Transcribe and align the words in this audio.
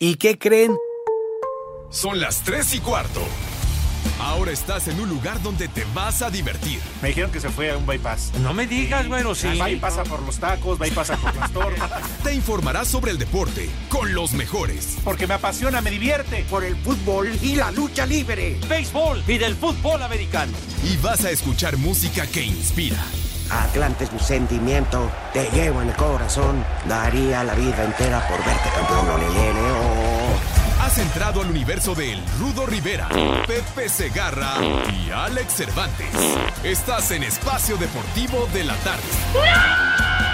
¿Y 0.00 0.16
qué 0.16 0.36
creen? 0.38 0.76
Son 1.88 2.20
las 2.20 2.42
3 2.42 2.74
y 2.74 2.80
cuarto. 2.80 3.20
Ahora 4.18 4.50
estás 4.50 4.88
en 4.88 4.98
un 4.98 5.08
lugar 5.08 5.40
donde 5.40 5.68
te 5.68 5.84
vas 5.94 6.20
a 6.20 6.30
divertir. 6.30 6.80
Me 7.00 7.08
dijeron 7.08 7.30
que 7.30 7.40
se 7.40 7.48
fue 7.48 7.70
a 7.70 7.76
un 7.76 7.86
bypass. 7.86 8.32
No 8.40 8.52
me 8.52 8.66
digas, 8.66 9.06
bueno, 9.06 9.36
sí. 9.36 9.56
Va 9.56 9.70
y 9.70 9.76
pasa 9.76 10.02
por 10.02 10.20
los 10.22 10.38
tacos, 10.38 10.80
va 10.82 10.88
y 10.88 10.90
pasa 10.90 11.16
por 11.16 11.34
las 11.36 11.52
tortas. 11.52 12.02
Te 12.24 12.34
informarás 12.34 12.88
sobre 12.88 13.12
el 13.12 13.18
deporte 13.18 13.70
con 13.88 14.12
los 14.14 14.32
mejores. 14.32 14.96
Porque 15.04 15.28
me 15.28 15.34
apasiona, 15.34 15.80
me 15.80 15.92
divierte. 15.92 16.44
Por 16.50 16.64
el 16.64 16.74
fútbol 16.76 17.30
y 17.40 17.54
la 17.54 17.70
lucha 17.70 18.04
libre. 18.04 18.58
Béisbol 18.68 19.22
y 19.28 19.38
del 19.38 19.54
fútbol 19.54 20.02
americano. 20.02 20.52
Y 20.82 20.96
vas 20.96 21.24
a 21.24 21.30
escuchar 21.30 21.76
música 21.76 22.26
que 22.26 22.42
inspira. 22.42 22.98
Atlante 23.50 24.04
es 24.04 24.12
mi 24.12 24.18
sentimiento, 24.18 25.10
te 25.32 25.50
llevo 25.50 25.82
en 25.82 25.88
el 25.88 25.96
corazón. 25.96 26.64
Daría 26.88 27.44
la 27.44 27.54
vida 27.54 27.84
entera 27.84 28.26
por 28.28 28.44
verte 28.44 28.68
campeón, 28.74 29.10
olelele, 29.10 29.60
oh. 29.72 30.84
Has 30.84 30.98
entrado 30.98 31.40
al 31.40 31.50
universo 31.50 31.94
de 31.94 32.12
El 32.12 32.22
Rudo 32.38 32.66
Rivera, 32.66 33.08
Pepe 33.46 33.88
Segarra 33.88 34.54
y 34.92 35.10
Alex 35.10 35.54
Cervantes. 35.54 36.06
Estás 36.62 37.10
en 37.10 37.22
Espacio 37.22 37.76
Deportivo 37.76 38.48
de 38.52 38.64
la 38.64 38.74
Tarde. 38.76 40.33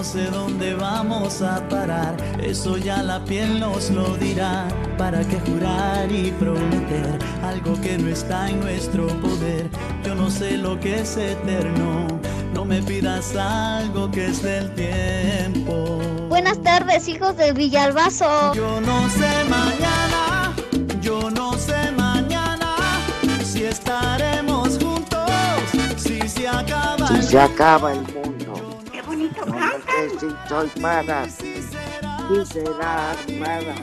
no 0.00 0.04
sé 0.04 0.30
dónde 0.30 0.72
vamos 0.72 1.42
a 1.42 1.60
parar. 1.68 2.16
Eso 2.42 2.78
ya 2.78 3.02
la 3.02 3.22
piel 3.22 3.60
nos 3.60 3.90
lo 3.90 4.16
dirá. 4.16 4.66
¿Para 4.96 5.20
qué 5.24 5.38
jurar 5.40 6.10
y 6.10 6.30
prometer 6.30 7.18
algo 7.44 7.78
que 7.82 7.98
no 7.98 8.08
está 8.08 8.48
en 8.48 8.60
nuestro 8.60 9.08
poder? 9.20 9.68
Yo 10.02 10.14
no 10.14 10.30
sé 10.30 10.56
lo 10.56 10.80
que 10.80 11.00
es 11.00 11.18
eterno. 11.18 12.06
No 12.54 12.64
me 12.64 12.82
pidas 12.82 13.36
algo 13.36 14.10
que 14.10 14.28
es 14.28 14.42
del 14.42 14.74
tiempo. 14.74 15.98
Buenas 16.30 16.62
tardes, 16.62 17.06
hijos 17.06 17.36
de 17.36 17.52
Villalbazo. 17.52 18.54
Yo 18.54 18.80
no 18.80 19.06
sé 19.10 19.44
mañana, 19.50 20.54
yo 21.02 21.30
no 21.30 21.52
sé 21.58 21.92
mañana 21.92 22.74
si 23.44 23.64
estaremos 23.64 24.78
juntos, 24.82 25.30
si 25.98 26.26
se 26.26 26.48
acaba 26.48 27.06
Si 27.06 27.14
el 27.16 27.22
se 27.22 27.38
acaba 27.38 27.92
el 27.92 28.19
soy 30.48 30.70
mala, 30.80 31.28
si 31.28 32.46
será 32.46 33.12
armada. 33.12 33.74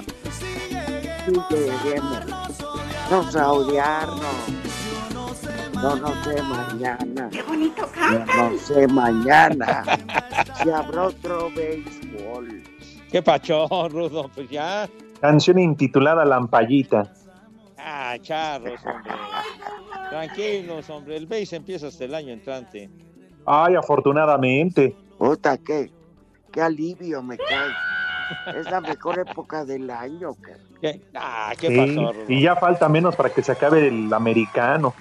Si 1.26 1.34
lleguemos, 1.56 2.26
no 3.10 3.40
a 3.40 3.52
odiarnos. 3.52 4.68
No, 5.74 5.96
no 5.96 6.24
sé 6.24 6.42
mañana. 6.42 7.30
Qué 7.32 7.44
bonito 7.44 7.88
Yo 8.12 8.26
no 8.26 8.58
sé 8.58 8.88
mañana 8.88 9.84
si 10.62 10.70
habrá 10.70 11.04
otro 11.04 11.52
béisbol. 11.56 12.64
¿Qué 13.12 13.22
pacho, 13.22 13.68
Rudo? 13.90 14.30
Pues 14.34 14.50
ya. 14.50 14.90
Canción 15.22 15.60
intitulada 15.60 16.26
Lampallita. 16.26 17.12
Ah, 17.78 18.16
charros, 18.22 18.80
hombre. 18.86 19.12
Tranquilos, 20.10 20.90
hombre. 20.90 21.18
El 21.18 21.28
base 21.28 21.56
empieza 21.56 21.88
hasta 21.88 22.06
el 22.06 22.16
año 22.16 22.34
entrante. 22.34 22.90
Ay, 23.46 23.76
afortunadamente. 23.76 24.96
Puta, 25.18 25.58
qué, 25.58 25.92
qué 26.58 26.64
alivio 26.64 27.22
me 27.22 27.38
cae. 27.38 27.70
Es 28.60 28.66
la 28.72 28.82
mejor 28.82 29.20
época 29.20 29.64
del 29.64 29.88
año, 29.92 30.34
cara. 30.42 30.58
¿Qué? 30.82 31.02
Ah, 31.14 31.54
¿qué 31.60 31.68
Sí, 31.68 31.78
pasó, 31.78 32.14
Rudo? 32.14 32.26
y 32.28 32.42
ya 32.42 32.56
falta 32.56 32.90
menos 32.90 33.16
para 33.16 33.30
que 33.30 33.44
se 33.44 33.52
acabe 33.52 33.88
el 33.88 34.12
americano. 34.12 34.96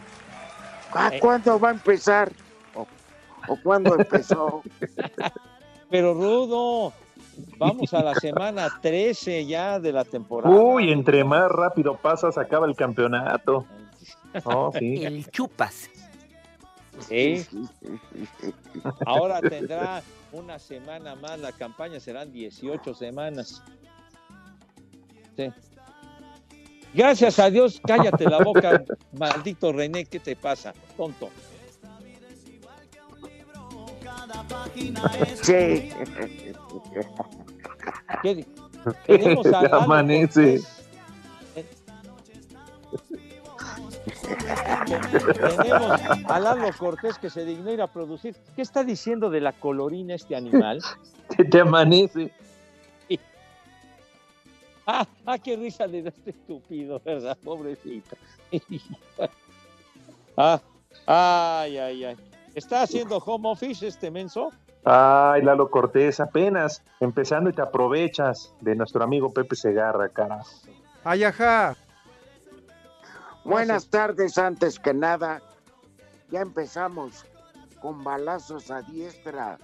¿A 0.92 1.14
Eh. 1.14 1.18
cuándo 1.18 1.58
va 1.58 1.70
a 1.70 1.72
empezar? 1.72 2.30
¿O, 2.74 2.86
o 3.48 3.56
cuándo 3.62 3.94
empezó? 3.98 4.62
Pero 5.90 6.12
Rudo, 6.12 6.92
vamos 7.56 7.94
a 7.94 8.02
la 8.02 8.14
semana 8.16 8.68
13 8.82 9.46
ya 9.46 9.80
de 9.80 9.92
la 9.92 10.04
temporada. 10.04 10.54
Uy, 10.54 10.92
entre 10.92 11.24
más 11.24 11.50
rápido 11.50 11.96
pasa, 11.96 12.30
se 12.30 12.38
acaba 12.40 12.66
el 12.66 12.76
campeonato. 12.76 13.64
Oh, 14.44 14.70
sí. 14.78 15.02
El 15.02 15.26
chupas. 15.30 15.88
Sí, 17.00 17.46
ahora 19.06 19.40
tendrá 19.40 20.02
una 20.36 20.58
semana 20.58 21.14
más, 21.14 21.38
la 21.38 21.52
campaña 21.52 21.98
serán 22.00 22.32
18 22.32 22.94
semanas. 22.94 23.62
Sí. 25.36 25.48
Gracias 26.94 27.38
a 27.38 27.50
Dios, 27.50 27.80
cállate 27.86 28.24
la 28.24 28.42
boca, 28.42 28.82
maldito 29.12 29.72
René, 29.72 30.04
¿qué 30.06 30.18
te 30.20 30.36
pasa? 30.36 30.72
Tonto. 30.96 31.30
Sí. 35.42 35.90
¿Qué- 38.22 38.46
Tenemos 39.06 39.46
a 39.52 39.60
amanece. 39.76 40.60
Cortés. 40.60 40.75
Tenemos 44.86 46.00
a 46.28 46.38
Lalo 46.38 46.70
Cortés 46.78 47.18
que 47.18 47.30
se 47.30 47.44
dignó 47.44 47.72
ir 47.72 47.82
a 47.82 47.86
producir. 47.86 48.36
¿Qué 48.54 48.62
está 48.62 48.84
diciendo 48.84 49.30
de 49.30 49.40
la 49.40 49.52
colorina 49.52 50.14
este 50.14 50.36
animal? 50.36 50.80
Que 51.36 51.44
te 51.44 51.60
amanece. 51.60 52.32
Ah, 54.86 55.04
ah, 55.26 55.36
qué 55.38 55.56
risa 55.56 55.86
le 55.88 56.02
da 56.02 56.10
este 56.10 56.30
estúpido, 56.30 57.02
¿verdad? 57.04 57.36
Pobrecito. 57.42 58.16
ah, 60.36 60.60
ay, 61.06 61.78
ay, 61.78 62.04
ay. 62.04 62.16
¿Está 62.54 62.82
haciendo 62.82 63.18
home 63.18 63.48
office 63.48 63.84
este 63.84 64.12
menso? 64.12 64.52
Ay, 64.84 65.42
Lalo 65.42 65.68
Cortés, 65.68 66.20
apenas 66.20 66.84
empezando 67.00 67.50
y 67.50 67.52
te 67.52 67.62
aprovechas 67.62 68.54
de 68.60 68.76
nuestro 68.76 69.02
amigo 69.02 69.32
Pepe 69.32 69.56
Segarra, 69.56 70.08
carajo. 70.08 70.48
Ay, 71.02 71.24
ajá. 71.24 71.76
Buenas 73.46 73.88
tardes, 73.88 74.38
antes 74.38 74.78
que 74.78 74.92
nada. 74.92 75.40
Ya 76.30 76.40
empezamos 76.40 77.24
con 77.80 78.02
balazos 78.02 78.70
a 78.70 78.82
diestra 78.82 79.58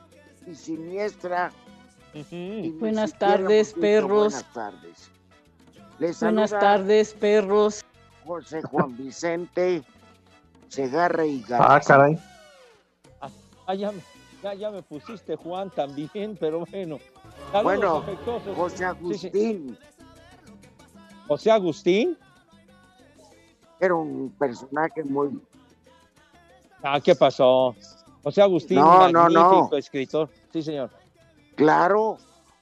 y 0.47 0.55
siniestra. 0.55 1.53
y 2.15 2.71
Buenas 2.79 3.19
tardes, 3.19 3.73
perros. 3.75 4.33
Buenas 4.35 4.53
tardes. 4.53 5.11
Les 5.99 6.21
Buenas 6.21 6.51
tardes, 6.51 7.15
perros. 7.15 7.85
José 8.25 8.63
Juan 8.63 8.97
Vicente 8.97 9.83
Segarra 10.69 11.27
y 11.27 11.43
Garza. 11.43 11.75
Ah, 11.75 11.81
caray. 11.81 12.19
Ah, 13.67 13.75
ya, 13.75 13.91
me- 13.93 14.01
ya, 14.43 14.55
ya 14.55 14.71
me 14.71 14.83
pusiste 14.83 15.35
Juan 15.37 15.71
también, 15.71 16.37
pero 16.41 16.65
bueno. 16.67 16.99
Saludos 17.51 17.65
Bueno, 17.65 17.97
afectuosos. 17.99 18.57
José 18.57 18.77
Sí, 18.77 18.83
sí. 18.83 18.87
Agustín 19.27 19.79
José 21.27 21.51
Agustín. 21.51 22.19
Era 23.83 23.97
un 23.97 24.31
personaje 24.39 25.03
muy... 25.03 25.29
Ah, 26.83 27.01
¿qué 27.01 27.17
pasó? 27.17 27.75
José 28.23 28.41
Agustín, 28.41 28.79
No, 28.79 29.09
no, 29.11 29.29
magnífico 29.29 29.69
no. 29.73 29.77
escritor. 29.77 30.31
Sí, 30.53 30.63
señor. 30.63 30.89
Claro, 31.57 32.17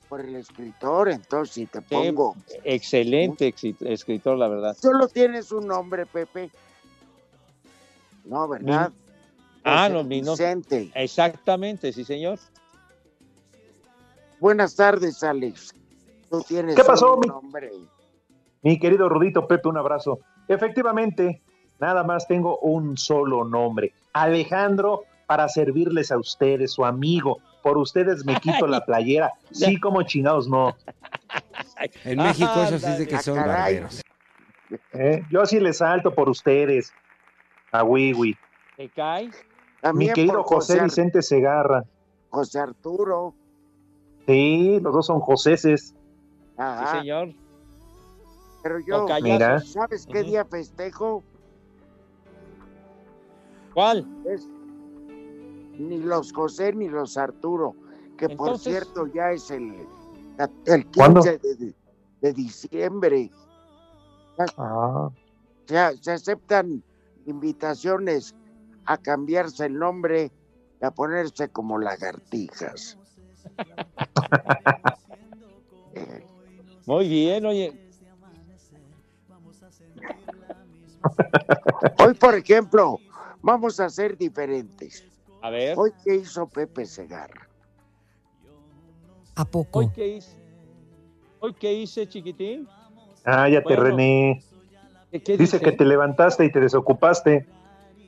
por 0.08 0.22
el 0.22 0.34
escritor, 0.36 1.10
entonces 1.10 1.54
si 1.54 1.66
te 1.66 1.82
pongo... 1.82 2.34
Excelente 2.64 3.54
escritor, 3.80 4.38
la 4.38 4.48
verdad. 4.48 4.74
Solo 4.80 5.08
tienes 5.08 5.52
un 5.52 5.66
nombre, 5.66 6.06
Pepe. 6.06 6.50
No, 8.24 8.48
¿verdad? 8.48 8.90
Ah, 9.62 9.90
no, 9.90 10.02
mi 10.02 10.22
no- 10.22 10.32
Vicente. 10.32 10.90
Exactamente, 10.94 11.92
sí, 11.92 12.02
señor. 12.02 12.38
Buenas 14.38 14.74
tardes, 14.74 15.22
Alex. 15.22 15.74
Tú 16.30 16.40
tienes 16.48 16.76
¿Qué 16.76 16.84
pasó, 16.84 17.14
un 17.14 17.20
mi- 17.20 17.26
nombre. 17.26 17.70
Mi 18.62 18.78
querido 18.78 19.08
Rudito 19.08 19.46
Pepe, 19.46 19.68
un 19.68 19.78
abrazo. 19.78 20.20
Efectivamente, 20.48 21.42
nada 21.78 22.04
más 22.04 22.26
tengo 22.26 22.58
un 22.58 22.96
solo 22.96 23.44
nombre. 23.44 23.94
Alejandro 24.12 25.02
para 25.26 25.48
servirles 25.48 26.10
a 26.12 26.18
ustedes, 26.18 26.72
su 26.72 26.84
amigo. 26.84 27.38
Por 27.62 27.78
ustedes 27.78 28.24
me 28.24 28.34
quito 28.36 28.66
la 28.66 28.80
playera. 28.86 29.32
Sí, 29.50 29.78
como 29.78 30.02
chingados 30.02 30.48
no. 30.48 30.76
En 32.04 32.18
México 32.18 32.50
eso 32.62 32.78
sí 32.78 32.86
es 32.86 32.98
de 32.98 33.06
que 33.06 33.18
son 33.18 33.36
barberos. 33.36 34.02
Eh, 34.92 35.22
Yo 35.30 35.46
sí 35.46 35.58
les 35.60 35.78
salto 35.78 36.14
por 36.14 36.28
ustedes. 36.28 36.92
A 37.72 37.84
Wiwi. 37.84 38.36
¿Te 38.76 38.88
cae? 38.88 39.30
Mi 39.94 40.12
querido 40.12 40.42
José 40.42 40.74
José, 40.74 40.84
Vicente 40.84 41.22
Segarra. 41.22 41.84
José 42.30 42.58
Arturo. 42.58 43.34
Sí, 44.26 44.78
los 44.82 44.92
dos 44.92 45.06
son 45.06 45.20
Joseses. 45.20 45.94
Ajá. 46.56 46.92
Sí, 46.92 46.98
señor. 46.98 47.28
Pero 48.62 48.80
yo. 48.80 49.06
Mira. 49.22 49.60
¿sabes 49.60 50.06
qué 50.06 50.22
día 50.22 50.44
festejo? 50.44 51.22
¿Cuál? 53.74 54.06
Es 54.26 54.46
ni 55.78 55.98
los 55.98 56.32
José 56.32 56.72
ni 56.74 56.88
los 56.88 57.16
Arturo, 57.16 57.74
que 58.18 58.28
por 58.28 58.58
cierto 58.58 59.06
ya 59.06 59.30
es 59.32 59.50
el, 59.50 59.86
el 60.66 60.82
15 60.84 60.92
¿Cuándo? 60.94 61.22
de, 61.22 61.38
de- 62.20 62.32
diciembre. 62.34 63.30
Ah, 64.58 65.08
Se, 65.66 65.96
se 66.02 66.12
aceptan 66.12 66.82
invitaciones 67.26 68.34
a 68.84 68.98
cambiarse 68.98 69.66
el 69.66 69.78
nombre 69.78 70.30
y 70.80 70.84
a 70.84 70.90
ponerse 70.90 71.48
como 71.48 71.78
lagartijas. 71.78 72.98
Eh, 75.94 76.26
Muy 76.86 77.08
bien, 77.08 77.46
oye. 77.46 77.89
Hoy, 81.98 82.14
por 82.14 82.34
ejemplo, 82.34 82.98
vamos 83.42 83.80
a 83.80 83.88
ser 83.88 84.16
diferentes. 84.16 85.06
A 85.42 85.50
ver, 85.50 85.78
Hoy, 85.78 85.90
¿qué 86.04 86.16
hizo 86.16 86.46
Pepe 86.46 86.84
Segarra? 86.84 87.48
¿A 89.36 89.44
poco? 89.44 89.78
¿hoy 89.78 89.90
qué 89.94 90.16
hice? 90.16 90.36
¿Hoy 91.40 91.54
qué 91.54 91.72
hice, 91.72 92.06
chiquitín? 92.06 92.68
Cállate, 93.22 93.64
Bueno. 93.64 93.82
René. 93.82 94.42
¿Qué, 95.10 95.22
qué 95.22 95.38
Dice 95.38 95.58
que 95.58 95.72
te 95.72 95.84
levantaste 95.84 96.44
y 96.44 96.52
te 96.52 96.60
desocupaste. 96.60 97.46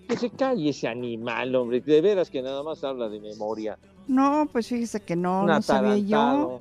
Que 0.08 0.16
se 0.16 0.30
calle 0.30 0.68
ese 0.68 0.88
animal, 0.88 1.54
hombre. 1.54 1.80
De 1.80 2.00
veras 2.02 2.28
que 2.28 2.42
nada 2.42 2.62
más 2.62 2.84
habla 2.84 3.08
de 3.08 3.20
memoria. 3.20 3.78
No, 4.06 4.46
pues 4.52 4.68
fíjese 4.68 5.00
que 5.00 5.16
no, 5.16 5.40
Un 5.40 5.46
no 5.46 5.62
sabía 5.62 5.96
yo. 5.96 6.60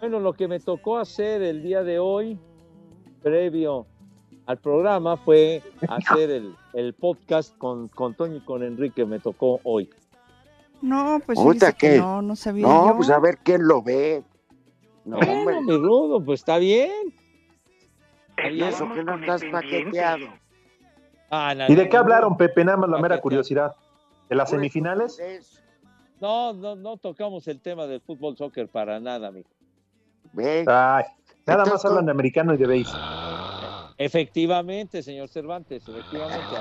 Bueno, 0.00 0.20
lo 0.20 0.32
que 0.34 0.48
me 0.48 0.60
tocó 0.60 0.98
hacer 0.98 1.42
el 1.42 1.62
día 1.62 1.82
de 1.82 1.98
hoy, 1.98 2.38
previo 3.22 3.86
al 4.50 4.58
programa, 4.58 5.16
fue 5.16 5.62
hacer 5.88 6.30
el, 6.30 6.54
el 6.72 6.94
podcast 6.94 7.56
con, 7.58 7.88
con 7.88 8.14
Toño 8.14 8.36
y 8.36 8.40
con 8.40 8.62
Enrique. 8.62 9.04
Me 9.06 9.18
tocó 9.18 9.60
hoy. 9.64 9.88
No, 10.82 11.20
pues 11.26 11.38
no, 11.38 12.22
no 12.22 12.36
sabía 12.36 12.66
No, 12.66 12.88
yo. 12.90 12.96
pues 12.96 13.10
a 13.10 13.18
ver 13.18 13.38
quién 13.42 13.66
lo 13.66 13.82
ve. 13.82 14.22
No, 15.04 15.16
hombre, 15.18 15.42
Bueno, 15.44 15.62
mi 15.62 15.76
rudo, 15.76 16.24
pues 16.24 16.40
está 16.40 16.58
bien. 16.58 16.90
Y 18.50 18.62
eso 18.62 18.90
que 18.92 19.04
no 19.04 19.16
estás 19.18 19.42
paqueteado. 19.52 20.26
Ah, 21.30 21.54
no, 21.54 21.66
¿Y 21.68 21.74
de 21.74 21.88
qué 21.88 21.96
hablaron, 21.96 22.36
Pepe? 22.36 22.64
Nada 22.64 22.78
más 22.78 22.88
la 22.90 22.98
mera 22.98 23.20
curiosidad. 23.20 23.74
¿De 24.28 24.36
las 24.36 24.48
semifinales? 24.50 25.18
Es- 25.18 25.62
No, 26.20 26.52
no, 26.54 26.74
no 26.76 26.96
tocamos 26.96 27.46
el 27.48 27.60
tema 27.60 27.86
del 27.86 28.00
fútbol 28.00 28.36
soccer 28.36 28.68
para 28.68 28.98
nada, 29.00 29.28
amigo. 29.28 29.48
Ay, 30.66 31.04
nada 31.46 31.64
más 31.66 31.84
hablan 31.84 32.06
de 32.06 32.12
americano 32.12 32.54
y 32.54 32.56
de 32.56 32.66
béis. 32.66 32.88
Efectivamente, 34.00 35.02
señor 35.02 35.28
Cervantes, 35.28 35.86
efectivamente. 35.86 36.56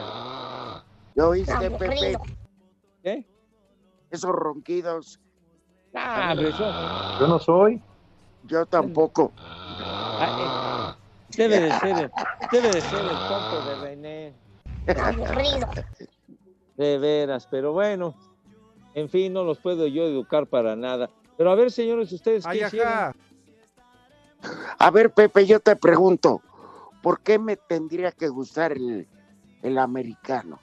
¿ya 1.16 1.26
oíste, 1.26 1.72
Pepe? 1.72 2.18
¿Qué? 3.02 3.26
Esos 4.12 4.32
ronquidos, 4.32 5.22
Ah, 5.94 6.36
eso 6.38 6.70
Yo 7.18 7.28
no 7.28 7.40
soy. 7.40 7.82
yo 8.44 8.66
tampoco. 8.66 9.32
ah, 10.20 10.30
eh, 10.38 11.38
debe 11.38 11.62
de 11.62 11.72
ser 11.80 11.98
el, 11.98 12.12
debe 12.52 12.74
de 12.74 12.82
ser 12.82 13.06
el 13.06 13.18
tonto 13.30 13.62
de 13.62 13.76
René. 13.76 14.36
De 16.76 16.98
veras, 16.98 17.48
pero 17.50 17.72
bueno, 17.72 18.16
en 18.96 19.08
fin, 19.08 19.32
no 19.32 19.46
los 19.46 19.60
puedo 19.60 19.88
yo 19.88 20.04
educar 20.04 20.46
para 20.46 20.76
nada. 20.76 21.10
Pero 21.38 21.52
a 21.52 21.56
ver, 21.56 21.72
señores, 21.72 22.12
ustedes 22.12 22.44
qué 22.44 22.50
Ay, 22.50 22.64
hicieron? 22.64 23.14
A 24.78 24.92
ver, 24.92 25.14
Pepe, 25.14 25.46
yo 25.46 25.62
te 25.62 25.76
pregunto, 25.78 26.42
¿por 27.10 27.22
qué 27.22 27.40
me 27.40 27.58
tendría 27.58 28.12
que 28.12 28.28
gustar 28.28 28.72
el, 28.72 29.08
el 29.64 29.78
americano? 29.80 30.60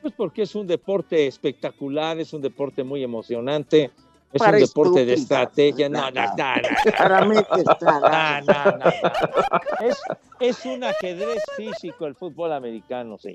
Pues 0.00 0.14
porque 0.16 0.42
es 0.42 0.54
un 0.54 0.64
deporte 0.64 1.26
espectacular, 1.26 2.20
es 2.20 2.32
un 2.32 2.40
deporte 2.40 2.84
muy 2.84 3.02
emocionante, 3.02 3.90
es 4.32 4.38
Para 4.38 4.58
un 4.58 4.62
deporte 4.62 5.04
de 5.04 5.14
estrategia. 5.14 5.88
No, 5.88 6.08
no, 6.12 6.24
no, 6.24 6.54
no. 6.54 6.92
Para 6.96 7.24
mí 7.24 7.34
que 7.52 7.60
está 7.68 7.98
No, 7.98 8.52
no, 8.52 8.64
no, 8.64 8.78
no. 8.78 9.88
Es, 9.88 10.00
es 10.38 10.64
un 10.66 10.84
ajedrez 10.84 11.42
físico 11.56 12.06
el 12.06 12.14
fútbol 12.14 12.52
americano, 12.52 13.18
sí. 13.18 13.34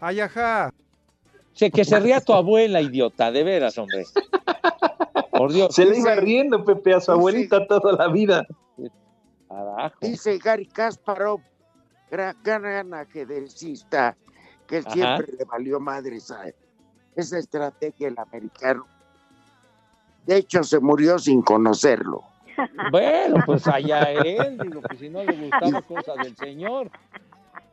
Ay, 0.00 0.20
ajá. 0.20 0.70
Sé 1.54 1.70
que 1.70 1.86
se 1.86 1.98
ría 1.98 2.20
tu 2.20 2.34
abuela, 2.34 2.82
idiota, 2.82 3.32
de 3.32 3.42
veras, 3.42 3.78
hombre. 3.78 4.04
Por 5.30 5.50
Dios. 5.50 5.74
Se 5.74 5.86
le 5.86 5.96
iba 5.96 6.14
riendo, 6.14 6.62
Pepe, 6.62 6.92
a 6.92 7.00
su 7.00 7.10
abuelita 7.10 7.66
toda 7.66 7.92
la 7.92 8.08
vida. 8.08 8.46
Carajo. 9.52 9.96
Dice 10.00 10.38
Gary 10.38 10.66
Kasparov, 10.66 11.40
gran, 12.10 12.36
gran 12.42 12.94
ajedrecista, 12.94 14.16
que 14.66 14.78
Ajá. 14.78 14.90
siempre 14.90 15.26
le 15.38 15.44
valió 15.44 15.78
madre 15.80 16.16
esa, 16.16 16.44
esa 17.16 17.38
estrategia 17.38 18.08
el 18.08 18.18
americano. 18.18 18.86
De 20.26 20.36
hecho, 20.36 20.62
se 20.62 20.78
murió 20.80 21.18
sin 21.18 21.42
conocerlo. 21.42 22.24
Bueno, 22.92 23.42
pues 23.46 23.66
allá 23.66 24.02
él, 24.12 24.58
digo, 24.58 24.82
pues 24.82 25.00
si 25.00 25.08
no 25.08 25.24
le 25.24 25.32
gustaba 25.32 25.80
cosa 25.82 26.14
del 26.22 26.36
señor. 26.36 26.90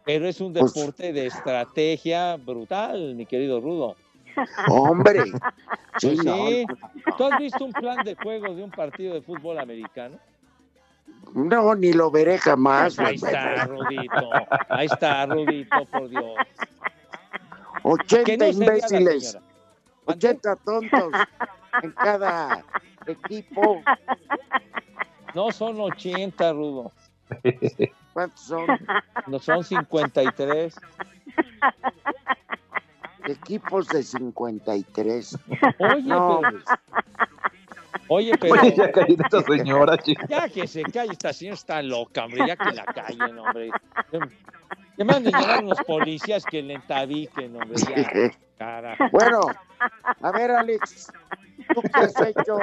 Pero 0.06 0.26
es 0.28 0.40
un 0.42 0.54
Pues- 0.54 0.74
deporte 0.74 1.14
de 1.14 1.28
estrategia 1.28 2.38
brutal, 2.38 3.14
mi 3.16 3.26
querido 3.26 3.60
Rudo. 3.62 3.96
Hombre, 4.70 5.22
sí, 6.00 6.08
Pues 6.16 6.24
no, 6.24 6.36
sí. 6.48 6.66
¿Tú 7.18 7.24
has 7.26 7.38
visto 7.40 7.66
un 7.66 7.74
plan 7.74 8.04
de 8.06 8.16
juego 8.16 8.56
de 8.56 8.64
un 8.64 8.72
partido 8.72 9.14
de 9.14 9.22
fútbol 9.22 9.60
americano? 9.60 10.18
No, 11.34 11.76
ni 11.76 11.94
lo 11.94 12.12
veré 12.12 12.38
jamás. 12.38 12.98
Ahí 13.00 13.16
está, 13.16 13.66
Rudito. 13.66 14.30
Ahí 14.70 14.86
está, 14.86 15.26
Rudito, 15.26 15.86
por 15.86 16.10
Dios. 16.10 16.24
Que 17.82 17.90
80 17.90 18.46
no 18.46 18.52
imbéciles, 18.52 19.32
señora. 19.32 19.46
80 20.06 20.56
tontos 20.58 21.14
en 21.84 21.92
cada 21.92 22.64
equipo. 23.06 23.82
No 25.34 25.52
son 25.52 25.80
80, 25.80 26.54
Rudo. 26.54 26.92
¿Cuántos 28.14 28.42
son? 28.42 28.68
No 29.28 29.40
son 29.40 29.64
53. 29.64 30.76
Equipos 33.26 33.88
de 33.90 34.04
53. 34.04 35.38
Oye, 35.80 36.02
No, 36.04 36.42
pero, 36.42 36.60
oye, 38.10 38.34
pero 38.42 38.54
Oye, 38.56 38.76
ya 38.76 38.92
caí 38.92 39.16
de 39.16 39.24
esta 39.24 39.42
señora, 39.44 39.98
chica. 40.04 40.26
ya 40.28 40.50
que 40.50 40.68
se 40.68 40.84
calle, 40.84 41.14
esta 41.14 41.32
señora 41.32 41.56
está 41.56 41.82
loca, 41.82 42.26
hombre, 42.26 42.46
ya 42.48 42.56
que 42.58 42.72
la 42.72 42.84
callen, 42.86 43.40
hombre. 43.40 43.70
Que 44.98 45.04
manden 45.06 45.34
llevar 45.34 45.64
unos 45.64 45.80
policías 45.88 46.44
que 46.46 46.62
le 46.62 46.74
entabiquen, 46.74 47.56
hombre, 47.56 47.78
ya, 47.78 48.32
carajo. 48.58 49.06
Bueno, 49.12 49.42
a 50.22 50.32
ver, 50.32 50.52
Alex, 50.52 51.12
¿tú 51.74 51.82
qué 51.82 52.00
has 52.00 52.22
hecho? 52.22 52.58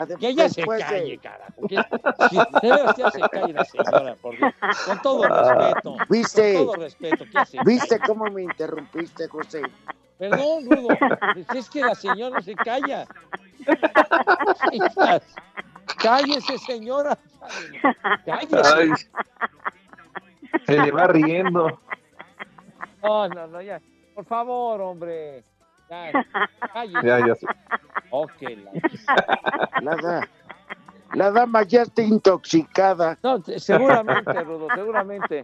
Adem- 0.00 0.18
Que 0.18 0.28
ella 0.28 0.48
se 0.48 0.56
después 0.62 0.78
de- 0.78 0.84
calle, 0.84 1.18
carajo. 1.18 1.66
Que, 1.68 1.76
de 1.76 2.68
veras, 2.74 2.96
ya 2.96 3.10
se 3.10 3.20
calle 3.20 3.52
la 3.52 3.64
señora, 3.64 4.14
por 4.16 4.36
Dios. 4.36 4.54
Con 4.86 5.02
todo 5.02 5.22
respeto. 5.28 5.96
¿Viste? 6.08 6.54
Con 6.56 6.64
todo 6.66 6.76
respeto, 6.76 7.24
se 7.46 7.58
¿Viste 7.64 7.98
cómo 8.00 8.24
me 8.26 8.42
interrumpiste, 8.42 9.28
José? 9.28 9.62
Perdón, 10.18 10.64
Rudo, 10.70 10.88
pues 11.34 11.46
es 11.54 11.70
que 11.70 11.80
la 11.80 11.94
señora 11.94 12.36
no 12.36 12.42
se 12.42 12.54
calla. 12.54 13.06
Cállese, 16.02 16.58
señora. 16.58 17.16
Cállese. 18.24 18.60
Ay, 18.74 18.90
se 20.66 20.78
le 20.78 20.90
va 20.90 21.06
riendo. 21.06 21.78
No, 23.02 23.28
no, 23.28 23.46
no, 23.46 23.62
ya. 23.62 23.80
Por 24.14 24.24
favor, 24.26 24.80
hombre. 24.80 25.42
Ya, 25.88 26.12
cállese. 26.72 27.06
Ya, 27.06 27.18
ya. 27.26 27.34
Ok, 28.10 28.42
la- 28.42 29.80
La, 29.82 29.96
da- 29.96 30.28
la 31.14 31.30
dama 31.30 31.62
ya 31.62 31.82
está 31.82 32.02
intoxicada. 32.02 33.18
No, 33.22 33.40
te- 33.40 33.58
seguramente, 33.58 34.32
Rudo, 34.44 34.68
seguramente. 34.74 35.42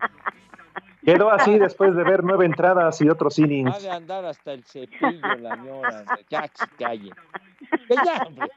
Quedó 1.05 1.31
así 1.31 1.57
después 1.59 1.95
de 1.95 2.03
ver 2.03 2.25
nueve 2.25 2.45
entradas 2.47 3.01
y 3.01 3.09
otros 3.09 3.39
Va 3.39 3.45
innings. 3.45 3.83
de 3.83 3.91
andar 3.91 4.25
hasta 4.25 4.53
el 4.53 4.65
cepillo 4.65 5.37
la 5.39 5.55
señora. 5.57 6.05
Ya, 6.29 6.49
calle. 6.77 7.13
Que 7.89 7.95
ya, 7.95 8.23
hombre. 8.27 8.49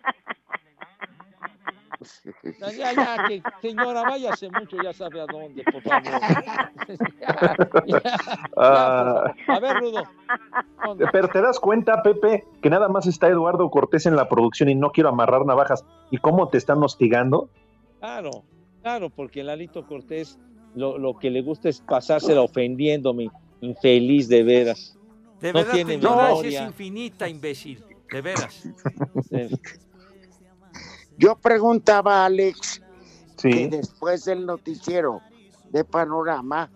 Ya, 2.60 2.72
ya, 2.72 2.94
ya, 2.94 3.28
que, 3.28 3.42
señora, 3.62 4.04
váyase 4.04 4.50
mucho, 4.50 4.78
ya 4.82 4.94
sabe 4.94 5.22
a 5.22 5.26
dónde, 5.26 5.64
por 5.64 5.82
favor. 5.82 6.04
Ya, 7.20 7.26
ya, 7.26 7.54
ya, 7.86 8.18
por 8.54 8.64
Ah, 8.64 9.34
favor. 9.36 9.36
A 9.48 9.60
ver, 9.60 9.78
Rudo. 9.78 10.04
¿dónde? 10.86 11.06
pero 11.12 11.28
te 11.28 11.42
das 11.42 11.60
cuenta, 11.60 12.02
Pepe, 12.02 12.46
que 12.62 12.70
nada 12.70 12.88
más 12.88 13.06
está 13.08 13.28
Eduardo 13.28 13.70
Cortés 13.70 14.06
en 14.06 14.16
la 14.16 14.28
producción 14.30 14.70
y 14.70 14.76
no 14.76 14.92
quiero 14.92 15.10
amarrar 15.10 15.46
navajas. 15.46 15.86
¿Y 16.12 16.18
cómo 16.18 16.48
te 16.50 16.58
están 16.58 16.82
hostigando? 16.84 17.50
Claro, 18.00 18.44
claro, 18.82 19.10
porque 19.10 19.44
Lalito 19.44 19.86
Cortés 19.86 20.40
lo, 20.76 20.98
lo 20.98 21.18
que 21.18 21.30
le 21.30 21.42
gusta 21.42 21.70
es 21.70 21.82
pasársela 21.82 22.42
ofendiéndome, 22.42 23.30
infeliz 23.62 24.28
de 24.30 24.44
veras. 24.44 24.98
De 25.42 25.54
no 25.54 25.60
verdad, 25.60 25.74
tiene 25.74 25.98
tu 25.98 26.42
es 26.44 26.62
infinita, 26.62 27.28
imbécil. 27.30 27.84
De 28.12 28.22
veras. 28.22 28.68
Yo 31.20 31.36
preguntaba 31.36 32.24
a 32.24 32.26
Alex 32.28 32.82
que 33.42 33.68
después 33.68 34.24
del 34.24 34.46
noticiero 34.46 35.22
de 35.70 35.84
Panorama, 35.84 36.72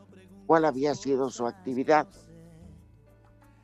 ¿cuál 0.46 0.66
había 0.66 0.96
sido 0.96 1.30
su 1.30 1.48
actividad? 1.48 2.08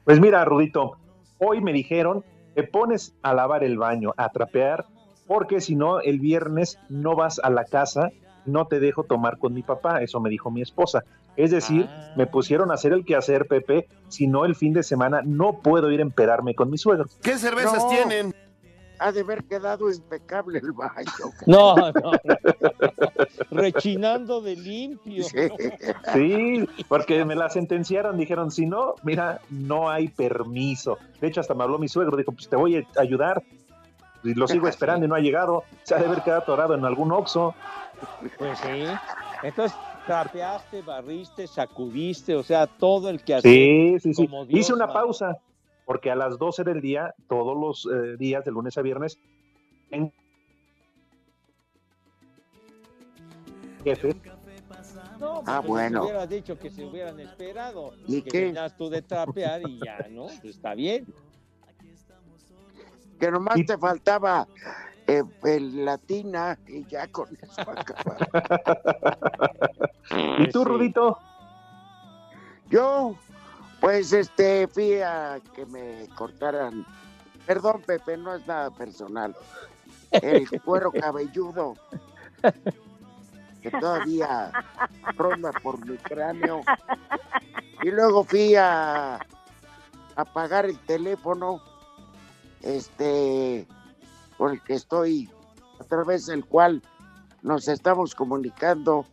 Pues 0.05 0.21
mira, 0.21 0.43
Rudito, 0.45 0.93
hoy 1.37 1.61
me 1.61 1.73
dijeron 1.73 2.23
te 2.55 2.63
pones 2.63 3.13
a 3.21 3.33
lavar 3.33 3.63
el 3.63 3.77
baño, 3.77 4.13
a 4.17 4.29
trapear, 4.29 4.85
porque 5.27 5.61
si 5.61 5.75
no, 5.75 5.99
el 5.99 6.19
viernes 6.19 6.79
no 6.89 7.15
vas 7.15 7.39
a 7.43 7.49
la 7.49 7.63
casa, 7.65 8.09
no 8.45 8.65
te 8.65 8.79
dejo 8.79 9.03
tomar 9.03 9.37
con 9.37 9.53
mi 9.53 9.61
papá, 9.63 10.01
eso 10.01 10.19
me 10.19 10.29
dijo 10.29 10.49
mi 10.49 10.61
esposa. 10.61 11.03
Es 11.37 11.51
decir, 11.51 11.85
Ah. 11.87 12.13
me 12.17 12.25
pusieron 12.25 12.71
a 12.71 12.73
hacer 12.73 12.91
el 12.91 13.05
quehacer, 13.05 13.47
Pepe, 13.47 13.87
si 14.09 14.27
no 14.27 14.43
el 14.45 14.55
fin 14.55 14.73
de 14.73 14.83
semana 14.83 15.21
no 15.23 15.59
puedo 15.61 15.91
ir 15.91 15.99
a 15.99 16.03
empedarme 16.03 16.55
con 16.55 16.69
mi 16.69 16.77
suegro. 16.77 17.05
¿Qué 17.21 17.37
cervezas 17.37 17.83
No. 17.83 17.89
tienen? 17.89 18.33
Ha 18.99 19.11
de 19.11 19.21
haber 19.21 19.43
quedado 19.45 19.89
impecable 19.91 20.59
el 20.59 20.71
baño. 20.73 21.09
No, 21.45 21.75
no, 21.75 22.11
rechinando 23.51 24.41
de 24.41 24.55
limpio. 24.55 25.23
Sí, 26.13 26.67
porque 26.87 27.25
me 27.25 27.35
la 27.35 27.49
sentenciaron, 27.49 28.17
dijeron, 28.17 28.51
si 28.51 28.65
no, 28.65 28.95
mira, 29.03 29.41
no 29.49 29.89
hay 29.89 30.09
permiso. 30.09 30.97
De 31.19 31.27
hecho, 31.27 31.41
hasta 31.41 31.53
me 31.53 31.63
habló 31.63 31.79
mi 31.79 31.87
suegro, 31.87 32.17
dijo, 32.17 32.31
pues 32.31 32.49
te 32.49 32.55
voy 32.55 32.77
a 32.77 33.01
ayudar. 33.01 33.41
Y 34.23 34.33
lo 34.33 34.47
sigo 34.47 34.67
esperando 34.69 35.05
y 35.05 35.09
no 35.09 35.15
ha 35.15 35.19
llegado. 35.19 35.63
Se 35.83 35.95
ha 35.95 35.99
de 35.99 36.05
haber 36.05 36.21
quedado 36.21 36.41
atorado 36.41 36.75
en 36.75 36.85
algún 36.85 37.11
oxo. 37.11 37.55
Pues 38.37 38.59
sí. 38.59 38.85
Entonces, 39.43 39.77
trapeaste, 40.05 40.81
barriste, 40.81 41.47
sacudiste, 41.47 42.35
o 42.35 42.43
sea, 42.43 42.67
todo 42.67 43.09
el 43.09 43.23
que 43.23 43.39
Sí, 43.41 43.97
sí, 43.99 44.13
sí. 44.13 44.27
como 44.27 44.45
Dios 44.45 44.59
Hice 44.61 44.73
una 44.73 44.91
pausa, 44.91 45.37
porque 45.89 46.11
a 46.11 46.15
las 46.15 46.37
12 46.37 46.63
del 46.65 46.81
día, 46.81 47.15
todos 47.27 47.57
los 47.57 47.91
eh, 47.91 48.15
días, 48.15 48.45
de 48.45 48.51
lunes 48.51 48.77
a 48.77 48.83
viernes, 48.83 49.19
en 49.89 50.13
jefes, 53.83 54.15
No, 55.19 55.33
pues, 55.33 55.47
Ah, 55.47 55.61
pues, 55.61 55.67
bueno. 55.67 56.03
Hubieras 56.03 56.29
dicho 56.29 56.59
que 56.59 56.69
se 56.69 56.85
hubieran 56.85 57.19
esperado. 57.19 57.95
¿Y 58.05 58.21
que 58.21 58.29
qué? 58.29 58.69
tú 58.77 58.87
de 58.91 59.01
trapear 59.01 59.67
y 59.67 59.79
ya, 59.83 60.05
¿no? 60.11 60.27
Pues 60.27 60.57
está 60.57 60.75
bien. 60.75 61.07
Que 63.19 63.31
nomás 63.31 63.55
te 63.65 63.75
faltaba 63.75 64.47
eh, 65.07 65.23
el 65.43 65.85
latina 65.85 66.59
y 66.67 66.85
ya 66.85 67.07
con 67.07 67.35
eso 67.41 67.61
acababa. 67.61 68.27
¿Y 70.37 70.51
tú, 70.51 70.65
Rudito? 70.65 71.17
Yo, 72.69 73.15
pues, 73.79 74.13
este, 74.13 74.67
fui 74.67 75.01
a 75.01 75.39
que 75.55 75.65
me 75.65 76.07
cortaran. 76.15 76.85
Perdón, 77.45 77.81
Pepe, 77.85 78.17
no 78.17 78.35
es 78.35 78.45
nada 78.45 78.69
personal. 78.71 79.35
El 80.11 80.47
cuero 80.61 80.91
cabelludo. 80.91 81.75
Que 83.61 83.71
todavía 83.71 84.51
ronda 85.15 85.51
por 85.63 85.85
mi 85.85 85.97
cráneo. 85.97 86.61
Y 87.81 87.91
luego 87.91 88.23
fui 88.23 88.55
a, 88.55 89.19
a 90.15 90.25
pagar 90.25 90.65
el 90.65 90.77
teléfono, 90.79 91.61
este, 92.61 93.67
por 94.37 94.51
el 94.51 94.61
que 94.63 94.75
estoy, 94.75 95.29
a 95.79 95.83
través 95.83 96.25
del 96.25 96.45
cual 96.45 96.81
nos 97.41 97.67
estamos 97.67 98.15
comunicando. 98.15 99.05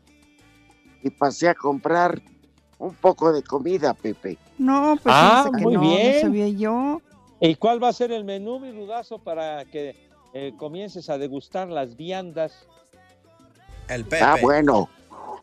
Y 1.02 1.11
pasé 1.11 1.49
a 1.49 1.54
comprar 1.54 2.20
un 2.78 2.95
poco 2.95 3.33
de 3.33 3.42
comida, 3.42 3.95
Pepe. 3.95 4.38
No, 4.59 4.97
pues 5.02 5.14
Ah, 5.16 5.50
que 5.56 5.62
muy 5.64 5.75
no, 5.75 5.80
bien. 5.80 6.14
no 6.16 6.21
sabía 6.21 6.49
yo. 6.49 7.00
¿Y 7.40 7.54
cuál 7.56 7.83
va 7.83 7.88
a 7.88 7.92
ser 7.92 8.12
el 8.12 8.25
menú, 8.25 8.59
mi 8.59 8.73
rudazo, 8.73 9.18
para 9.18 9.64
que 9.66 9.95
eh, 10.33 10.52
comiences 10.59 11.09
a 11.11 11.18
degustar 11.18 11.68
las 11.68 11.97
viandas? 11.97 12.66
El 13.88 14.04
Pepe. 14.04 14.23
Ah, 14.25 14.37
bueno. 14.40 14.88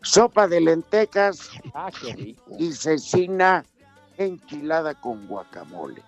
Sopa 0.02 0.48
de 0.50 0.60
lentejas 0.60 1.50
Ah, 1.74 1.90
qué 2.02 2.14
rico. 2.14 2.42
y 2.60 2.74
cecina 2.74 3.64
enchilada 4.18 4.94
con 4.96 5.26
guacamole. 5.28 6.02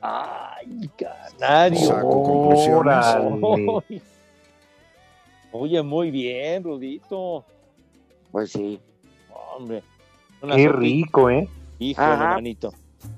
Ay, 0.00 0.88
canario. 0.96 1.78
Saco 1.80 2.22
conclusiones. 2.22 3.04
Oye, 5.52 5.82
muy 5.82 6.10
bien, 6.12 6.62
Rudito. 6.62 7.44
Pues 8.30 8.52
sí. 8.52 8.80
Hombre. 9.56 9.82
Una 10.42 10.56
Qué 10.56 10.68
rico, 10.68 11.30
¿eh? 11.30 11.48
Híjole, 11.78 12.06
Ajá. 12.06 12.34
manito. 12.34 12.68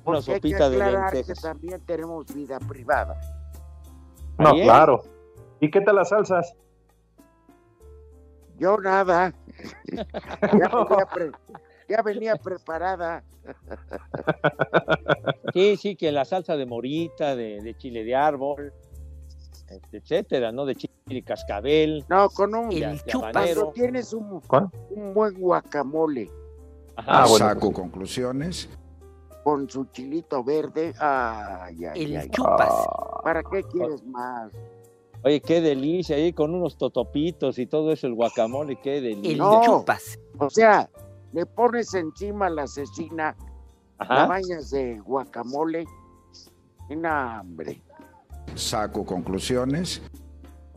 Una 0.04 0.20
Porque 0.20 0.32
hay 0.34 0.40
que 0.40 0.48
sopita 0.50 0.70
de 0.70 0.78
que 0.78 0.84
lentejas. 0.90 1.40
también 1.40 1.80
tenemos 1.86 2.32
vida 2.34 2.58
privada. 2.60 3.20
No, 4.38 4.52
claro. 4.54 5.02
¿Y 5.60 5.70
qué 5.70 5.80
tal 5.80 5.96
las 5.96 6.08
salsas? 6.08 6.54
Yo 8.58 8.76
nada. 8.78 9.32
ya, 9.92 10.68
venía 10.68 11.06
pre- 11.12 11.32
ya 11.88 12.02
venía 12.02 12.36
preparada. 12.36 13.24
Sí, 15.52 15.76
sí, 15.76 15.96
que 15.96 16.12
la 16.12 16.24
salsa 16.24 16.56
de 16.56 16.66
morita, 16.66 17.34
de, 17.36 17.60
de 17.60 17.76
chile 17.76 18.04
de 18.04 18.14
árbol, 18.14 18.72
este, 19.68 19.96
etcétera, 19.98 20.52
¿no? 20.52 20.64
De 20.64 20.76
chile 20.76 21.22
cascabel. 21.24 22.04
No, 22.08 22.28
con 22.30 22.54
un... 22.54 22.70
Cuando 23.12 23.72
tienes 23.72 24.12
un, 24.12 24.40
un 24.90 25.14
buen 25.14 25.34
guacamole 25.34 26.30
Ajá. 26.96 27.22
Ah, 27.22 27.26
bueno. 27.28 27.46
Saco 27.46 27.72
conclusiones. 27.72 28.68
con 29.44 29.68
su 29.68 29.87
chilito 29.87 30.44
verde, 30.44 30.94
ay, 31.00 31.84
ay, 31.84 32.04
El 32.04 32.16
ay. 32.16 32.30
chupas. 32.30 32.72
¿Para 33.25 33.42
qué 33.42 33.64
quieres 33.64 34.04
más? 34.04 34.52
Oye, 35.25 35.40
qué 35.40 35.61
delicia, 35.61 36.14
ahí 36.16 36.32
con 36.32 36.54
unos 36.54 36.76
totopitos 36.76 37.58
y 37.58 37.66
todo 37.66 37.90
eso, 37.92 38.06
el 38.06 38.14
guacamole, 38.14 38.78
qué 38.80 38.99
El 38.99 39.02
delicia. 39.04 39.37
No. 39.38 39.61
chupas. 39.64 40.16
O 40.38 40.49
sea, 40.49 40.88
le 41.32 41.44
pones 41.46 41.92
encima 41.94 42.49
la 42.50 42.66
cecina, 42.68 43.34
la 43.99 44.04
Ajá. 44.04 44.26
bañas 44.26 44.70
de 44.70 45.00
guacamole 45.00 45.87
y 46.88 46.94
no, 46.96 47.40
hombre. 47.40 47.82
Saco 48.54 49.04
conclusiones. 49.04 50.02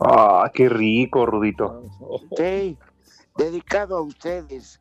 Ah, 0.00 0.50
qué 0.52 0.68
rico, 0.68 1.24
Rudito. 1.24 1.84
Sí, 2.36 2.76
dedicado 3.36 3.96
a 3.98 4.00
ustedes. 4.02 4.80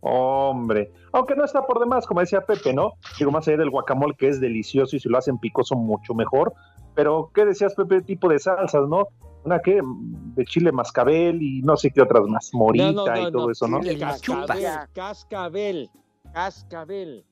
Hombre. 0.00 0.92
Aunque 1.12 1.34
no 1.34 1.44
está 1.44 1.66
por 1.66 1.80
demás, 1.80 2.06
como 2.06 2.20
decía 2.20 2.40
Pepe, 2.42 2.72
¿no? 2.72 2.92
Digo, 3.18 3.30
más 3.30 3.48
allá 3.48 3.58
del 3.58 3.70
guacamole, 3.70 4.14
que 4.16 4.28
es 4.28 4.40
delicioso 4.40 4.96
y 4.96 5.00
si 5.00 5.08
lo 5.08 5.18
hacen 5.18 5.38
picoso, 5.38 5.74
mucho 5.74 6.14
mejor. 6.14 6.54
Pero, 6.94 7.30
¿qué 7.34 7.44
decías, 7.44 7.74
Pepe? 7.74 8.02
Tipo 8.02 8.28
de 8.28 8.38
salsas, 8.38 8.88
¿no? 8.88 9.08
Una 9.44 9.60
que 9.60 9.80
de 9.82 10.44
chile 10.44 10.72
mascabel 10.72 11.40
y 11.42 11.62
no 11.62 11.76
sé 11.76 11.90
qué 11.90 12.02
otras 12.02 12.24
más, 12.26 12.50
morita 12.52 12.92
No, 12.92 13.06
no, 13.06 13.14
no, 13.14 13.28
y 13.28 13.32
todo 13.32 13.46
no. 13.46 13.50
eso, 13.52 13.68
¿no? 13.68 13.78
El 13.80 13.98
chupas. 14.20 14.46
Cascabel, 14.58 14.88
cascabel, 14.92 15.90
cascabel. 16.32 17.24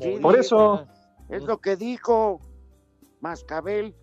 Sí. 0.00 0.18
Por 0.20 0.36
eso. 0.36 0.86
Es 1.28 1.42
lo 1.42 1.58
que 1.58 1.76
dijo 1.76 2.40
Mascabel. 3.20 3.94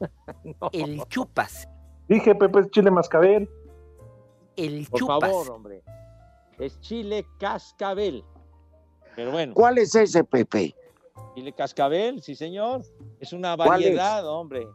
El 0.72 1.02
chupas. 1.08 1.68
Dije, 2.08 2.34
Pepe, 2.34 2.60
es 2.60 2.70
chile 2.70 2.90
mascabel. 2.90 3.48
El 4.56 4.86
Por 4.88 5.00
chupas. 5.00 5.20
favor, 5.20 5.50
hombre. 5.50 5.82
Es 6.60 6.80
chile 6.80 7.26
cascabel. 7.38 8.24
Pero 9.16 9.32
bueno, 9.32 9.54
¿Cuál 9.54 9.78
es 9.78 9.94
ese, 9.94 10.22
Pepe? 10.24 10.74
chile 11.34 11.52
cascabel, 11.52 12.22
sí, 12.22 12.34
señor. 12.34 12.82
Es 13.18 13.32
una 13.32 13.56
variedad, 13.56 14.26
hombre. 14.28 14.66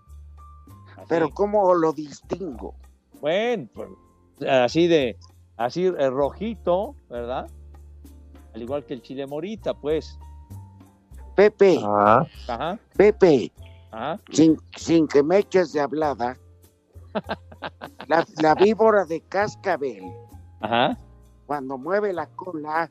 Así. 0.98 1.06
Pero 1.08 1.30
¿cómo 1.30 1.74
lo 1.76 1.94
distingo? 1.94 2.76
Bueno, 3.22 3.68
pues, 3.74 3.90
así 4.50 4.88
de, 4.88 5.18
así 5.58 5.86
eh, 5.86 6.10
rojito, 6.10 6.96
¿verdad? 7.10 7.48
Al 8.54 8.62
igual 8.62 8.86
que 8.86 8.94
el 8.94 9.02
chile 9.02 9.26
morita, 9.28 9.74
pues. 9.74 10.18
Pepe, 11.36 11.78
Ah, 11.84 12.26
Ajá, 12.48 12.80
Pepe, 12.96 13.52
ajá. 13.92 14.20
sin, 14.32 14.58
sin 14.78 15.06
que 15.08 15.22
me 15.22 15.40
eches 15.40 15.74
de 15.74 15.82
hablada, 15.82 16.38
la, 18.08 18.26
la 18.42 18.56
víbora 18.56 19.04
de 19.06 19.20
cascabel, 19.22 20.04
Ajá. 20.62 20.98
Cuando 21.46 21.78
mueve 21.78 22.14
la 22.14 22.28
cola, 22.28 22.90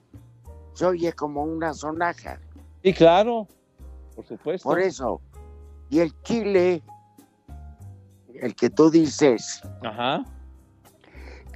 se 0.74 0.86
oye 0.86 1.12
como 1.12 1.42
una 1.42 1.72
sonaja. 1.74 2.40
Sí, 2.82 2.92
claro. 2.92 3.46
Por 4.14 4.26
supuesto. 4.26 4.68
Por 4.68 4.80
eso. 4.80 5.20
Y 5.90 6.00
el 6.00 6.12
chile, 6.22 6.82
el 8.34 8.54
que 8.54 8.70
tú 8.70 8.90
dices, 8.90 9.60
Ajá. 9.82 10.24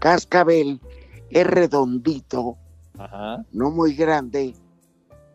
cascabel 0.00 0.80
es 1.30 1.46
redondito, 1.46 2.56
Ajá. 2.98 3.44
no 3.52 3.70
muy 3.70 3.94
grande. 3.94 4.54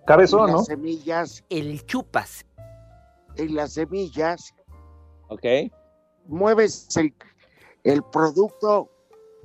Cabezón, 0.05 0.49
y 0.49 0.51
las 0.51 0.59
¿no? 0.61 0.65
semillas, 0.65 1.43
El 1.49 1.85
chupas. 1.85 2.45
en 3.35 3.55
las 3.55 3.73
semillas, 3.73 4.53
Ok. 5.29 5.43
mueves 6.27 6.87
el, 6.97 7.13
el 7.83 8.03
producto 8.03 8.89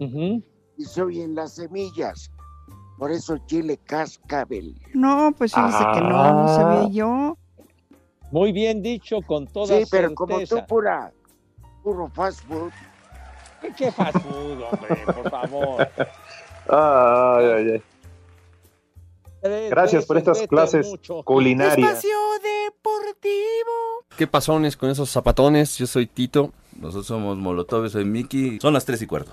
Ujú. 0.00 0.42
Y 0.78 0.84
se 0.84 1.02
oyen 1.02 1.34
las 1.34 1.54
semillas. 1.56 2.30
Por 2.96 3.12
eso 3.12 3.36
chile 3.46 3.78
cascabel. 3.84 4.74
No, 4.94 5.32
pues 5.36 5.52
fíjese 5.54 5.84
que 5.94 6.00
no, 6.00 6.08
no 6.08 6.48
Ah. 6.48 6.56
sabía 6.56 6.88
yo. 6.90 7.36
Muy 8.32 8.52
bien 8.52 8.82
dicho, 8.82 9.18
con 9.26 9.46
toda 9.46 9.78
Sí, 9.78 9.84
pero 9.90 10.14
como 10.14 10.38
certeza. 10.38 10.60
tú 10.60 10.66
pura, 10.66 11.12
puro 11.82 12.08
fast 12.10 12.40
food. 12.46 12.70
¿Qué, 13.60 13.72
qué 13.76 13.92
fast 13.92 14.16
food, 14.18 14.62
hombre? 14.62 14.96
Por 15.04 15.30
favor. 15.30 15.88
Ay, 16.68 17.46
ay, 17.46 17.70
ay. 17.72 17.82
Gracias 19.70 20.04
por 20.04 20.18
estas 20.18 20.46
clases 20.48 20.86
mucho. 20.88 21.22
culinarias. 21.22 22.04
¿Qué 24.16 24.26
pasones 24.26 24.76
con 24.76 24.90
esos 24.90 25.08
zapatones? 25.10 25.78
Yo 25.78 25.86
soy 25.86 26.06
Tito. 26.06 26.52
Nosotros 26.76 27.06
somos 27.06 27.38
Molotov, 27.38 27.88
soy 27.88 28.04
Miki. 28.04 28.58
Son 28.60 28.74
las 28.74 28.84
tres 28.84 29.00
y 29.02 29.06
cuarto. 29.06 29.30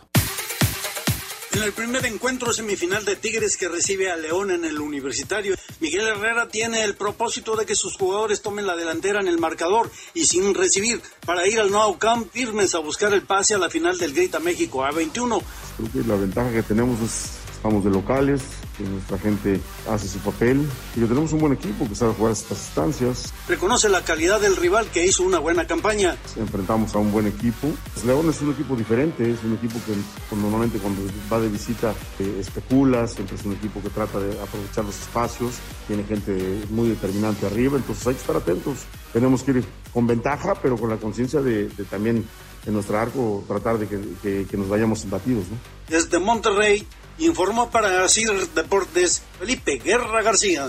En 1.55 1.63
el 1.63 1.71
primer 1.71 2.05
encuentro 2.05 2.51
semifinal 2.51 3.05
de 3.05 3.15
Tigres 3.15 3.55
que 3.55 3.69
recibe 3.69 4.11
a 4.11 4.17
León 4.17 4.51
en 4.51 4.65
el 4.65 4.77
universitario, 4.77 5.55
Miguel 5.79 6.05
Herrera 6.05 6.49
tiene 6.49 6.83
el 6.83 6.95
propósito 6.95 7.55
de 7.55 7.65
que 7.65 7.75
sus 7.75 7.95
jugadores 7.95 8.41
tomen 8.41 8.67
la 8.67 8.75
delantera 8.75 9.21
en 9.21 9.29
el 9.29 9.37
marcador 9.37 9.89
y 10.13 10.25
sin 10.25 10.53
recibir 10.53 11.01
para 11.25 11.47
ir 11.47 11.61
al 11.61 11.71
Nou 11.71 11.97
Camp 11.97 12.27
firmes 12.29 12.75
a 12.75 12.79
buscar 12.79 13.13
el 13.13 13.21
pase 13.21 13.55
a 13.55 13.57
la 13.57 13.69
final 13.69 13.97
del 13.97 14.13
Grita 14.13 14.41
México 14.41 14.83
A21. 14.83 15.41
Creo 15.77 15.91
que 15.93 16.03
la 16.05 16.15
ventaja 16.17 16.51
que 16.51 16.63
tenemos 16.63 16.99
es 16.99 17.39
estamos 17.55 17.85
de 17.85 17.89
locales, 17.89 18.41
que 18.77 18.83
nuestra 18.83 19.17
gente 19.17 19.59
hace 19.89 20.07
su 20.07 20.19
papel 20.19 20.67
y 20.95 20.99
que 20.99 21.05
tenemos 21.05 21.31
un 21.33 21.39
buen 21.39 21.53
equipo 21.53 21.87
que 21.87 21.95
sabe 21.95 22.13
jugar 22.13 22.33
estas 22.33 22.57
instancias. 22.57 23.33
Reconoce 23.47 23.89
la 23.89 24.03
calidad 24.03 24.39
del 24.41 24.55
rival 24.55 24.87
que 24.87 25.05
hizo 25.05 25.23
una 25.23 25.39
buena 25.39 25.67
campaña. 25.67 26.15
Enfrentamos 26.35 26.95
a 26.95 26.99
un 26.99 27.11
buen 27.11 27.27
equipo. 27.27 27.67
Pues 27.93 28.05
León 28.05 28.29
es 28.29 28.41
un 28.41 28.51
equipo 28.51 28.75
diferente, 28.75 29.29
es 29.29 29.43
un 29.43 29.53
equipo 29.53 29.79
que 29.85 29.93
pues, 30.29 30.41
normalmente 30.41 30.77
cuando 30.79 31.01
va 31.31 31.39
de 31.39 31.49
visita 31.49 31.93
eh, 32.19 32.37
especula, 32.39 33.07
siempre 33.07 33.35
es 33.35 33.45
un 33.45 33.53
equipo 33.53 33.81
que 33.81 33.89
trata 33.89 34.19
de 34.19 34.39
aprovechar 34.39 34.85
los 34.85 34.99
espacios, 34.99 35.55
tiene 35.87 36.03
gente 36.03 36.63
muy 36.69 36.89
determinante 36.89 37.45
arriba, 37.45 37.77
entonces 37.77 38.05
hay 38.07 38.13
que 38.13 38.21
estar 38.21 38.35
atentos. 38.35 38.79
Tenemos 39.13 39.43
que 39.43 39.51
ir 39.51 39.65
con 39.93 40.07
ventaja, 40.07 40.55
pero 40.55 40.77
con 40.77 40.89
la 40.89 40.97
conciencia 40.97 41.41
de, 41.41 41.69
de 41.69 41.83
también 41.85 42.25
en 42.65 42.73
nuestro 42.73 42.99
arco 42.99 43.43
tratar 43.47 43.77
de 43.77 43.87
que, 43.87 43.99
que- 44.21 44.45
que 44.49 44.57
nos 44.57 44.67
vayamos 44.69 45.03
imbatidos. 45.03 45.45
¿no? 45.49 45.57
Desde 45.87 46.19
Monterrey 46.19 46.87
informó 47.19 47.69
para 47.69 48.07
CIR 48.09 48.49
Deportes 48.49 49.21
Felipe 49.39 49.81
Guerra 49.83 50.21
García. 50.21 50.67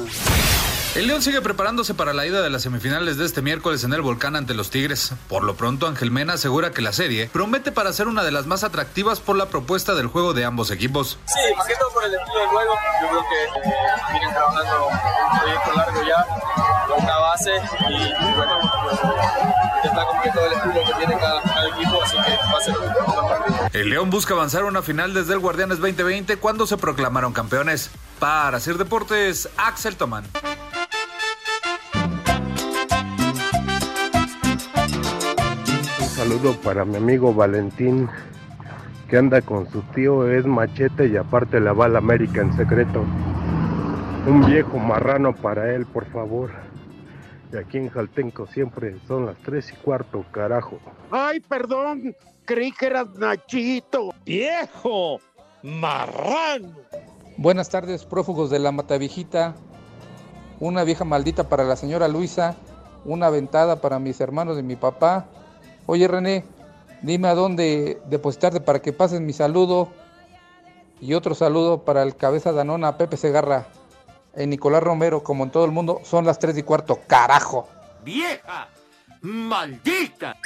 El 0.95 1.09
León 1.09 1.21
sigue 1.21 1.43
preparándose 1.43 1.93
para 1.93 2.15
la 2.15 2.25
ida 2.27 2.41
de 2.41 2.49
las 2.49 2.63
semifinales 2.63 3.19
de 3.19 3.27
este 3.27 3.43
miércoles 3.43 3.85
en 3.85 3.93
el 3.93 4.01
Volcán 4.01 4.35
ante 4.35 4.55
los 4.55 4.71
Tigres. 4.71 5.13
Por 5.29 5.43
lo 5.45 5.55
pronto, 5.55 5.87
Ángel 5.87 6.11
Mena 6.11 6.35
asegura 6.35 6.71
que 6.71 6.81
la 6.81 6.95
serie 6.95 7.29
promete 7.31 7.71
para 7.71 7.93
ser 7.93 8.09
una 8.09 8.23
de 8.25 8.31
las 8.31 8.47
más 8.47 8.65
atractivas 8.65 9.21
por 9.21 9.37
la 9.37 9.45
propuesta 9.51 9.95
del 9.95 10.07
juego 10.07 10.33
de 10.33 10.47
ambos 10.47 10.71
equipos. 10.71 11.19
Sí, 11.27 11.55
más 11.55 11.67
que 11.67 11.75
todo 11.75 11.91
por 11.93 12.03
el 12.05 12.15
estilo 12.15 12.39
del 12.41 12.49
juego. 12.49 12.73
Yo 13.03 13.09
creo 13.09 13.21
que 13.29 13.69
eh, 13.69 13.73
vienen 14.13 14.31
trabajando 14.31 14.89
un 14.89 15.39
proyecto 15.39 15.73
largo 15.75 16.03
ya, 16.09 16.27
base 17.37 17.51
y 17.89 18.37
bueno, 18.37 18.61
pues, 18.85 19.01
el 20.37 20.53
estilo 20.53 20.81
que 20.87 20.93
tiene 20.99 21.21
cada, 21.21 21.43
cada 21.43 21.69
equipo, 21.69 22.03
así 22.03 22.17
que 22.17 22.37
va 22.53 22.59
a 22.59 22.61
ser 22.61 22.75
un 22.77 23.15
buen 23.15 23.29
partido. 23.29 23.57
El 23.73 23.91
León 23.91 24.11
busca 24.11 24.35
avanzar 24.35 24.63
a 24.63 24.67
una 24.67 24.83
final 24.83 25.15
desde 25.15 25.35
el 25.35 25.41
Guardianes 25.41 25.79
2020 25.79 26.37
cuando 26.39 26.67
se 26.67 26.77
proclamaron 26.77 27.33
campeones. 27.33 27.91
Para 28.19 28.61
Sir 28.61 28.79
Deportes, 28.79 29.49
Axel 29.57 29.97
Tomán. 29.97 30.25
Un 36.01 36.09
saludo 36.09 36.57
para 36.63 36.85
mi 36.85 36.97
amigo 36.97 37.35
Valentín, 37.35 38.09
que 39.09 39.19
anda 39.19 39.43
con 39.43 39.71
su 39.71 39.83
tío, 39.95 40.31
es 40.31 40.47
machete 40.47 41.09
y 41.09 41.17
aparte 41.17 41.61
la 41.61 41.75
va 41.75 41.85
a 41.85 41.89
la 41.89 41.99
América 41.99 42.41
en 42.41 42.57
secreto. 42.57 43.05
Un 44.27 44.45
viejo 44.47 44.79
marrano 44.79 45.35
para 45.35 45.75
él, 45.75 45.87
por 45.87 46.07
favor. 46.07 46.66
Y 47.53 47.57
aquí 47.57 47.79
en 47.79 47.89
Jaltenco 47.89 48.47
siempre 48.47 48.97
son 49.07 49.27
las 49.27 49.37
tres 49.39 49.73
y 49.73 49.77
cuarto, 49.77 50.25
carajo. 50.33 50.79
Ay, 51.11 51.41
perdón, 51.41 52.15
creí 52.45 52.73
que 52.73 52.87
eras 52.87 53.09
Nachito. 53.15 54.13
¡Viejo! 54.25 55.21
¡Marrano! 55.63 56.75
Buenas 57.37 57.69
tardes, 57.69 58.05
prófugos 58.05 58.51
de 58.51 58.59
la 58.59 58.73
Matavijita. 58.73 59.55
Una 60.59 60.85
vieja 60.85 61.05
maldita 61.05 61.49
para 61.49 61.65
la 61.65 61.77
señora 61.77 62.09
Luisa. 62.09 62.57
Una 63.05 63.31
ventada 63.31 63.81
para 63.81 63.99
mis 63.99 64.21
hermanos 64.21 64.57
de 64.57 64.63
mi 64.63 64.75
papá. 64.75 65.27
Oye, 65.87 66.09
René, 66.09 66.45
dime 67.03 67.29
a 67.29 67.35
dónde 67.35 68.01
depositarte 68.09 68.61
para 68.61 68.81
que 68.81 68.93
pases 68.93 69.21
mi 69.21 69.33
saludo. 69.33 69.89
Y 71.01 71.15
otro 71.15 71.35
saludo 71.35 71.85
para 71.85 72.03
el 72.03 72.17
cabeza 72.17 72.53
danona 72.53 72.97
Pepe 72.97 73.17
Segarra. 73.17 73.67
En 74.37 74.51
Nicolás 74.51 74.83
Romero, 74.83 75.23
como 75.23 75.45
en 75.45 75.51
todo 75.51 75.65
el 75.65 75.73
mundo, 75.73 76.01
son 76.05 76.27
las 76.27 76.39
3 76.39 76.59
y 76.59 76.63
cuarto. 76.63 76.99
¡Carajo! 77.07 77.69
¡Vieja! 78.05 78.69
¡Maldita! 79.23 80.37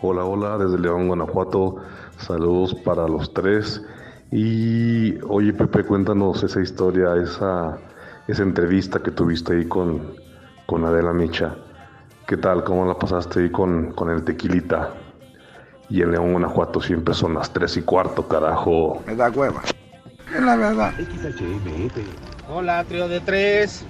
Hola, 0.00 0.24
hola, 0.24 0.56
desde 0.58 0.78
León, 0.78 1.08
Guanajuato. 1.08 1.76
Saludos 2.18 2.74
para 2.76 3.08
los 3.08 3.34
tres. 3.34 3.82
Y 4.30 5.20
oye, 5.24 5.52
Pepe, 5.52 5.84
cuéntanos 5.84 6.42
esa 6.44 6.60
historia, 6.60 7.16
esa, 7.16 7.76
esa 8.28 8.42
entrevista 8.44 9.02
que 9.02 9.10
tuviste 9.10 9.54
ahí 9.54 9.66
con, 9.66 10.14
con 10.66 10.84
Adela 10.84 11.12
Micha. 11.12 11.56
¿Qué 12.28 12.36
tal? 12.36 12.62
¿Cómo 12.62 12.86
la 12.86 12.94
pasaste 12.94 13.40
ahí 13.40 13.50
con, 13.50 13.92
con 13.92 14.08
el 14.08 14.22
tequilita? 14.24 14.94
Y 15.88 16.00
en 16.00 16.12
León, 16.12 16.30
Guanajuato 16.30 16.80
siempre 16.80 17.12
son 17.12 17.34
las 17.34 17.52
tres 17.52 17.76
y 17.76 17.82
cuarto, 17.82 18.28
carajo. 18.28 19.02
Me 19.04 19.16
da 19.16 19.28
hueva. 19.30 19.60
Es 20.34 20.40
la 20.40 20.56
verdad. 20.56 20.94
Hola, 22.48 22.84
trío 22.84 23.08
de 23.08 23.20
tres. 23.20 23.82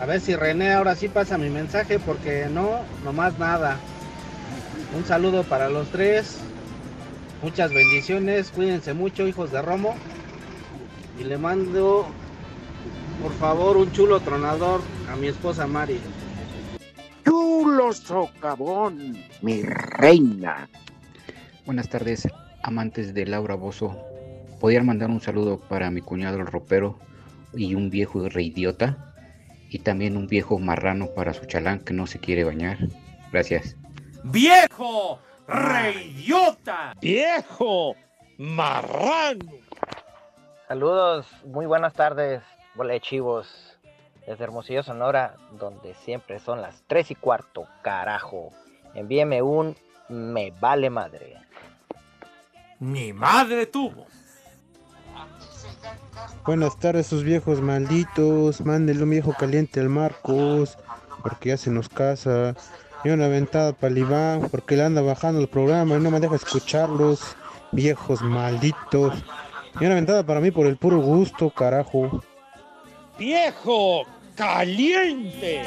A 0.00 0.06
ver 0.06 0.20
si 0.20 0.34
René 0.34 0.72
ahora 0.72 0.96
sí 0.96 1.08
pasa 1.08 1.38
mi 1.38 1.50
mensaje 1.50 1.98
porque 1.98 2.48
no, 2.50 2.80
nomás 3.04 3.38
nada. 3.38 3.76
Un 4.96 5.04
saludo 5.04 5.44
para 5.44 5.68
los 5.68 5.88
tres. 5.88 6.38
Muchas 7.42 7.72
bendiciones. 7.72 8.50
Cuídense 8.50 8.94
mucho, 8.94 9.26
hijos 9.26 9.52
de 9.52 9.62
Romo. 9.62 9.94
Y 11.20 11.24
le 11.24 11.38
mando, 11.38 12.06
por 13.22 13.32
favor, 13.34 13.76
un 13.76 13.92
chulo 13.92 14.20
tronador 14.20 14.80
a 15.10 15.16
mi 15.16 15.28
esposa 15.28 15.66
Mari. 15.66 16.00
Chulo 17.24 17.92
socavón, 17.92 19.16
mi 19.42 19.62
reina. 19.62 20.68
Buenas 21.64 21.88
tardes, 21.88 22.26
amantes 22.62 23.14
de 23.14 23.26
Laura 23.26 23.54
Bozo. 23.54 24.11
¿Podrían 24.62 24.86
mandar 24.86 25.10
un 25.10 25.20
saludo 25.20 25.58
para 25.58 25.90
mi 25.90 26.02
cuñado 26.02 26.36
el 26.36 26.46
ropero 26.46 26.96
y 27.52 27.74
un 27.74 27.90
viejo 27.90 28.28
reidiota? 28.28 29.12
Y 29.68 29.80
también 29.80 30.16
un 30.16 30.28
viejo 30.28 30.56
marrano 30.60 31.08
para 31.16 31.34
su 31.34 31.46
chalán 31.46 31.80
que 31.80 31.92
no 31.92 32.06
se 32.06 32.20
quiere 32.20 32.44
bañar. 32.44 32.78
Gracias. 33.32 33.76
¡Viejo! 34.22 35.18
¡Reyota! 35.48 36.94
¡Viejo! 37.00 37.96
¡Marrano! 38.38 39.50
Saludos, 40.68 41.26
muy 41.44 41.66
buenas 41.66 41.94
tardes, 41.94 42.40
bola 42.76 42.92
de 42.92 43.00
chivos, 43.00 43.76
desde 44.28 44.44
Hermosillo, 44.44 44.84
Sonora, 44.84 45.34
donde 45.58 45.94
siempre 45.94 46.38
son 46.38 46.62
las 46.62 46.84
3 46.86 47.10
y 47.10 47.14
cuarto, 47.16 47.66
carajo. 47.82 48.50
Envíeme 48.94 49.42
un 49.42 49.74
me 50.08 50.52
vale 50.52 50.88
madre. 50.88 51.36
Mi 52.78 53.12
madre 53.12 53.66
tuvo. 53.66 54.06
Buenas 56.44 56.78
tardes, 56.78 57.06
sus 57.06 57.24
viejos 57.24 57.60
malditos. 57.60 58.60
Mándenle 58.60 59.04
un 59.04 59.10
viejo 59.10 59.32
caliente 59.38 59.80
al 59.80 59.88
Marcos, 59.88 60.78
porque 61.22 61.50
ya 61.50 61.56
se 61.56 61.70
nos 61.70 61.88
casa. 61.88 62.54
Y 63.04 63.10
una 63.10 63.28
ventada 63.28 63.72
para 63.72 63.94
el 63.94 64.48
porque 64.50 64.76
le 64.76 64.84
anda 64.84 65.02
bajando 65.02 65.40
el 65.40 65.48
programa 65.48 65.96
y 65.96 66.00
no 66.00 66.10
me 66.10 66.20
deja 66.20 66.36
escucharlos. 66.36 67.36
Viejos 67.72 68.22
malditos. 68.22 69.24
Y 69.80 69.86
una 69.86 69.94
ventada 69.94 70.24
para 70.24 70.40
mí 70.40 70.50
por 70.50 70.66
el 70.66 70.76
puro 70.76 71.00
gusto, 71.00 71.50
carajo. 71.50 72.22
¡Viejo! 73.18 74.04
¡Caliente! 74.36 75.62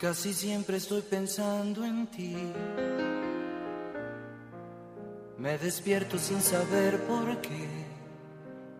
Casi 0.00 0.32
siempre 0.32 0.78
estoy 0.78 1.02
pensando 1.02 1.84
en 1.84 2.06
ti. 2.06 2.34
Me 5.36 5.58
despierto 5.58 6.16
sin 6.16 6.40
saber 6.40 7.02
por 7.02 7.38
qué. 7.42 7.68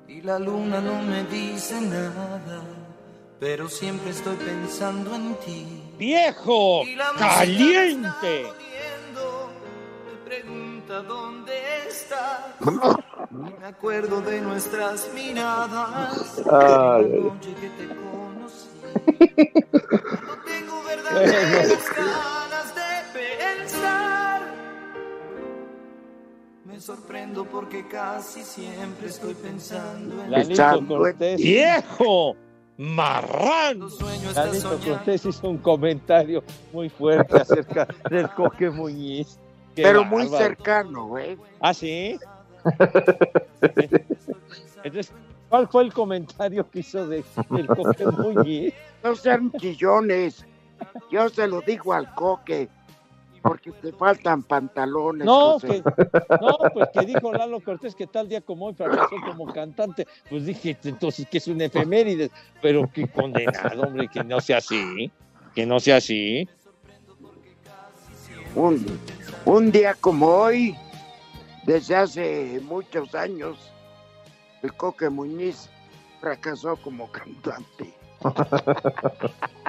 Y 0.09 0.23
la 0.23 0.39
luna 0.39 0.81
no 0.81 1.03
me 1.03 1.25
dice 1.25 1.79
nada. 1.79 2.63
Pero 3.39 3.69
siempre 3.69 4.13
estoy 4.13 4.37
pensando 4.37 5.15
en 5.15 5.35
ti. 5.41 5.93
¡Viejo! 5.99 6.85
¡Caliente! 7.19 8.47
Me 10.07 10.17
pregunta 10.25 11.03
dónde 11.03 11.53
estás. 11.87 12.41
Me 13.31 13.67
acuerdo 13.67 14.23
de 14.23 14.41
nuestras 14.41 15.13
miradas. 15.13 16.41
Ay, 16.51 17.31
que 17.43 17.69
te 17.77 17.89
conocí. 17.95 18.71
Ganas 21.13 22.75
de 22.75 22.91
pensar. 23.39 24.43
Me 26.65 26.81
sorprendo 26.81 27.45
porque 27.45 27.87
casi 27.89 28.43
siempre 28.43 29.09
estoy 29.09 29.35
pensando 29.35 30.23
en 30.23 30.31
Lalito 30.31 30.87
Cortés. 30.87 31.41
¡Viejo! 31.41 32.37
¡Marrán! 32.77 33.83
está 33.83 34.47
Lalito. 34.47 34.79
Cortés 34.79 35.27
hizo 35.27 35.49
un 35.49 35.59
comentario 35.59 36.45
muy 36.73 36.89
fuerte 36.89 37.37
acerca 37.39 37.89
del 38.09 38.31
Coque 38.31 38.71
Muñiz. 38.71 39.39
Qué 39.75 39.83
Pero 39.83 40.05
muy 40.05 40.23
bárbaro. 40.25 40.45
cercano, 40.45 41.19
¿eh? 41.19 41.37
¿Ah, 41.61 41.75
sí? 41.75 42.19
Entonces, 44.85 45.13
¿cuál 45.49 45.69
fue 45.69 45.83
el 45.85 45.93
comentario 45.93 46.69
que 46.71 46.81
hizo 46.81 47.07
de, 47.07 47.25
del 47.51 47.67
Coque 47.67 48.07
Muñiz? 48.07 48.75
No 49.03 49.17
sean 49.17 49.51
chillones. 49.59 50.45
Yo 51.11 51.29
se 51.29 51.47
lo 51.47 51.61
digo 51.61 51.93
al 51.93 52.15
coque. 52.15 52.69
Porque 53.43 53.73
te 53.73 53.91
faltan 53.93 54.43
pantalones. 54.43 55.25
No, 55.25 55.59
que, 55.59 55.83
no, 56.43 56.59
pues 56.75 56.91
que 56.93 57.07
dijo 57.07 57.33
Lalo 57.33 57.61
Cortés 57.61 57.95
que 57.95 58.07
tal 58.07 58.29
día 58.29 58.43
como 58.43 58.67
hoy 58.67 58.75
fracasó 58.75 59.17
como 59.25 59.51
cantante. 59.51 60.07
Pues 60.29 60.45
dije, 60.45 60.77
entonces 60.85 61.27
que 61.27 61.39
es 61.39 61.49
un 61.49 61.59
efemérides, 61.63 62.31
pero 62.61 62.91
qué 62.93 63.09
condenado, 63.09 63.85
hombre, 63.85 64.09
que 64.09 64.23
no 64.25 64.43
sea 64.43 64.59
así, 64.59 65.11
que 65.55 65.65
no 65.65 65.81
sea 65.81 65.97
así. 65.97 66.47
Un, 68.55 68.85
un 69.47 69.73
día 69.73 69.95
como 69.95 70.27
hoy, 70.27 70.77
desde 71.65 71.97
hace 71.97 72.61
muchos 72.63 73.15
años, 73.15 73.57
el 74.63 74.75
Coque 74.75 75.09
Muñiz 75.09 75.71
fracasó 76.21 76.77
como 76.77 77.11
cantante. 77.11 77.95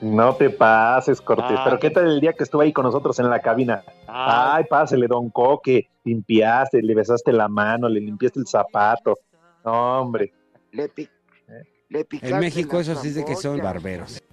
No 0.00 0.36
te 0.36 0.48
pases, 0.50 1.20
Cortés. 1.20 1.56
Ah, 1.58 1.62
Pero 1.64 1.78
¿qué 1.80 1.90
tal 1.90 2.06
el 2.06 2.20
día 2.20 2.32
que 2.32 2.44
estuvo 2.44 2.62
ahí 2.62 2.72
con 2.72 2.84
nosotros 2.84 3.18
en 3.18 3.28
la 3.28 3.40
cabina? 3.40 3.82
Ah. 4.06 4.54
Ay, 4.56 4.64
pásele, 4.70 5.06
don 5.08 5.28
Coque. 5.30 5.88
Limpiaste, 6.04 6.80
le 6.82 6.94
besaste 6.94 7.32
la 7.32 7.48
mano, 7.48 7.88
le 7.88 8.00
limpiaste 8.00 8.38
el 8.40 8.46
zapato. 8.46 9.18
No, 9.64 10.00
hombre. 10.00 10.32
Le, 10.72 10.88
pi- 10.88 11.08
le 11.88 12.04
picaste 12.04 12.34
En 12.34 12.40
México 12.40 12.78
eso 12.78 12.94
sí 12.94 13.08
es 13.08 13.14
de 13.16 13.24
que 13.24 13.34
son 13.36 13.58
barberos. 13.58 14.22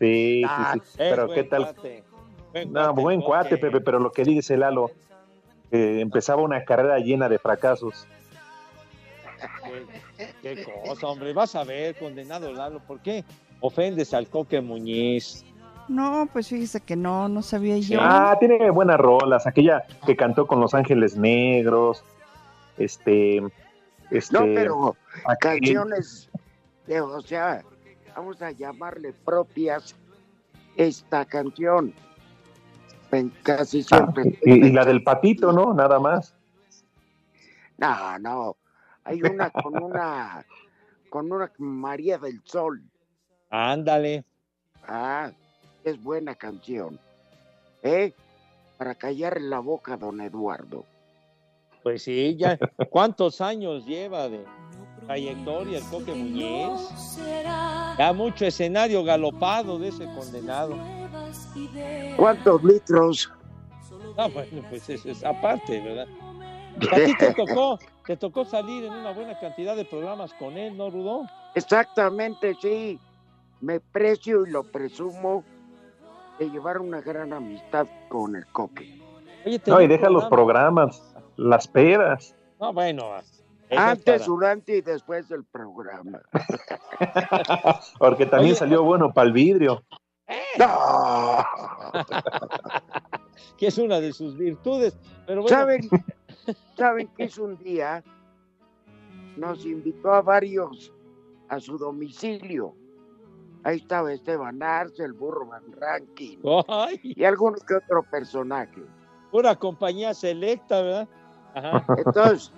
Sí, 0.00 0.42
Ah, 0.46 0.74
sí, 0.74 0.80
sí. 0.84 0.94
Pero 0.96 1.28
¿qué 1.28 1.42
tal? 1.42 1.62
cuate, 1.64 2.04
buen 2.52 2.72
No, 2.72 2.80
cuate, 2.84 3.00
buen 3.02 3.20
cuate. 3.20 3.58
Pepe, 3.58 3.80
pero 3.80 3.98
lo 3.98 4.12
que 4.12 4.22
dice 4.22 4.56
Lalo, 4.56 4.92
que 5.72 6.00
empezaba 6.00 6.40
una 6.40 6.64
carrera 6.64 7.00
llena 7.00 7.28
de 7.28 7.40
fracasos. 7.40 8.06
Qué, 10.16 10.30
qué 10.40 10.64
cosa, 10.64 11.08
hombre. 11.08 11.32
Vas 11.32 11.56
a 11.56 11.64
ver, 11.64 11.96
condenado 11.96 12.52
Lalo, 12.52 12.78
¿por 12.78 13.00
qué 13.00 13.24
ofendes 13.60 14.14
al 14.14 14.28
Coque 14.28 14.60
Muñiz? 14.60 15.44
No, 15.88 16.28
pues 16.32 16.48
fíjese 16.48 16.80
que 16.80 16.96
no, 16.96 17.28
no 17.28 17.42
sabía 17.42 17.78
yo. 17.78 17.98
Ah, 18.02 18.36
tiene 18.38 18.70
buenas 18.70 18.98
rolas. 18.98 19.46
Aquella 19.46 19.84
que 20.04 20.16
cantó 20.16 20.46
con 20.46 20.60
Los 20.60 20.74
Ángeles 20.74 21.16
Negros. 21.16 22.04
Este. 22.76 23.42
este 24.10 24.32
No, 24.38 24.40
pero 24.40 24.96
canciones, 25.40 26.28
de, 26.86 27.00
o 27.00 27.20
sea, 27.22 27.62
vamos 28.14 28.40
a 28.42 28.50
llamarle 28.50 29.12
propias 29.24 29.96
esta 30.76 31.24
canción. 31.24 31.94
En 33.10 33.30
casi 33.42 33.80
Ah, 33.90 34.10
siempre. 34.12 34.38
y, 34.44 34.66
y 34.66 34.72
la 34.72 34.84
del 34.84 35.02
patito, 35.02 35.52
¿no? 35.52 35.72
Nada 35.72 35.98
más. 35.98 36.34
No, 37.78 38.18
no. 38.18 38.56
Hay 39.04 39.22
una 39.22 39.48
con 39.48 39.82
una 39.82 40.44
con 41.08 41.32
una 41.32 41.50
María 41.56 42.18
del 42.18 42.42
Sol. 42.44 42.82
Ándale. 43.50 44.24
Ah, 44.86 45.30
es 45.84 46.02
buena 46.02 46.34
canción. 46.34 46.98
¿Eh? 47.82 48.12
Para 48.76 48.94
callar 48.94 49.40
la 49.40 49.60
boca, 49.60 49.96
don 49.96 50.20
Eduardo. 50.20 50.84
Pues 51.82 52.02
sí, 52.02 52.36
ya. 52.36 52.58
¿Cuántos 52.90 53.40
años 53.40 53.84
lleva 53.86 54.28
de 54.28 54.44
trayectoria 55.06 55.78
el 55.78 55.84
Coque 55.84 56.14
Muñiz? 56.14 57.16
Ya 57.98 58.12
mucho 58.14 58.46
escenario 58.46 59.02
galopado 59.02 59.78
de 59.78 59.88
ese 59.88 60.04
condenado. 60.06 60.76
¿Cuántos 62.16 62.62
litros? 62.62 63.32
Ah, 64.16 64.28
bueno, 64.32 64.62
pues 64.68 64.88
eso 64.88 65.10
es 65.10 65.24
aparte, 65.24 65.80
¿verdad? 65.80 66.08
A 66.92 66.96
ti 66.96 67.16
te 67.16 67.34
tocó, 67.34 67.78
te 68.06 68.16
tocó 68.16 68.44
salir 68.44 68.84
en 68.84 68.92
una 68.92 69.12
buena 69.12 69.38
cantidad 69.38 69.74
de 69.76 69.84
programas 69.84 70.32
con 70.34 70.56
él, 70.56 70.76
¿no, 70.76 70.90
Rudo? 70.90 71.26
Exactamente, 71.54 72.54
sí. 72.60 72.98
Me 73.60 73.80
precio 73.80 74.46
y 74.46 74.50
lo 74.50 74.62
presumo 74.64 75.44
de 76.38 76.50
llevar 76.50 76.80
una 76.80 77.00
gran 77.00 77.32
amistad 77.32 77.86
con 78.08 78.36
el 78.36 78.46
coque. 78.46 79.00
Oye, 79.44 79.60
No, 79.66 79.80
y 79.80 79.86
deja 79.88 80.08
los 80.10 80.26
programa. 80.26 80.86
programas, 80.90 81.14
las 81.36 81.66
pedas. 81.68 82.34
No, 82.60 82.72
bueno. 82.72 83.16
es 83.68 83.78
Antes, 83.78 84.22
para- 84.22 84.24
durante 84.24 84.76
y 84.76 84.80
después 84.80 85.28
del 85.28 85.44
programa. 85.44 86.20
Porque 87.98 88.26
también 88.26 88.52
Oye, 88.52 88.58
salió 88.58 88.82
bueno 88.84 89.12
para 89.12 89.26
el 89.26 89.32
vidrio. 89.32 89.82
¡No! 90.58 91.44
que 93.58 93.66
es 93.68 93.78
una 93.78 94.00
de 94.00 94.12
sus 94.12 94.36
virtudes. 94.36 94.96
Pero 95.26 95.42
bueno, 95.42 95.56
¿Saben, 95.56 95.88
¿Saben 96.76 97.08
qué 97.16 97.24
hizo 97.24 97.44
un 97.44 97.56
día? 97.58 98.02
Nos 99.36 99.64
invitó 99.64 100.12
a 100.12 100.22
varios 100.22 100.92
a 101.48 101.58
su 101.60 101.78
domicilio. 101.78 102.74
Ahí 103.64 103.78
estaba 103.78 104.12
Esteban 104.12 104.62
Arce, 104.62 105.04
el 105.04 105.12
burro 105.12 105.46
Van 105.46 105.64
Ranking 105.72 106.38
ay, 106.68 107.00
y 107.02 107.24
algunos 107.24 107.62
que 107.64 107.74
otro 107.74 108.02
personaje. 108.04 108.82
pura 109.30 109.54
compañía 109.56 110.14
selecta, 110.14 110.80
¿verdad? 110.82 111.08
Ajá. 111.54 111.84
Entonces, 111.96 112.52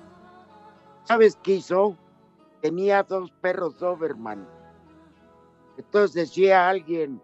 ¿sabes 1.05 1.39
qué 1.43 1.55
hizo? 1.55 1.97
Tenía 2.61 3.03
dos 3.03 3.31
perros 3.41 3.79
Doberman. 3.79 4.47
Entonces 5.79 6.15
decía 6.15 6.69
alguien, 6.69 7.21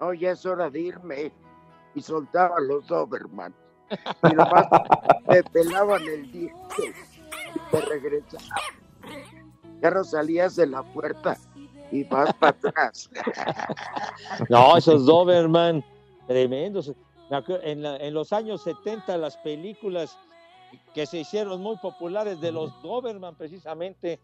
oh, 0.00 0.12
ya 0.12 0.32
es 0.32 0.44
hora 0.44 0.68
de 0.68 0.80
irme. 0.80 1.32
Y 1.94 2.00
soltaba 2.00 2.58
los 2.60 2.86
Doberman. 2.88 3.54
Y 4.30 4.34
nomás 4.34 4.66
me 5.28 5.42
pelaban 5.52 6.02
el 6.02 6.32
diente 6.32 6.94
y 7.54 7.74
me 7.74 7.80
regresaba. 7.82 8.56
Ya 9.80 9.90
no 9.90 10.02
salías 10.02 10.56
de 10.56 10.66
la 10.66 10.82
puerta 10.82 11.36
y 11.92 12.04
vas 12.04 12.32
para 12.34 12.50
atrás. 12.50 13.08
No, 14.48 14.76
esos 14.76 15.04
Doberman, 15.06 15.84
tremendos. 16.26 16.92
En, 17.62 17.82
la- 17.82 17.96
en 17.96 18.12
los 18.14 18.32
años 18.32 18.62
70, 18.62 19.16
las 19.16 19.36
películas 19.38 20.18
que 20.94 21.06
se 21.06 21.18
hicieron 21.18 21.60
muy 21.62 21.76
populares 21.78 22.40
de 22.40 22.50
los 22.52 22.80
Doberman, 22.82 23.34
precisamente. 23.36 24.20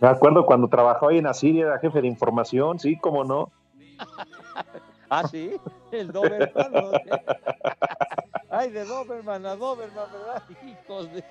Me 0.00 0.08
acuerdo 0.08 0.44
cuando 0.44 0.68
trabajó 0.68 1.08
ahí 1.08 1.18
en 1.18 1.26
Asiria, 1.26 1.66
era 1.66 1.78
jefe 1.78 2.00
de 2.02 2.08
información, 2.08 2.78
sí, 2.78 2.98
cómo 2.98 3.24
no. 3.24 3.50
Ah, 5.08 5.26
sí, 5.28 5.52
el 5.92 6.10
Doberman. 6.10 6.72
¿no? 6.72 6.90
Ay, 8.50 8.70
de 8.70 8.84
Doberman 8.84 9.46
a 9.46 9.54
Doberman, 9.54 10.04
¿verdad? 10.12 10.42
Hijos 10.66 11.12
de 11.12 11.24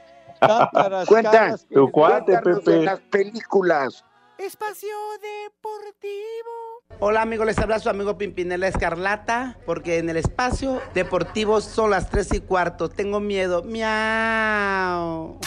Cuenta, 1.08 1.32
caras 1.32 1.66
que- 1.66 1.76
Tu 1.76 1.92
cuate, 1.92 2.32
Cuéntanos 2.32 2.64
de 2.66 2.72
Pepe. 2.72 2.84
las 2.86 3.00
películas. 3.02 4.06
Espacio 4.38 4.90
Deportivo. 5.22 6.84
Hola 7.00 7.22
amigos, 7.22 7.46
les 7.46 7.58
habla 7.58 7.80
su 7.80 7.90
amigo 7.90 8.18
Pimpinela 8.18 8.68
Escarlata, 8.68 9.58
porque 9.66 9.98
en 9.98 10.10
el 10.10 10.18
espacio 10.18 10.82
deportivo 10.94 11.62
son 11.62 11.92
las 11.92 12.10
3 12.10 12.34
y 12.34 12.40
cuarto. 12.42 12.90
Tengo 12.90 13.22
miedo. 13.22 13.64
Miau. 13.64 15.40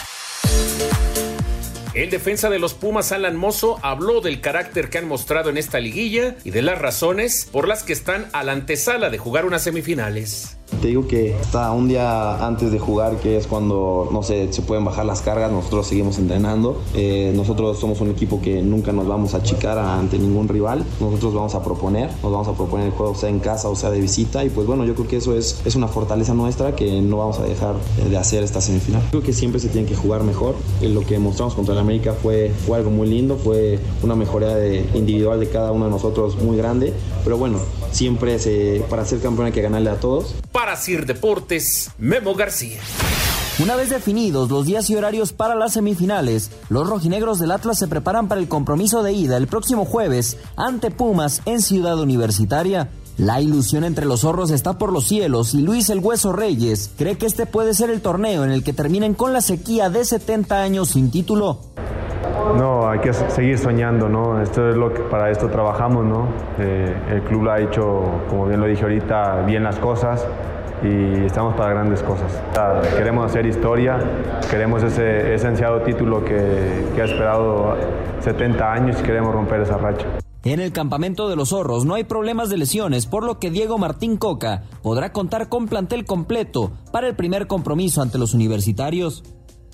El 1.93 2.09
defensa 2.09 2.49
de 2.49 2.59
los 2.59 2.73
Pumas, 2.73 3.11
Alan 3.11 3.35
Mozo, 3.35 3.79
habló 3.83 4.21
del 4.21 4.41
carácter 4.41 4.89
que 4.89 4.97
han 4.97 5.07
mostrado 5.07 5.49
en 5.49 5.57
esta 5.57 5.79
liguilla 5.79 6.35
y 6.43 6.51
de 6.51 6.61
las 6.61 6.79
razones 6.79 7.47
por 7.51 7.67
las 7.67 7.83
que 7.83 7.93
están 7.93 8.27
a 8.33 8.43
la 8.43 8.53
antesala 8.53 9.09
de 9.09 9.17
jugar 9.17 9.45
unas 9.45 9.63
semifinales. 9.63 10.58
Te 10.81 10.87
digo 10.87 11.07
que 11.07 11.35
hasta 11.35 11.71
un 11.71 11.87
día 11.87 12.45
antes 12.45 12.71
de 12.71 12.79
jugar, 12.79 13.17
que 13.17 13.37
es 13.37 13.47
cuando, 13.47 14.07
no 14.11 14.23
sé, 14.23 14.51
se 14.53 14.61
pueden 14.61 14.85
bajar 14.85 15.05
las 15.05 15.21
cargas, 15.21 15.51
nosotros 15.51 15.87
seguimos 15.87 16.17
entrenando. 16.19 16.81
Eh, 16.93 17.33
nosotros 17.35 17.79
somos 17.79 17.99
un 18.01 18.09
equipo 18.11 18.41
que 18.41 18.61
nunca 18.61 18.93
nos 18.93 19.07
vamos 19.07 19.33
a 19.33 19.37
achicar 19.37 19.77
ante 19.77 20.17
ningún 20.17 20.47
rival. 20.47 20.85
Nosotros 21.01 21.33
vamos 21.33 21.55
a 21.55 21.63
proponer, 21.63 22.09
nos 22.23 22.31
vamos 22.31 22.47
a 22.47 22.53
proponer 22.53 22.87
el 22.87 22.91
juego, 22.93 23.13
sea 23.15 23.29
en 23.29 23.39
casa 23.39 23.67
o 23.67 23.75
sea 23.75 23.89
de 23.91 23.99
visita. 23.99 24.45
Y 24.45 24.49
pues 24.49 24.67
bueno, 24.67 24.85
yo 24.85 24.95
creo 24.95 25.07
que 25.07 25.17
eso 25.17 25.35
es, 25.35 25.61
es 25.65 25.75
una 25.75 25.87
fortaleza 25.87 26.33
nuestra 26.33 26.75
que 26.75 27.01
no 27.01 27.17
vamos 27.17 27.39
a 27.39 27.43
dejar 27.43 27.75
de 28.09 28.17
hacer 28.17 28.43
esta 28.43 28.61
semifinal. 28.61 29.01
Creo 29.09 29.23
que 29.23 29.33
siempre 29.33 29.59
se 29.59 29.67
tiene 29.67 29.87
que 29.87 29.95
jugar 29.95 30.23
mejor. 30.23 30.55
Eh, 30.81 30.87
Lo 30.89 31.01
que 31.01 31.19
mostramos 31.19 31.55
contra 31.55 31.73
el 31.73 31.79
América 31.79 32.13
fue, 32.13 32.51
fue 32.65 32.77
algo 32.77 32.91
muy 32.91 33.07
lindo, 33.07 33.37
fue 33.37 33.79
una 34.01 34.15
mejoría 34.15 34.55
de, 34.55 34.85
individual 34.93 35.39
de 35.39 35.49
cada 35.49 35.71
uno 35.71 35.85
de 35.85 35.91
nosotros 35.91 36.37
muy 36.41 36.55
grande. 36.55 36.93
Pero 37.23 37.37
bueno, 37.37 37.59
siempre 37.91 38.39
se, 38.39 38.83
para 38.89 39.05
ser 39.05 39.19
campeón 39.19 39.47
hay 39.47 39.51
que 39.51 39.61
ganarle 39.61 39.89
a 39.89 39.99
todos. 39.99 40.35
Para 40.59 40.75
Sir 40.75 41.05
Deportes, 41.05 41.89
Memo 41.99 42.35
García. 42.35 42.81
Una 43.59 43.77
vez 43.77 43.91
definidos 43.91 44.49
los 44.49 44.65
días 44.65 44.89
y 44.89 44.95
horarios 44.97 45.31
para 45.31 45.55
las 45.55 45.71
semifinales, 45.71 46.51
los 46.67 46.85
rojinegros 46.85 47.39
del 47.39 47.51
Atlas 47.51 47.79
se 47.79 47.87
preparan 47.87 48.27
para 48.27 48.41
el 48.41 48.49
compromiso 48.49 49.01
de 49.01 49.13
ida 49.13 49.37
el 49.37 49.47
próximo 49.47 49.85
jueves 49.85 50.35
ante 50.57 50.91
Pumas 50.91 51.41
en 51.45 51.61
Ciudad 51.61 51.97
Universitaria. 51.97 52.89
La 53.19 53.41
ilusión 53.41 53.83
entre 53.83 54.05
los 54.05 54.21
zorros 54.21 54.49
está 54.49 54.77
por 54.77 54.93
los 54.93 55.05
cielos 55.05 55.53
y 55.53 55.61
Luis 55.61 55.89
el 55.89 55.99
Hueso 55.99 56.31
Reyes 56.31 56.89
cree 56.97 57.17
que 57.17 57.25
este 57.25 57.45
puede 57.45 57.73
ser 57.73 57.89
el 57.89 57.99
torneo 57.99 58.45
en 58.45 58.51
el 58.51 58.63
que 58.63 58.71
terminen 58.71 59.13
con 59.13 59.33
la 59.33 59.41
sequía 59.41 59.89
de 59.89 60.05
70 60.05 60.61
años 60.61 60.91
sin 60.91 61.11
título. 61.11 61.59
No, 62.57 62.87
hay 62.89 62.99
que 62.99 63.11
seguir 63.11 63.57
soñando, 63.57 64.07
¿no? 64.07 64.41
Esto 64.41 64.69
es 64.69 64.77
lo 64.77 64.93
que 64.93 65.01
para 65.01 65.29
esto 65.29 65.49
trabajamos, 65.49 66.05
¿no? 66.05 66.29
Eh, 66.59 66.95
el 67.11 67.21
club 67.23 67.49
ha 67.49 67.59
hecho, 67.59 68.21
como 68.29 68.45
bien 68.45 68.61
lo 68.61 68.67
dije 68.67 68.83
ahorita, 68.83 69.41
bien 69.45 69.63
las 69.63 69.77
cosas 69.79 70.25
y 70.81 71.25
estamos 71.25 71.55
para 71.55 71.71
grandes 71.71 72.01
cosas. 72.01 72.31
Queremos 72.95 73.25
hacer 73.25 73.45
historia, 73.45 73.99
queremos 74.49 74.81
ese, 74.81 75.33
ese 75.33 75.45
ansiado 75.45 75.81
título 75.81 76.23
que 76.23 76.85
ha 76.97 77.03
esperado 77.03 77.75
70 78.21 78.71
años 78.71 78.97
y 78.97 79.03
queremos 79.03 79.33
romper 79.33 79.59
esa 79.59 79.77
racha. 79.77 80.05
En 80.43 80.61
el 80.61 80.71
campamento 80.71 81.27
de 81.27 81.35
los 81.35 81.49
zorros 81.49 81.83
no 81.83 81.95
hay 81.95 82.05
problemas 82.05 82.49
de 82.49 82.55
lesiones, 82.55 83.07
por 83.07 83.25
lo 83.25 83.39
que 83.39 83.51
Diego 83.51 83.77
Martín 83.77 84.15
Coca 84.15 84.63
podrá 84.81 85.11
contar 85.11 85.49
con 85.49 85.67
plantel 85.67 86.05
completo 86.05 86.71
para 86.93 87.07
el 87.07 87.15
primer 87.15 87.47
compromiso 87.47 88.01
ante 88.01 88.17
los 88.17 88.33
universitarios. 88.33 89.23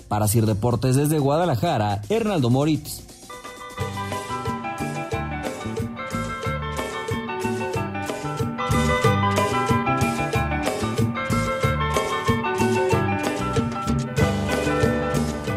Para 0.08 0.26
Sir 0.26 0.44
Deportes 0.44 0.96
desde 0.96 1.20
Guadalajara, 1.20 2.02
Hernaldo 2.08 2.50
Moritz. 2.50 3.02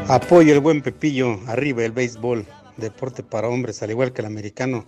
Apoyo 0.08 0.54
el 0.54 0.60
buen 0.60 0.82
Pepillo, 0.82 1.39
arriba 1.48 1.84
el 1.84 1.91
béisbol, 1.91 2.45
deporte 2.78 3.24
para 3.24 3.48
hombres, 3.48 3.82
al 3.84 3.91
igual 3.91 4.12
que 4.12 4.22
el 4.22 4.28
americano, 4.28 4.86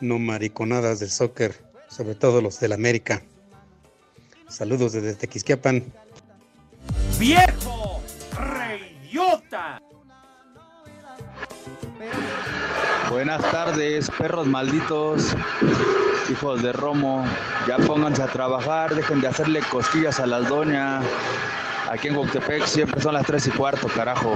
no 0.00 0.18
mariconadas 0.18 1.00
del 1.00 1.10
soccer, 1.10 1.54
sobre 1.88 2.14
todo 2.14 2.40
los 2.40 2.60
del 2.60 2.72
América. 2.72 3.22
Saludos 4.48 4.92
desde 4.92 5.14
Tequisquiapan. 5.14 5.84
¡Viejo! 7.18 8.00
¡Reyota! 8.36 9.80
Buenas 13.10 13.42
tardes, 13.50 14.10
perros 14.10 14.46
malditos, 14.46 15.34
hijos 16.30 16.62
de 16.62 16.72
Romo. 16.72 17.24
Ya 17.66 17.76
pónganse 17.78 18.22
a 18.22 18.28
trabajar, 18.28 18.94
dejen 18.94 19.20
de 19.20 19.28
hacerle 19.28 19.60
cosquillas 19.70 20.20
a 20.20 20.26
las 20.26 20.48
doñas. 20.48 21.04
Aquí 21.90 22.08
en 22.08 22.16
Huautepec 22.16 22.64
siempre 22.66 23.00
son 23.00 23.14
las 23.14 23.26
3 23.26 23.48
y 23.48 23.50
cuarto, 23.50 23.88
carajo. 23.88 24.34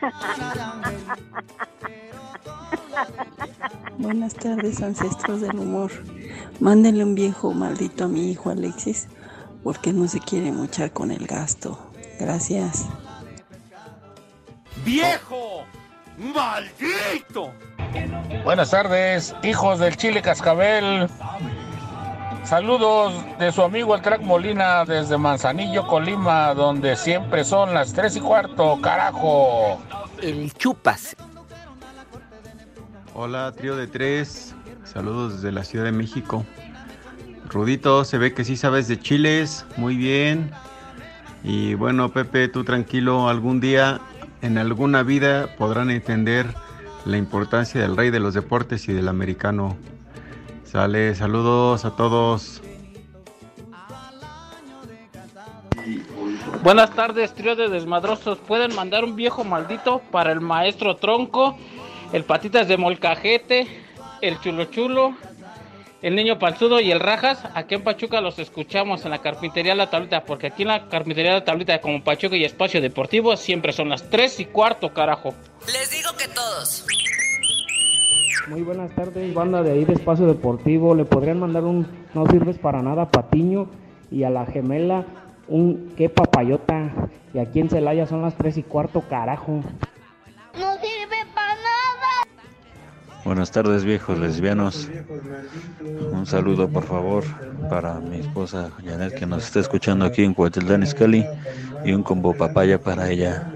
Buenas 3.98 4.34
tardes, 4.34 4.82
ancestros 4.82 5.40
del 5.40 5.58
humor. 5.58 5.90
Mándenle 6.60 7.02
un 7.02 7.14
viejo 7.14 7.52
maldito 7.52 8.04
a 8.04 8.08
mi 8.08 8.30
hijo 8.30 8.50
Alexis, 8.50 9.08
porque 9.62 9.92
no 9.92 10.06
se 10.06 10.20
quiere 10.20 10.52
muchar 10.52 10.92
con 10.92 11.10
el 11.10 11.26
gasto. 11.26 11.78
Gracias. 12.20 12.86
¡Viejo! 14.84 15.64
¡Maldito! 16.18 17.52
Buenas 18.44 18.70
tardes, 18.70 19.34
hijos 19.42 19.78
del 19.78 19.96
Chile 19.96 20.20
Cascabel. 20.20 21.08
Saludos 22.44 23.14
de 23.38 23.50
su 23.50 23.62
amigo 23.62 23.94
el 23.94 24.02
Crack 24.02 24.20
Molina 24.20 24.84
desde 24.84 25.18
Manzanillo, 25.18 25.86
Colima, 25.86 26.54
donde 26.54 26.94
siempre 26.96 27.44
son 27.44 27.74
las 27.74 27.92
3 27.92 28.16
y 28.16 28.20
cuarto, 28.20 28.78
carajo. 28.80 29.80
El 30.22 30.52
chupas. 30.52 31.16
Hola, 33.18 33.50
trío 33.52 33.76
de 33.76 33.86
tres. 33.86 34.54
Saludos 34.84 35.36
desde 35.36 35.50
la 35.50 35.64
Ciudad 35.64 35.86
de 35.86 35.92
México. 35.92 36.44
Rudito, 37.48 38.04
se 38.04 38.18
ve 38.18 38.34
que 38.34 38.44
sí 38.44 38.58
sabes 38.58 38.88
de 38.88 39.00
chiles. 39.00 39.64
Muy 39.78 39.96
bien. 39.96 40.50
Y 41.42 41.72
bueno, 41.72 42.10
Pepe, 42.10 42.48
tú 42.48 42.62
tranquilo. 42.62 43.30
Algún 43.30 43.58
día, 43.58 44.02
en 44.42 44.58
alguna 44.58 45.02
vida, 45.02 45.56
podrán 45.56 45.90
entender 45.90 46.44
la 47.06 47.16
importancia 47.16 47.80
del 47.80 47.96
rey 47.96 48.10
de 48.10 48.20
los 48.20 48.34
deportes 48.34 48.86
y 48.86 48.92
del 48.92 49.08
americano. 49.08 49.78
Sale, 50.64 51.14
saludos 51.14 51.86
a 51.86 51.96
todos. 51.96 52.60
Buenas 56.62 56.90
tardes, 56.90 57.32
trío 57.32 57.54
de 57.54 57.68
desmadrosos. 57.68 58.38
¿Pueden 58.38 58.74
mandar 58.74 59.04
un 59.04 59.14
viejo 59.16 59.44
maldito 59.44 60.02
para 60.10 60.32
el 60.32 60.40
maestro 60.40 60.96
Tronco, 60.96 61.56
el 62.12 62.24
Patitas 62.24 62.68
de 62.68 62.76
Molcajete, 62.76 63.66
el 64.20 64.40
Chulo 64.40 64.64
Chulo, 64.66 65.14
el 66.02 66.14
Niño 66.14 66.38
Panzudo 66.38 66.80
y 66.80 66.90
el 66.90 67.00
Rajas? 67.00 67.42
Aquí 67.54 67.74
en 67.74 67.82
Pachuca 67.82 68.20
los 68.20 68.38
escuchamos 68.38 69.04
en 69.04 69.10
la 69.10 69.18
Carpintería 69.18 69.74
La 69.74 69.90
Tablita, 69.90 70.24
porque 70.24 70.48
aquí 70.48 70.62
en 70.62 70.68
la 70.68 70.88
Carpintería 70.88 71.32
La 71.32 71.44
Tablita, 71.44 71.80
como 71.80 72.02
Pachuca 72.02 72.36
y 72.36 72.44
Espacio 72.44 72.80
Deportivo, 72.80 73.36
siempre 73.36 73.72
son 73.72 73.88
las 73.88 74.08
3 74.10 74.40
y 74.40 74.44
cuarto, 74.46 74.92
carajo. 74.92 75.34
Les 75.66 75.90
digo 75.90 76.10
que 76.16 76.28
todos. 76.28 76.86
Muy 78.48 78.62
buenas 78.62 78.94
tardes, 78.94 79.34
banda 79.34 79.62
de 79.62 79.72
ahí 79.72 79.84
de 79.84 79.94
Espacio 79.94 80.26
Deportivo. 80.26 80.94
Le 80.94 81.04
podrían 81.04 81.40
mandar 81.40 81.64
un 81.64 81.86
No 82.14 82.26
Sirves 82.26 82.58
para 82.58 82.80
Nada 82.80 83.02
a 83.02 83.10
Patiño 83.10 83.68
y 84.10 84.22
a 84.22 84.30
la 84.30 84.46
gemela 84.46 85.04
un 85.48 85.94
Qué 85.96 86.08
Papayota. 86.08 86.92
Y 87.34 87.38
aquí 87.38 87.60
en 87.60 87.68
Celaya 87.68 88.06
son 88.06 88.22
las 88.22 88.36
3 88.36 88.58
y 88.58 88.62
cuarto, 88.62 89.02
carajo. 89.02 89.62
No 90.58 90.74
sirve 90.74 90.84
para 90.84 90.84
nada. 90.84 90.95
Buenas 93.26 93.50
tardes, 93.50 93.84
viejos 93.84 94.16
lesbianos. 94.20 94.88
Un 96.12 96.26
saludo, 96.26 96.68
por 96.68 96.84
favor, 96.84 97.24
para 97.68 97.94
mi 97.94 98.20
esposa 98.20 98.70
Janet, 98.84 99.18
que 99.18 99.26
nos 99.26 99.42
está 99.44 99.58
escuchando 99.58 100.04
aquí 100.04 100.22
en 100.22 100.32
Cuautitlán 100.32 100.84
Izcalli, 100.84 101.26
y 101.84 101.92
un 101.92 102.04
combo 102.04 102.32
papaya 102.34 102.80
para 102.80 103.10
ella. 103.10 103.52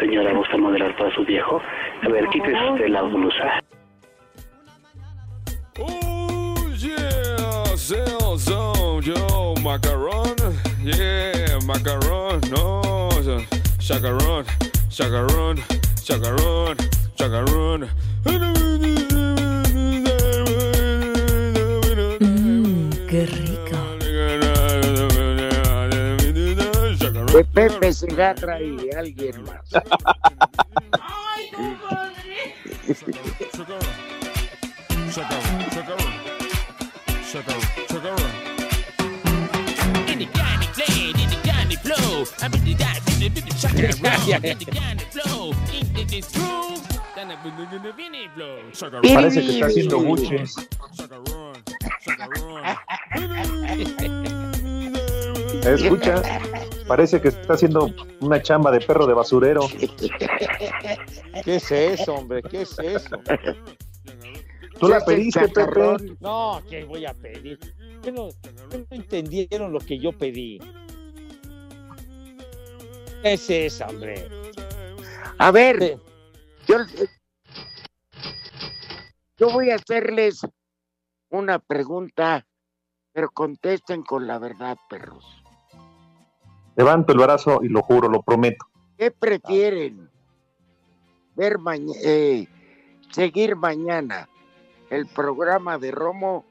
Señora, 0.00 0.34
¿gusta 0.34 0.56
moderar 0.56 0.96
para 0.96 1.14
su 1.14 1.24
viejo? 1.24 1.60
A 2.02 2.08
ver, 2.08 2.28
quítese 2.30 2.70
usted 2.72 2.88
la 2.88 3.02
blusa. 3.02 3.60
Yeah, 6.76 7.76
Cell 7.76 8.36
Zone, 8.36 9.02
yo, 9.02 9.54
macaron, 9.62 10.34
yeah, 10.82 11.56
macaron, 11.64 12.40
no, 12.50 13.10
chacarón, 13.78 14.44
chacarón, 14.88 15.56
chacarón, 16.02 16.76
chacarón. 17.20 17.86
Qué 23.08 23.26
rico. 23.26 23.60
Que 27.32 27.44
Pepe 27.44 27.92
se 27.92 28.10
agarra 28.10 28.60
y 28.62 28.90
alguien 28.96 29.44
más. 29.44 29.60
Parece 49.14 49.40
que 49.40 49.50
está 49.50 49.66
haciendo 49.66 49.98
buches. 50.00 50.54
Escucha, 55.64 56.22
parece 56.86 57.20
que 57.20 57.28
está 57.28 57.54
haciendo 57.54 57.90
una 58.20 58.40
chamba 58.42 58.70
de 58.70 58.80
perro 58.80 59.06
de 59.06 59.14
basurero. 59.14 59.68
¿Qué 61.44 61.56
es 61.56 61.70
eso, 61.70 62.14
hombre? 62.14 62.42
¿Qué 62.42 62.62
es 62.62 62.78
eso? 62.78 63.20
Tú 64.78 64.88
la 64.88 65.04
pediste, 65.04 65.46
Pepe. 65.48 66.16
No, 66.20 66.62
¿qué 66.68 66.84
voy 66.84 67.04
a 67.04 67.12
pedir? 67.12 67.58
¿Qué 68.02 68.10
no, 68.10 68.28
no 68.72 68.86
entendieron 68.90 69.72
lo 69.72 69.80
que 69.80 69.98
yo 69.98 70.12
pedí. 70.12 70.58
Es 73.22 73.50
esa, 73.50 73.88
hombre. 73.88 74.26
A 75.36 75.50
ver, 75.50 75.98
yo, 76.66 76.76
yo 79.40 79.50
voy 79.50 79.70
a 79.70 79.76
hacerles 79.76 80.46
una 81.30 81.58
pregunta, 81.58 82.46
pero 83.12 83.30
contesten 83.30 84.02
con 84.02 84.26
la 84.26 84.38
verdad, 84.38 84.76
perros. 84.90 85.24
Levanto 86.76 87.12
el 87.12 87.18
brazo 87.18 87.60
y 87.62 87.68
lo 87.68 87.80
juro, 87.82 88.08
lo 88.08 88.22
prometo. 88.22 88.66
¿Qué 88.98 89.10
prefieren? 89.10 90.10
Ver 91.34 91.58
mañana, 91.58 92.00
seguir 93.10 93.56
mañana 93.56 94.28
el 94.90 95.06
programa 95.06 95.78
de 95.78 95.90
Romo 95.90 96.44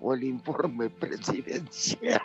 o 0.00 0.14
el 0.14 0.24
informe 0.24 0.90
presidencial. 0.90 2.22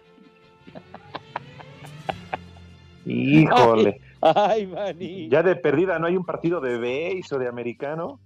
Híjole. 3.05 4.01
Ay, 4.21 4.65
maní. 4.65 5.29
Ya 5.29 5.43
de 5.43 5.55
perdida, 5.55 5.99
¿no 5.99 6.07
hay 6.07 6.17
un 6.17 6.25
partido 6.25 6.59
de 6.61 6.77
base 6.77 7.35
o 7.35 7.37
de 7.37 7.47
americano? 7.47 8.19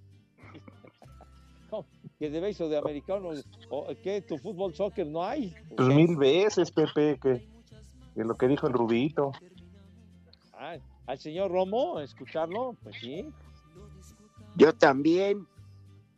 Que 2.20 2.30
de 2.30 2.40
béisbol 2.40 2.70
de 2.70 2.78
americano, 2.78 3.32
o, 3.70 3.88
¿qué? 4.04 4.22
¿Tu 4.22 4.38
fútbol 4.38 4.74
soccer 4.74 5.08
no 5.08 5.24
hay? 5.24 5.54
Pues 5.76 5.90
mil 5.90 6.16
veces, 6.16 6.72
Pepe, 6.72 7.20
que, 7.22 7.46
que 8.16 8.24
lo 8.24 8.38
que 8.38 8.48
dijo 8.48 8.68
el 8.68 8.74
Rubito. 8.74 9.34
Ah, 10.54 10.78
al 11.08 11.18
señor 11.18 11.52
Romo, 11.52 12.00
escucharlo, 12.00 12.78
pues 12.84 12.96
sí. 13.02 13.26
Yo 14.56 14.72
también. 14.74 15.48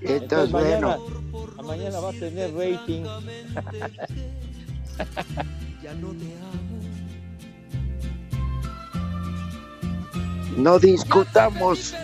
Entonces, 0.00 0.52
mañana, 0.52 0.96
bueno, 1.30 1.52
a 1.58 1.62
mañana 1.62 2.00
va 2.00 2.10
a 2.10 2.12
tener 2.12 2.52
rating. 2.54 3.04
no 10.56 10.78
discutamos. 10.78 11.94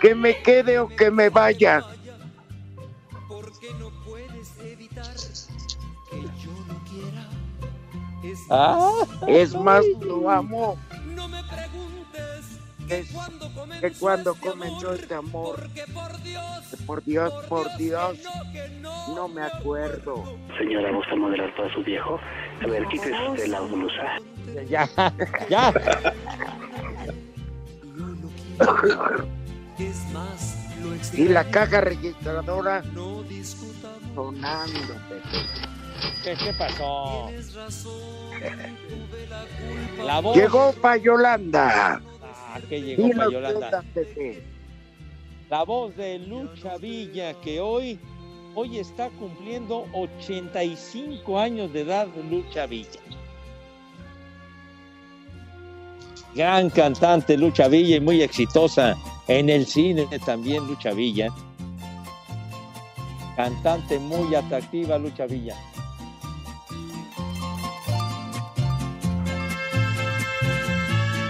Que 0.00 0.14
me 0.14 0.40
quede 0.42 0.78
o 0.78 0.88
que 0.88 1.10
me 1.10 1.28
vaya. 1.28 1.84
Porque 3.28 3.72
no 3.78 3.90
puedes 4.04 4.58
evitar 4.60 5.14
que 6.10 6.22
yo 6.42 6.52
no 6.66 6.82
quiera. 6.84 7.28
Es 8.24 8.40
Ah. 8.50 9.06
Es 9.28 9.54
más, 9.54 9.84
lo 10.00 10.28
amo 10.30 10.78
No 11.14 11.26
me 11.28 11.42
preguntes 11.44 12.58
que, 12.86 13.06
que 13.80 13.92
cuando 13.98 14.34
comenzó 14.34 14.92
este 14.94 15.14
amor. 15.14 15.68
Que 15.74 15.84
por 16.86 17.04
Dios, 17.04 17.32
por 17.48 17.76
Dios, 17.76 18.18
no 19.14 19.28
me 19.28 19.42
acuerdo. 19.42 20.24
Señora, 20.58 20.92
¿gusta 20.92 21.14
modelar 21.16 21.54
para 21.54 21.72
su 21.72 21.82
viejo? 21.82 22.18
A 22.62 22.66
ver, 22.66 22.86
quítese 22.88 23.48
la 23.48 23.60
blusa. 23.60 24.18
Ya, 24.68 24.88
ya. 25.48 25.72
Es 29.80 30.06
más, 30.12 30.58
lo 30.82 30.94
Y 31.18 31.28
la 31.28 31.42
caja 31.42 31.80
registradora 31.80 32.82
sonando, 34.14 34.94
Pepe. 35.08 35.38
¿Qué, 36.22 36.36
qué 36.36 36.52
pasó? 36.52 37.28
Tienes 37.28 37.54
razón. 37.54 37.92
Tuve 38.30 40.04
la 40.04 40.20
voz. 40.20 40.36
Llegó 40.36 40.72
pa' 40.74 40.98
Yolanda. 40.98 42.02
Ah, 42.22 42.60
que 42.68 42.82
llegó 42.82 43.04
Dinos 43.04 43.16
para 43.16 43.28
qué 43.28 43.34
Yolanda. 43.34 43.66
onda, 43.66 43.84
Pepe. 43.94 44.42
La 45.48 45.62
voz 45.62 45.96
de 45.96 46.18
Lucha 46.18 46.76
Villa, 46.76 47.32
que 47.40 47.58
hoy, 47.60 47.98
hoy 48.54 48.78
está 48.78 49.08
cumpliendo 49.18 49.86
85 49.94 51.40
años 51.40 51.72
de 51.72 51.80
edad, 51.80 52.06
Lucha 52.30 52.66
Villa. 52.66 53.00
Gran 56.34 56.68
cantante 56.68 57.38
Lucha 57.38 57.66
Villa 57.66 57.96
y 57.96 58.00
muy 58.00 58.22
exitosa 58.22 58.94
en 59.30 59.48
el 59.48 59.64
cine 59.64 60.08
también 60.26 60.66
Lucha 60.66 60.90
Villa. 60.90 61.28
Cantante 63.36 64.00
muy 64.00 64.34
atractiva 64.34 64.98
Lucha 64.98 65.26
Villa. 65.26 65.54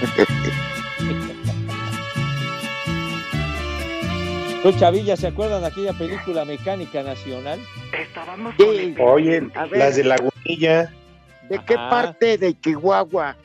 Lucha 4.65 4.91
Villa, 4.91 5.17
¿se 5.17 5.29
acuerdan 5.29 5.63
de 5.63 5.69
aquella 5.69 5.93
película 5.95 6.45
Mecánica 6.45 7.03
Nacional? 7.03 7.59
Estábamos 7.99 8.55
Sí. 8.59 8.95
Oye, 9.01 9.43
A 9.55 9.65
ver. 9.67 9.79
las 9.79 9.97
de 9.97 10.05
Lagunilla. 10.05 10.93
¿De 11.49 11.59
qué 11.65 11.75
Ajá. 11.75 11.91
parte 11.91 12.37
de 12.39 12.59
Chihuahua 12.61 13.37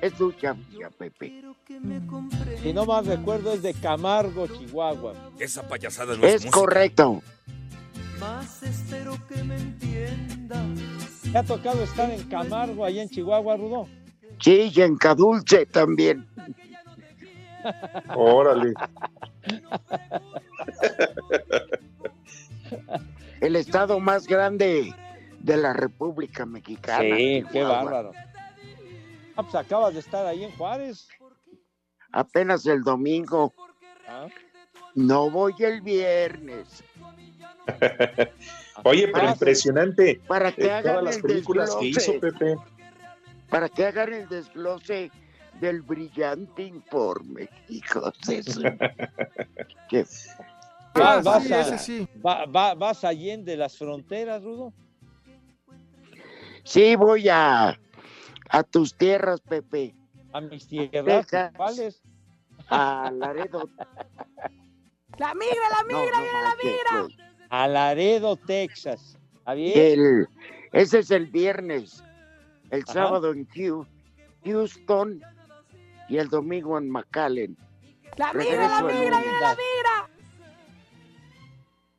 es 0.00 0.12
Villa, 0.18 0.90
Pepe? 0.96 1.42
Si 2.62 2.72
no 2.72 2.84
más 2.86 3.06
recuerdo 3.06 3.52
es 3.52 3.62
de 3.62 3.74
Camargo, 3.74 4.46
Chihuahua. 4.46 5.14
Esa 5.38 5.66
payasada 5.68 6.16
no 6.16 6.26
es, 6.26 6.34
Es 6.34 6.40
música. 6.42 6.58
correcto. 6.58 7.22
Más 8.18 8.62
espero 8.62 9.16
que 9.28 9.42
me 9.44 9.56
entiendas. 9.56 10.66
¿Te 11.32 11.38
ha 11.38 11.42
tocado 11.42 11.82
estar 11.82 12.10
en 12.10 12.22
Camargo, 12.28 12.84
allá 12.84 13.02
en 13.02 13.08
Chihuahua, 13.08 13.56
Rudo? 13.56 13.88
Sí, 14.40 14.70
y 14.74 14.80
en 14.82 14.96
Cadulce 14.96 15.66
también. 15.66 16.26
Órale. 18.16 18.72
El 23.40 23.56
estado 23.56 24.00
más 24.00 24.26
grande 24.26 24.94
de 25.40 25.56
la 25.56 25.72
República 25.72 26.46
Mexicana. 26.46 27.16
Sí, 27.16 27.44
qué 27.52 27.62
bárbaro. 27.62 28.12
Ah, 29.40 29.42
pues 29.42 29.54
acabas 29.54 29.94
de 29.94 30.00
estar 30.00 30.26
ahí 30.26 30.44
en 30.44 30.50
Juárez. 30.52 31.08
Apenas 32.12 32.66
el 32.66 32.82
domingo. 32.82 33.54
Ah, 34.06 34.26
No 34.94 35.30
voy 35.30 35.54
el 35.60 35.80
viernes. 35.80 36.84
Oye, 38.84 39.08
pero 39.08 39.28
Ah, 39.28 39.32
impresionante. 39.32 40.20
Para 40.28 40.52
que 40.52 40.66
eh, 40.66 40.70
hagan 40.72 40.92
todas 40.92 41.04
las 41.04 41.16
el 41.16 41.22
películas 41.22 41.74
que 41.76 41.86
desglose. 41.86 42.10
hizo 42.10 42.20
Pepe. 42.20 42.56
Para 43.48 43.68
que 43.70 43.86
hagan 43.86 44.12
el 44.12 44.28
desglose 44.28 45.10
del 45.58 45.80
brillante 45.80 46.62
informe. 46.62 47.48
Hijos 47.70 48.12
de 48.26 48.42
su- 48.42 48.60
Qué- 49.88 50.04
vas, 50.94 51.24
vas 51.24 51.44
sí, 51.44 51.52
a, 51.54 51.60
ese 51.62 51.78
sí. 51.78 52.08
va- 52.24 52.44
va- 52.44 52.74
vas 52.74 53.04
allende 53.04 53.56
las 53.56 53.78
fronteras, 53.78 54.42
Rudo. 54.42 54.72
Sí, 56.62 56.94
voy 56.94 57.26
a, 57.30 57.78
a 58.50 58.62
tus 58.62 58.94
tierras, 58.94 59.40
Pepe. 59.40 59.94
A 60.32 60.40
mis 60.40 60.66
tierras. 60.66 61.26
¿Cuáles? 61.56 62.02
A 62.68 63.10
Laredo. 63.14 63.68
La 65.18 65.34
migra, 65.34 65.56
la 65.70 65.84
migra, 65.84 66.16
no, 66.16 66.22
viene 66.22 66.42
la 66.42 66.50
no, 66.50 66.56
que- 66.60 66.66
migra. 66.70 67.24
A 67.50 67.68
Laredo, 67.68 68.36
Texas. 68.36 69.18
¿Está 69.38 69.54
bien? 69.54 69.72
El, 69.76 70.28
ese 70.72 71.00
es 71.00 71.10
el 71.10 71.26
viernes. 71.26 72.04
El 72.70 72.82
Ajá. 72.84 72.92
sábado 72.92 73.32
en 73.32 73.48
Houston 74.44 75.20
y 76.08 76.18
el 76.18 76.28
domingo 76.28 76.78
en 76.78 76.88
McAllen. 76.90 77.56
La 78.16 78.32
migra, 78.32 78.68
la 78.68 78.82
migra, 78.82 79.20
la 79.20 79.56
migra. 79.56 80.10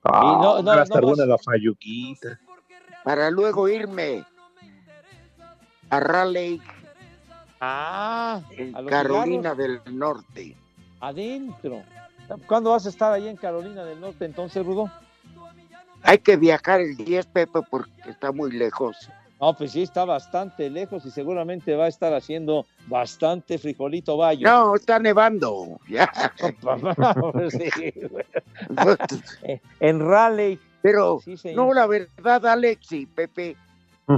Ah, 0.04 0.40
no- 0.42 0.62
no- 0.62 1.16
no 1.16 1.26
la 1.26 1.38
falluquita. 1.38 2.40
Para 3.04 3.30
luego 3.30 3.68
irme 3.68 4.24
a 5.92 6.00
Raleigh, 6.00 6.60
Ah, 7.60 8.42
en 8.58 8.76
a 8.76 8.84
Carolina 8.86 9.52
cigarros, 9.54 9.84
del 9.86 10.00
Norte. 10.00 10.56
adentro. 11.00 11.84
¿Cuándo 12.48 12.72
vas 12.72 12.86
a 12.86 12.90
estar 12.90 13.12
ahí 13.14 13.28
en 13.28 13.36
Carolina 13.36 13.84
del 13.86 14.00
Norte 14.00 14.26
entonces, 14.26 14.66
Rudo? 14.66 14.90
Hay 16.04 16.18
que 16.18 16.38
viajar 16.38 16.82
el 16.82 16.96
10, 16.98 17.28
Pepe, 17.28 17.60
porque 17.70 17.92
está 18.10 18.32
muy 18.32 18.52
lejos. 18.52 18.98
No, 19.40 19.56
pues 19.56 19.72
sí, 19.72 19.82
está 19.84 20.06
bastante 20.06 20.70
lejos 20.70 21.06
y 21.06 21.12
seguramente 21.12 21.76
va 21.76 21.86
a 21.86 21.88
estar 21.88 22.14
haciendo 22.14 22.66
bastante 22.88 23.58
frijolito 23.58 24.16
bayo. 24.18 24.48
No, 24.48 24.76
está 24.76 24.98
nevando. 25.00 25.80
Ya. 25.88 26.12
Sí, 27.52 27.94
güey. 28.10 28.26
Eh, 29.44 29.60
en 29.80 30.00
Raleigh. 30.00 30.60
Pero, 30.82 31.20
Sí, 31.24 31.36
no, 31.54 31.74
la 31.74 31.86
verdad, 31.86 32.44
Alex 32.48 32.88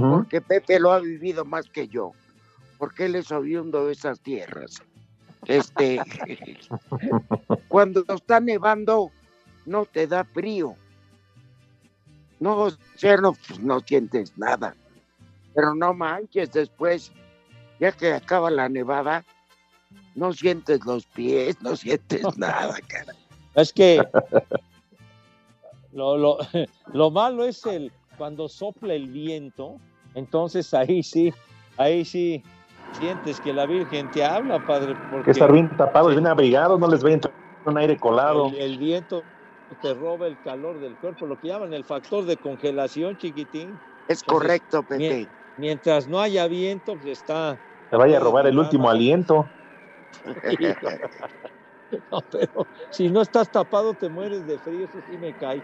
porque 0.00 0.40
Pepe 0.40 0.80
lo 0.80 0.92
ha 0.92 1.00
vivido 1.00 1.44
más 1.44 1.68
que 1.68 1.88
yo, 1.88 2.12
porque 2.78 3.06
él 3.06 3.16
es 3.16 3.30
oriundo 3.30 3.86
de 3.86 3.92
esas 3.92 4.20
tierras. 4.20 4.82
Este, 5.46 6.00
cuando 7.68 8.04
está 8.08 8.40
nevando, 8.40 9.10
no 9.66 9.84
te 9.84 10.06
da 10.06 10.24
frío. 10.24 10.74
No, 12.40 12.68
no, 12.68 13.32
pues, 13.32 13.60
no 13.60 13.80
sientes 13.80 14.36
nada. 14.36 14.74
Pero 15.54 15.74
no 15.74 15.94
manches, 15.94 16.50
después, 16.52 17.12
ya 17.78 17.92
que 17.92 18.12
acaba 18.12 18.50
la 18.50 18.68
nevada, 18.68 19.24
no 20.14 20.32
sientes 20.32 20.84
los 20.84 21.06
pies, 21.06 21.60
no 21.62 21.76
sientes 21.76 22.22
nada, 22.36 22.76
cara. 22.86 23.14
Es 23.54 23.72
que 23.72 24.02
lo, 25.92 26.16
lo, 26.16 26.38
lo 26.92 27.10
malo 27.10 27.44
es 27.44 27.64
el 27.66 27.92
cuando 28.16 28.48
sopla 28.48 28.94
el 28.94 29.08
viento, 29.08 29.76
entonces 30.14 30.72
ahí 30.74 31.02
sí, 31.02 31.32
ahí 31.76 32.04
sí 32.04 32.42
sientes 32.92 33.40
que 33.40 33.52
la 33.52 33.66
Virgen 33.66 34.10
te 34.10 34.24
habla, 34.24 34.58
padre. 34.60 34.94
Porque 35.10 35.24
Que 35.26 35.30
estar 35.32 35.52
bien 35.52 35.68
tapados, 35.76 36.12
bien 36.12 36.26
abrigados, 36.26 36.78
no 36.78 36.88
les 36.88 37.02
vaya 37.02 37.14
a 37.14 37.16
entrar 37.16 37.34
un 37.64 37.78
aire 37.78 37.96
colado. 37.96 38.48
el, 38.48 38.54
el 38.56 38.78
viento 38.78 39.24
te 39.80 39.94
roba 39.94 40.26
el 40.26 40.38
calor 40.38 40.78
del 40.80 40.96
cuerpo, 40.96 41.26
lo 41.26 41.36
que 41.36 41.48
llaman 41.48 41.72
el 41.72 41.84
factor 41.84 42.24
de 42.24 42.36
congelación, 42.36 43.16
chiquitín. 43.16 43.78
Es 44.06 44.22
correcto, 44.22 44.82
Pepe. 44.82 44.98
mien- 44.98 45.30
Mientras 45.56 46.08
no 46.08 46.20
haya 46.20 46.46
viento, 46.48 46.96
pues 46.96 47.18
está. 47.18 47.58
Te 47.88 47.96
vaya 47.96 48.16
a 48.16 48.20
robar 48.20 48.46
el 48.46 48.58
último 48.58 48.90
aliento. 48.90 49.50
No, 52.10 52.20
pero 52.30 52.66
si 52.90 53.08
no 53.08 53.22
estás 53.22 53.48
tapado, 53.50 53.94
te 53.94 54.08
mueres 54.08 54.44
de 54.46 54.58
frío, 54.58 54.86
eso 54.86 55.00
sí 55.06 55.16
me 55.16 55.32
cae. 55.34 55.62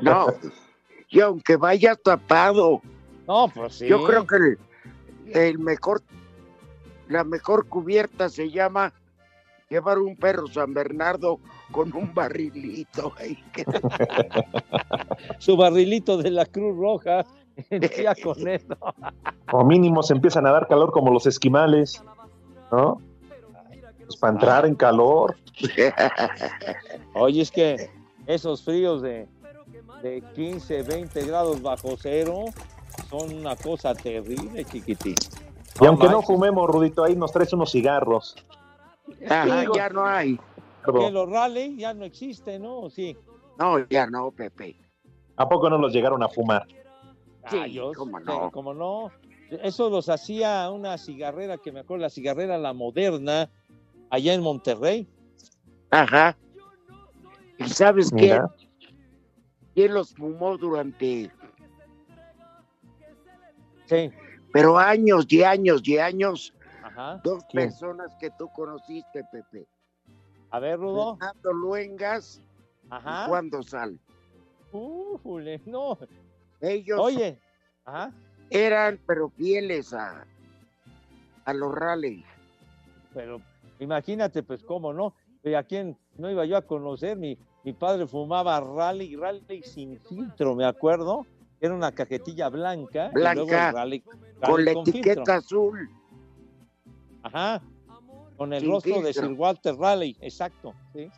No, 0.00 0.26
y 1.10 1.20
aunque 1.20 1.56
vayas 1.56 2.00
tapado, 2.02 2.80
No, 3.26 3.48
pues 3.54 3.74
sí. 3.74 3.88
yo 3.88 4.02
creo 4.04 4.26
que 4.26 4.36
el, 4.36 4.58
el 5.34 5.58
mejor, 5.58 6.02
la 7.08 7.24
mejor 7.24 7.66
cubierta 7.66 8.28
se 8.28 8.50
llama 8.50 8.92
llevar 9.68 9.98
un 9.98 10.16
perro 10.16 10.46
San 10.48 10.74
Bernardo 10.74 11.38
con 11.70 11.94
un 11.96 12.12
barrilito 12.12 13.12
ahí. 13.18 13.38
Su 15.38 15.56
barrilito 15.56 16.16
de 16.18 16.30
la 16.30 16.44
Cruz 16.44 16.76
Roja, 16.76 17.24
ya 17.70 18.14
con 18.22 18.48
eso. 18.48 18.76
O 19.52 19.64
mínimo 19.64 20.02
se 20.02 20.14
empiezan 20.14 20.46
a 20.46 20.52
dar 20.52 20.66
calor 20.68 20.90
como 20.90 21.12
los 21.12 21.26
esquimales, 21.26 22.02
¿no? 22.72 23.00
Pues 24.04 24.16
para 24.16 24.32
entrar 24.32 24.66
en 24.66 24.74
calor. 24.74 25.36
Oye, 27.14 27.42
es 27.42 27.50
que 27.50 27.90
esos 28.26 28.64
fríos 28.64 29.02
de, 29.02 29.28
de 30.02 30.22
15, 30.34 30.82
20 30.82 31.26
grados 31.26 31.62
bajo 31.62 31.96
cero 31.98 32.46
son 33.08 33.34
una 33.34 33.56
cosa 33.56 33.94
terrible, 33.94 34.64
chiquitín. 34.64 35.16
Y 35.80 35.86
aunque 35.86 36.08
no 36.08 36.22
fumemos, 36.22 36.68
Rudito, 36.68 37.04
ahí 37.04 37.16
nos 37.16 37.32
traes 37.32 37.52
unos 37.52 37.72
cigarros. 37.72 38.36
Ajá, 39.28 39.64
ya 39.74 39.88
no 39.88 40.04
hay. 40.04 40.38
Que 40.84 41.10
los 41.10 41.28
rally 41.30 41.76
ya 41.76 41.94
no 41.94 42.04
existen, 42.04 42.62
¿no? 42.62 42.90
Sí. 42.90 43.16
No, 43.58 43.86
ya 43.88 44.06
no, 44.06 44.30
Pepe. 44.30 44.76
¿A 45.36 45.48
poco 45.48 45.70
no 45.70 45.78
los 45.78 45.92
llegaron 45.92 46.22
a 46.22 46.28
fumar? 46.28 46.66
Ah, 47.44 47.66
yo 47.66 47.92
sé, 47.92 47.96
¿cómo 47.96 48.74
no? 48.74 49.10
Eso 49.50 49.90
los 49.90 50.08
hacía 50.08 50.70
una 50.70 50.96
cigarrera 50.98 51.58
que 51.58 51.72
me 51.72 51.80
acuerdo, 51.80 52.02
la 52.02 52.10
cigarrera 52.10 52.58
La 52.58 52.72
Moderna, 52.72 53.50
allá 54.10 54.34
en 54.34 54.42
Monterrey. 54.42 55.08
Ajá. 55.90 56.36
¿Y 57.58 57.68
sabes 57.68 58.10
qué? 58.16 58.40
Mira. 59.80 59.88
¿Quién 59.88 59.94
los 59.94 60.14
fumó 60.14 60.56
durante, 60.58 61.30
Sí. 63.86 64.10
pero 64.52 64.78
años 64.78 65.26
y 65.30 65.42
años 65.42 65.80
y 65.86 65.98
años? 65.98 66.54
Ajá. 66.82 67.20
Dos 67.24 67.44
¿Quién? 67.50 67.68
personas 67.68 68.14
que 68.20 68.30
tú 68.38 68.48
conociste, 68.54 69.24
Pepe. 69.32 69.66
A 70.50 70.58
ver, 70.60 70.78
Rudo. 70.78 71.16
Fernando 71.16 71.52
Luengas 71.52 72.42
Ajá. 72.90 73.24
y 73.24 73.28
Juan 73.28 73.50
Dosal. 73.50 73.98
No. 75.66 75.98
Ellos 76.60 77.00
Oye. 77.00 77.38
Ajá. 77.84 78.12
eran, 78.50 79.00
pero 79.06 79.30
fieles 79.30 79.92
a, 79.92 80.24
a 81.44 81.54
los 81.54 81.74
rally. 81.74 82.24
Pero 83.14 83.40
imagínate, 83.80 84.42
pues, 84.42 84.62
cómo 84.62 84.92
no. 84.92 85.14
¿A 85.56 85.62
quién 85.62 85.96
no 86.18 86.30
iba 86.30 86.44
yo 86.44 86.56
a 86.56 86.62
conocer? 86.62 87.16
Mi, 87.16 87.38
mi 87.64 87.72
padre 87.72 88.06
fumaba 88.06 88.60
rally, 88.60 89.16
rally 89.16 89.62
sin 89.62 89.98
filtro, 90.00 90.54
me 90.54 90.64
acuerdo. 90.64 91.26
Era 91.60 91.74
una 91.74 91.92
cajetilla 91.92 92.48
blanca. 92.48 93.10
y 93.14 93.18
luego 93.18 93.46
Blanca, 93.46 93.72
con 94.40 94.64
la 94.64 94.72
filtro. 94.72 94.90
etiqueta 94.90 95.36
azul. 95.36 95.90
Ajá. 97.22 97.60
Con 98.38 98.54
el 98.54 98.62
Sin 98.62 98.70
rostro 98.70 99.02
de 99.02 99.12
filtro. 99.12 99.28
Sir 99.28 99.32
Walter 99.38 99.74
Raleigh, 99.76 100.16
exacto. 100.22 100.72
¿sí? 100.94 101.10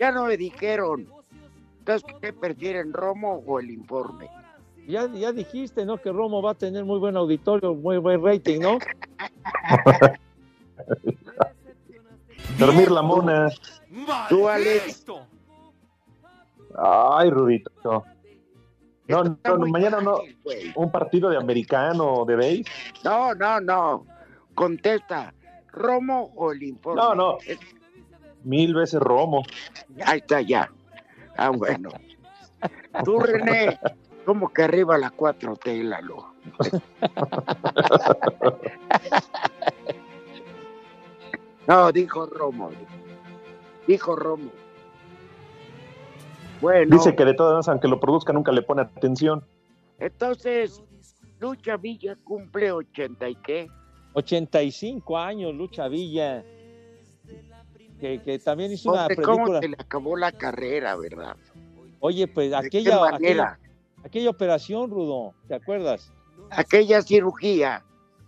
Ya 0.00 0.10
no 0.10 0.24
me 0.24 0.36
dijeron. 0.36 1.08
Entonces, 1.78 2.14
¿qué 2.20 2.32
prefieren, 2.32 2.92
Romo 2.92 3.44
o 3.46 3.60
el 3.60 3.70
informe? 3.70 4.28
Ya, 4.88 5.06
ya 5.12 5.30
dijiste, 5.30 5.84
¿no? 5.86 5.98
Que 5.98 6.10
Romo 6.10 6.42
va 6.42 6.50
a 6.50 6.54
tener 6.54 6.84
muy 6.84 6.98
buen 6.98 7.16
auditorio, 7.16 7.72
muy 7.74 7.98
buen 7.98 8.24
rating, 8.24 8.58
¿no? 8.58 8.78
Dormir 12.58 12.90
la 12.90 13.02
mona. 13.02 13.50
Tú, 14.28 14.48
Alex. 14.48 15.04
Ay, 16.78 17.30
Rudito. 17.30 18.04
No, 19.08 19.22
no, 19.24 19.58
mañana 19.68 20.00
no. 20.00 20.16
fácil. 20.16 20.72
Un 20.74 20.90
partido 20.90 21.30
de 21.30 21.36
americano, 21.36 22.24
de 22.24 22.36
base. 22.36 22.64
No, 23.04 23.34
no, 23.34 23.60
no. 23.60 24.06
Contesta, 24.54 25.32
¿Romo 25.72 26.32
o 26.34 26.52
el 26.52 26.62
informe? 26.62 27.00
No, 27.00 27.14
no. 27.14 27.38
Es- 27.46 27.58
Mil 28.44 28.74
veces 28.74 29.00
Romo. 29.00 29.42
Ahí 30.04 30.18
está 30.18 30.40
ya. 30.40 30.70
Ah, 31.36 31.50
bueno. 31.50 31.90
Tú, 33.04 33.18
René, 33.18 33.78
como 34.24 34.52
que 34.52 34.62
arriba 34.62 34.96
la 34.98 35.10
4T, 35.10 35.82
Lalo. 35.82 36.32
No, 41.66 41.90
dijo 41.90 42.26
Romo. 42.26 42.70
Dijo 43.88 44.14
Romo. 44.14 44.52
Bueno, 46.60 46.96
Dice 46.96 47.14
que 47.14 47.24
de 47.24 47.34
todas 47.34 47.50
maneras, 47.52 47.68
aunque 47.68 47.88
lo 47.88 48.00
produzca, 48.00 48.32
nunca 48.32 48.52
le 48.52 48.62
pone 48.62 48.82
atención. 48.82 49.44
entonces, 49.98 50.82
Lucha 51.38 51.76
Villa 51.76 52.16
cumple 52.24 52.72
80 52.72 53.28
y 53.28 53.34
qué? 53.36 53.68
85 54.14 55.18
años, 55.18 55.54
Lucha 55.54 55.88
Villa. 55.88 56.42
Que, 58.00 58.20
que 58.22 58.38
también 58.38 58.72
hizo 58.72 58.90
una 58.90 59.02
Hombre, 59.02 59.16
¿Cómo 59.16 59.36
película. 59.36 59.60
se 59.60 59.68
le 59.68 59.76
acabó 59.78 60.16
la 60.16 60.32
carrera, 60.32 60.96
verdad? 60.96 61.36
Oye, 62.00 62.26
pues 62.28 62.52
aquella, 62.52 63.08
aquella, 63.14 63.58
aquella 64.04 64.30
operación, 64.30 64.90
Rudo, 64.90 65.32
¿te 65.48 65.54
acuerdas? 65.54 66.12
Aquella 66.50 67.00
cirugía, 67.02 67.82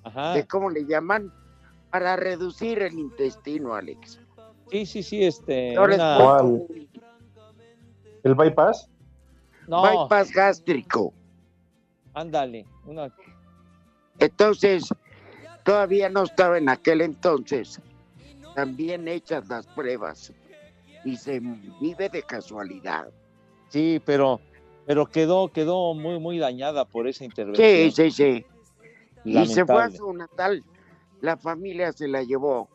Ajá. 0.05 0.33
de 0.35 0.47
cómo 0.47 0.71
le 0.71 0.87
llaman, 0.87 1.33
para 1.91 2.17
reducir 2.17 2.81
el 2.83 2.99
intestino, 2.99 3.75
Alex. 3.75 4.21
Sí, 4.71 4.85
sí, 4.87 5.03
sí, 5.03 5.25
este. 5.25 5.73
Es 5.73 5.79
una-. 5.79 6.19
¿El 8.25 8.35
bypass? 8.35 8.89
No, 9.67 9.83
Bypass 9.83 10.33
gástrico. 10.33 11.13
ándale. 12.15 12.65
Una... 12.87 13.13
Entonces, 14.19 14.89
todavía 15.65 16.09
no 16.09 16.25
estaba 16.25 16.59
en 16.59 16.69
aquel 16.69 17.03
entonces 17.03 17.81
también 18.59 19.07
hechas 19.07 19.49
las 19.49 19.69
pruebas 19.69 20.33
y 21.05 21.17
se 21.17 21.41
vive 21.81 22.09
de 22.09 22.23
casualidad. 22.25 23.09
Sí, 23.69 24.03
pero, 24.05 24.41
pero 24.85 25.07
quedó, 25.07 25.53
quedó 25.53 25.95
muy, 25.95 26.19
muy 26.19 26.39
dañada 26.39 26.85
por 26.85 27.07
esa 27.07 27.25
intervención. 27.25 27.69
Sí, 27.69 27.91
sí, 27.93 28.11
sí. 28.11 28.47
Y 29.25 29.47
se 29.47 29.65
fue 29.65 29.77
a 29.77 29.79
Lamentable. 29.87 29.97
su 29.97 30.13
natal. 30.13 30.65
La 31.21 31.37
familia 31.37 31.93
se 31.93 32.09
la 32.09 32.25
llevó 32.25 32.69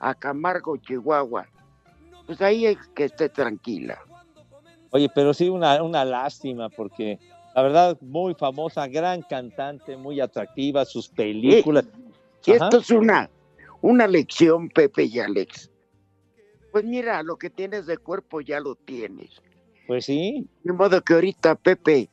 a 0.00 0.14
Camargo, 0.14 0.76
Chihuahua. 0.76 1.46
Pues 2.26 2.42
ahí 2.42 2.66
es 2.66 2.76
que 2.94 3.04
esté 3.04 3.30
tranquila. 3.30 3.98
Oye, 4.92 5.08
pero 5.14 5.32
sí, 5.32 5.48
una, 5.48 5.82
una 5.82 6.04
lástima, 6.04 6.68
porque 6.68 7.18
la 7.54 7.62
verdad, 7.62 7.98
muy 8.00 8.34
famosa, 8.34 8.86
gran 8.86 9.22
cantante, 9.22 9.96
muy 9.96 10.20
atractiva, 10.20 10.84
sus 10.84 11.08
películas. 11.08 11.86
Esto 12.46 12.78
es 12.78 12.90
una, 12.90 13.30
una 13.80 14.06
lección, 14.06 14.68
Pepe 14.68 15.04
y 15.04 15.18
Alex. 15.18 15.70
Pues 16.70 16.84
mira, 16.84 17.22
lo 17.22 17.36
que 17.36 17.48
tienes 17.50 17.86
de 17.86 17.96
cuerpo 17.98 18.40
ya 18.40 18.60
lo 18.60 18.74
tienes. 18.74 19.40
Pues 19.86 20.04
sí. 20.04 20.46
De 20.62 20.72
modo 20.72 21.02
que 21.02 21.14
ahorita, 21.14 21.54
Pepe, 21.54 22.10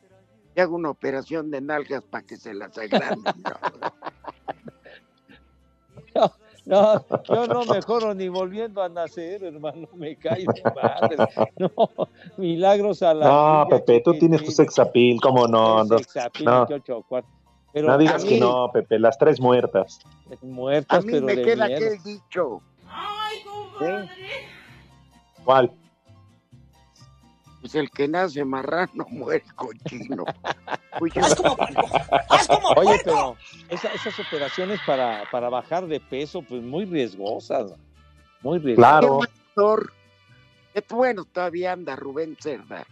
te 0.53 0.61
hago 0.61 0.75
una 0.75 0.89
operación 0.89 1.51
de 1.51 1.61
nalgas 1.61 2.03
para 2.03 2.25
que 2.25 2.37
se 2.37 2.53
las 2.53 2.77
agranden. 2.77 3.33
No, 3.43 3.59
no, 6.15 6.33
yo 7.29 7.47
no 7.47 7.65
mejoro 7.65 8.13
ni 8.13 8.27
volviendo 8.29 8.81
a 8.81 8.89
nacer, 8.89 9.43
hermano, 9.43 9.87
me 9.95 10.15
cae 10.15 10.45
de 10.45 10.63
madre. 10.75 11.17
No, 11.57 11.89
milagros 12.37 13.01
a 13.01 13.13
la. 13.13 13.27
No, 13.27 13.65
vida, 13.65 13.77
Pepe, 13.79 14.01
tú 14.01 14.13
tienes 14.13 14.43
tu 14.43 14.51
sex 14.51 14.77
appeal, 14.77 15.19
¿cómo 15.21 15.47
no? 15.47 15.83
No, 15.83 15.97
sex 15.97 16.17
appeal, 16.17 16.45
no, 16.45 16.57
28 16.67 17.05
cuartos. 17.07 17.33
Pero 17.71 17.87
no 17.87 17.97
digas 17.97 18.23
que 18.23 18.39
no, 18.39 18.71
Pepe, 18.71 18.99
las 18.99 19.17
tres 19.17 19.39
muertas. 19.39 19.99
Muertas, 20.41 20.99
A 20.99 21.01
mí 21.01 21.11
pero 21.11 21.25
me 21.25 21.35
de 21.35 21.41
queda 21.43 21.67
miedo. 21.67 21.85
aquel 21.85 22.03
dicho. 22.03 22.61
¿eh? 23.81 24.09
¿Cuál? 25.43 25.71
Pues 27.61 27.75
el 27.75 27.89
que 27.91 28.07
nace 28.07 28.43
marrano 28.45 29.05
muere 29.09 29.43
cochino. 29.55 30.23
Pues 30.97 31.13
yo- 31.13 31.21
O 32.75 32.79
Oye, 32.79 32.99
pero 33.03 33.35
esa- 33.69 33.91
esas 33.93 34.17
operaciones 34.19 34.79
para, 34.85 35.23
para 35.31 35.49
bajar 35.49 35.85
de 35.87 35.99
peso, 35.99 36.41
pues 36.41 36.63
muy 36.63 36.85
riesgosas. 36.85 37.73
Muy 38.41 38.59
riesgosas. 38.59 39.01
Qué 39.01 39.07
doctor. 39.55 39.93
Eh, 40.73 40.81
Bueno, 40.89 41.25
todavía 41.25 41.73
anda 41.73 41.95
Rubén 41.95 42.37
Cerda. 42.39 42.85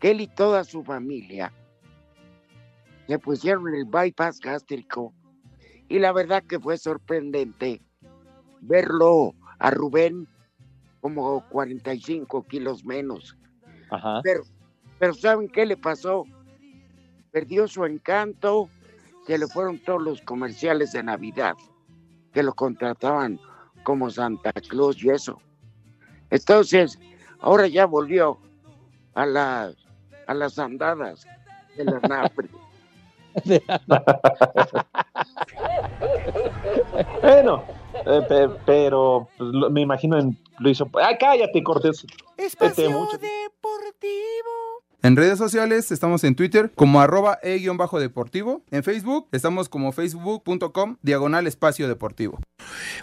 Que 0.00 0.10
él 0.12 0.20
y 0.22 0.26
toda 0.26 0.64
su 0.64 0.82
familia 0.84 1.52
le 3.06 3.18
pusieron 3.18 3.72
el 3.74 3.84
bypass 3.84 4.40
gástrico. 4.40 5.12
Y 5.88 5.98
la 5.98 6.12
verdad 6.12 6.42
que 6.42 6.58
fue 6.60 6.76
sorprendente 6.76 7.80
verlo 8.60 9.34
a 9.58 9.70
Rubén 9.70 10.28
como 11.00 11.44
45 11.48 12.46
kilos 12.46 12.84
menos. 12.84 13.36
Ajá. 13.90 14.20
Pero, 14.22 14.42
pero 14.98 15.14
¿saben 15.14 15.48
qué 15.48 15.64
le 15.66 15.76
pasó? 15.76 16.24
Perdió 17.30 17.68
su 17.68 17.84
encanto, 17.84 18.68
se 19.26 19.38
le 19.38 19.46
fueron 19.46 19.78
todos 19.78 20.02
los 20.02 20.20
comerciales 20.22 20.92
de 20.92 21.02
Navidad, 21.02 21.54
que 22.32 22.42
lo 22.42 22.54
contrataban 22.54 23.38
como 23.84 24.10
Santa 24.10 24.52
Claus 24.68 25.02
y 25.02 25.10
eso. 25.10 25.38
Entonces, 26.30 26.98
ahora 27.40 27.66
ya 27.68 27.86
volvió 27.86 28.38
a, 29.14 29.24
la, 29.26 29.72
a 30.26 30.34
las 30.34 30.58
andadas 30.58 31.26
de 31.76 31.84
la 31.84 32.00
NAPRE. 32.00 32.48
Bueno, 37.22 37.64
eh, 38.06 38.22
pe- 38.28 38.48
pero 38.66 39.28
pues, 39.36 39.50
lo- 39.52 39.70
me 39.70 39.80
imagino 39.82 40.18
en, 40.18 40.36
lo 40.58 40.70
hizo. 40.70 40.88
¡Ay, 41.02 41.16
cállate, 41.18 41.62
Cortés! 41.62 42.06
Vete 42.60 42.88
mucho. 42.88 43.18
En 45.00 45.14
redes 45.14 45.38
sociales 45.38 45.92
estamos 45.92 46.24
en 46.24 46.34
Twitter 46.34 46.72
como 46.74 47.00
arroba 47.00 47.38
e-deportivo. 47.42 48.62
En 48.72 48.82
Facebook 48.82 49.28
estamos 49.30 49.68
como 49.68 49.92
facebook.com 49.92 50.96
diagonal 51.02 51.46
espacio 51.46 51.86
deportivo. 51.86 52.40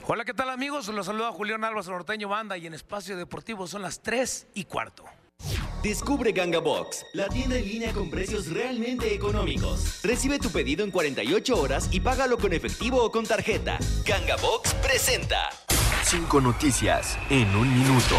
Hola, 0.06 0.26
¿qué 0.26 0.34
tal 0.34 0.50
amigos? 0.50 0.90
Los 0.90 1.06
saluda 1.06 1.32
Julián 1.32 1.64
Álvarez 1.64 1.88
Norteño 1.88 2.28
Banda 2.28 2.58
y 2.58 2.68
en 2.68 2.74
Espacio 2.74 3.16
Deportivo 3.16 3.66
son 3.66 3.82
las 3.82 4.02
3 4.02 4.48
y 4.56 4.66
cuarto. 4.66 5.06
Descubre 5.84 6.32
Ganga 6.34 6.60
Box, 6.60 7.06
la 7.14 7.30
tienda 7.30 7.58
en 7.58 7.66
línea 7.66 7.94
con 7.94 8.10
precios 8.10 8.52
realmente 8.52 9.14
económicos. 9.14 10.02
Recibe 10.04 10.38
tu 10.38 10.50
pedido 10.50 10.84
en 10.84 10.92
48 10.92 11.56
horas 11.58 11.88
y 11.92 12.02
págalo 12.02 12.38
con 12.38 12.52
efectivo 12.52 13.04
o 13.04 13.12
con 13.12 13.26
tarjeta. 13.26 13.78
Ganga 14.06 14.36
Box 14.38 14.74
presenta. 14.76 15.50
Cinco 16.04 16.42
noticias 16.42 17.18
en 17.30 17.56
un 17.56 17.74
minuto. 17.74 18.16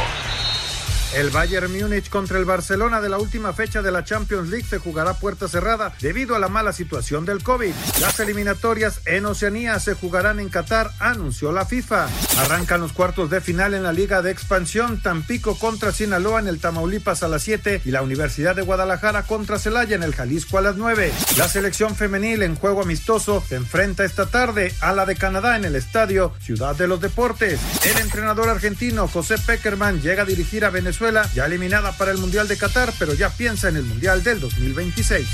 El 1.14 1.30
Bayern 1.30 1.72
Múnich 1.72 2.10
contra 2.10 2.38
el 2.38 2.44
Barcelona 2.44 3.00
de 3.00 3.08
la 3.08 3.18
última 3.18 3.52
fecha 3.52 3.80
de 3.80 3.90
la 3.90 4.04
Champions 4.04 4.50
League 4.50 4.66
se 4.68 4.78
jugará 4.78 5.14
puerta 5.14 5.48
cerrada 5.48 5.94
debido 6.00 6.34
a 6.34 6.38
la 6.38 6.48
mala 6.48 6.72
situación 6.72 7.24
del 7.24 7.42
COVID. 7.42 7.72
Las 8.00 8.20
eliminatorias 8.20 9.00
en 9.06 9.24
Oceanía 9.24 9.78
se 9.80 9.94
jugarán 9.94 10.40
en 10.40 10.48
Qatar, 10.48 10.90
anunció 10.98 11.52
la 11.52 11.64
FIFA. 11.64 12.08
Arrancan 12.38 12.80
los 12.80 12.92
cuartos 12.92 13.30
de 13.30 13.40
final 13.40 13.74
en 13.74 13.82
la 13.82 13.92
Liga 13.92 14.20
de 14.20 14.30
Expansión, 14.30 15.00
Tampico 15.00 15.58
contra 15.58 15.92
Sinaloa 15.92 16.40
en 16.40 16.48
el 16.48 16.58
Tamaulipas 16.58 17.22
a 17.22 17.28
las 17.28 17.42
7 17.42 17.82
y 17.84 17.90
la 17.90 18.02
Universidad 18.02 18.54
de 18.54 18.62
Guadalajara 18.62 19.22
contra 19.22 19.58
Celaya 19.58 19.96
en 19.96 20.02
el 20.02 20.14
Jalisco 20.14 20.58
a 20.58 20.62
las 20.62 20.76
9. 20.76 21.12
La 21.36 21.48
selección 21.48 21.96
femenil 21.96 22.42
en 22.42 22.56
juego 22.56 22.82
amistoso 22.82 23.42
se 23.48 23.56
enfrenta 23.56 24.04
esta 24.04 24.26
tarde 24.26 24.74
a 24.80 24.92
la 24.92 25.06
de 25.06 25.16
Canadá 25.16 25.56
en 25.56 25.64
el 25.64 25.76
estadio 25.76 26.34
Ciudad 26.40 26.76
de 26.76 26.88
los 26.88 27.00
Deportes. 27.00 27.60
El 27.84 27.98
entrenador 28.02 28.48
argentino 28.48 29.08
José 29.08 29.36
Peckerman 29.38 30.02
llega 30.02 30.22
a 30.22 30.26
dirigir 30.26 30.64
a 30.64 30.70
Venezuela, 30.70 30.95
ya 31.34 31.44
eliminada 31.44 31.92
para 31.92 32.10
el 32.10 32.18
Mundial 32.18 32.48
de 32.48 32.56
Qatar, 32.56 32.92
pero 32.98 33.12
ya 33.12 33.28
piensa 33.28 33.68
en 33.68 33.76
el 33.76 33.82
Mundial 33.82 34.22
del 34.22 34.40
2026. 34.40 35.26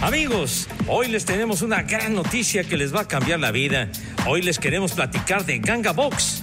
Amigos, 0.00 0.68
hoy 0.88 1.06
les 1.06 1.24
tenemos 1.24 1.62
una 1.62 1.82
gran 1.82 2.14
noticia 2.14 2.64
que 2.64 2.76
les 2.76 2.92
va 2.92 3.02
a 3.02 3.08
cambiar 3.08 3.38
la 3.38 3.52
vida. 3.52 3.88
Hoy 4.26 4.42
les 4.42 4.58
queremos 4.58 4.92
platicar 4.92 5.46
de 5.46 5.60
Ganga 5.60 5.92
Box, 5.92 6.42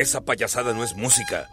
Esa 0.00 0.20
payasada 0.22 0.72
no 0.72 0.82
es 0.82 0.96
música. 0.96 1.46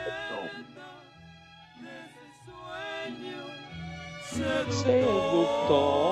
seductor. 4.69 6.03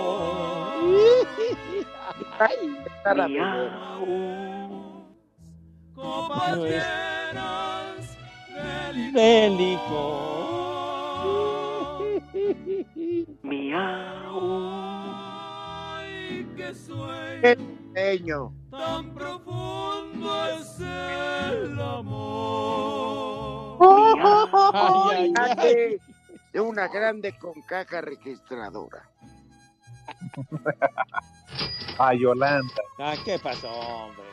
Copas 6.01 6.57
No 6.57 6.65
es- 6.65 6.73
llenas 6.73 8.17
de 9.13 9.13
de 9.17 9.51
Ay, 15.13 16.47
qué 16.55 16.73
sueño 16.73 17.41
Qué 17.41 17.57
pequeño. 17.93 18.53
tan 18.69 19.13
profundo 19.13 20.45
es 20.49 20.79
el 20.79 21.79
amor. 21.79 23.77
Ay, 24.73 25.33
ay, 25.39 25.97
De 26.53 26.59
una 26.61 26.87
grande 26.87 27.37
con 27.37 27.61
caja 27.63 28.01
registradora. 28.01 29.09
A 31.97 32.13
Yolanda. 32.13 32.73
Ah, 32.99 33.15
¿qué 33.25 33.39
pasó, 33.39 33.69
hombre? 33.71 34.23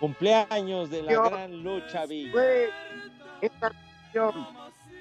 Cumpleaños 0.00 0.90
de 0.90 1.02
la 1.02 1.12
gran 1.28 1.62
lucha 1.62 2.06
Villa. 2.06 2.32
Fue 2.32 2.70
esta 3.40 3.70
canción 3.70 4.46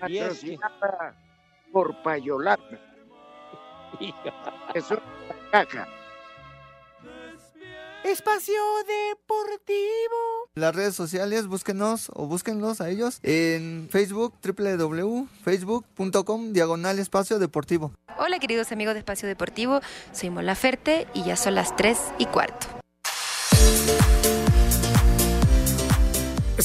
Y 0.08 0.18
es 0.18 0.40
que- 0.40 0.58
patrocinada 0.58 1.16
por 1.72 2.02
Payolata. 2.04 2.80
Es 4.74 4.90
una 4.90 5.02
caja. 5.52 5.88
Espacio 8.04 8.56
Deportivo. 8.86 10.50
Las 10.56 10.76
redes 10.76 10.96
sociales, 10.96 11.48
búsquenos 11.48 12.10
o 12.14 12.26
búsquenlos 12.28 12.82
a 12.82 12.90
ellos 12.90 13.20
en 13.24 13.88
Facebook, 13.90 14.34
www.facebook.com, 14.44 16.54
diagonal 16.54 17.00
espacio 17.00 17.40
deportivo. 17.40 17.92
Hola 18.18 18.40
queridos 18.40 18.72
amigos 18.72 18.94
de 18.96 19.00
Espacio 19.00 19.28
Deportivo, 19.28 19.80
soy 20.12 20.30
Mola 20.32 20.56
Ferte 20.56 21.08
y 21.14 21.24
ya 21.24 21.36
son 21.38 21.56
las 21.56 21.76
3 21.76 21.98
y 22.18 22.26
cuarto. 22.26 22.68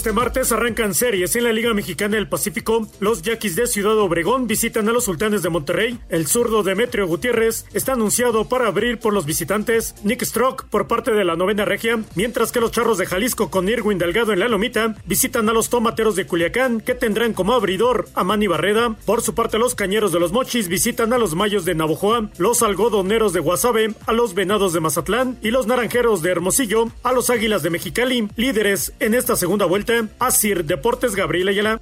Este 0.08 0.18
martes 0.18 0.52
arrancan 0.52 0.94
series 0.94 1.36
en 1.36 1.44
la 1.44 1.52
Liga 1.52 1.74
Mexicana 1.74 2.16
del 2.16 2.30
Pacífico. 2.30 2.88
Los 2.98 3.20
Yaquis 3.20 3.56
de 3.56 3.66
Ciudad 3.66 3.98
Obregón 3.98 4.46
visitan 4.46 4.88
a 4.88 4.92
los 4.92 5.04
Sultanes 5.04 5.42
de 5.42 5.50
Monterrey. 5.50 5.98
El 6.08 6.26
zurdo 6.26 6.62
Demetrio 6.62 7.06
Gutiérrez 7.06 7.66
está 7.74 7.92
anunciado 7.92 8.48
para 8.48 8.68
abrir 8.68 8.98
por 9.00 9.12
los 9.12 9.26
visitantes. 9.26 9.94
Nick 10.04 10.24
Strock 10.24 10.64
por 10.70 10.86
parte 10.86 11.12
de 11.12 11.26
la 11.26 11.36
novena 11.36 11.66
regia. 11.66 12.02
Mientras 12.14 12.52
que 12.52 12.60
los 12.60 12.70
Charros 12.70 12.96
de 12.96 13.04
Jalisco 13.04 13.50
con 13.50 13.68
Irwin 13.68 13.98
Delgado 13.98 14.32
en 14.32 14.38
la 14.38 14.48
lomita 14.48 14.96
visitan 15.04 15.46
a 15.50 15.52
los 15.52 15.68
Tomateros 15.68 16.16
de 16.16 16.26
Culiacán 16.26 16.80
que 16.80 16.94
tendrán 16.94 17.34
como 17.34 17.52
abridor 17.52 18.08
a 18.14 18.24
Manny 18.24 18.46
Barreda. 18.46 18.96
Por 19.04 19.20
su 19.20 19.34
parte 19.34 19.58
los 19.58 19.74
Cañeros 19.74 20.10
de 20.10 20.20
los 20.20 20.32
Mochis 20.32 20.68
visitan 20.68 21.12
a 21.12 21.18
los 21.18 21.34
Mayos 21.34 21.66
de 21.66 21.74
Navojoa. 21.74 22.30
Los 22.38 22.62
Algodoneros 22.62 23.34
de 23.34 23.40
Guasave 23.40 23.94
a 24.06 24.14
los 24.14 24.32
Venados 24.32 24.72
de 24.72 24.80
Mazatlán. 24.80 25.38
Y 25.42 25.50
los 25.50 25.66
Naranjeros 25.66 26.22
de 26.22 26.30
Hermosillo 26.30 26.86
a 27.02 27.12
los 27.12 27.28
Águilas 27.28 27.62
de 27.62 27.68
Mexicali. 27.68 28.30
Líderes 28.36 28.94
en 29.00 29.12
esta 29.12 29.36
segunda 29.36 29.66
vuelta. 29.66 29.97
Asir 30.18 30.64
Deportes 30.64 31.14
Gabriel 31.14 31.48
Ayala. 31.48 31.80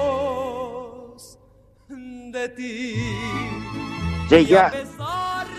de 1.89 2.49
ti. 2.51 2.95
Sí, 4.29 4.47
ya. 4.47 4.73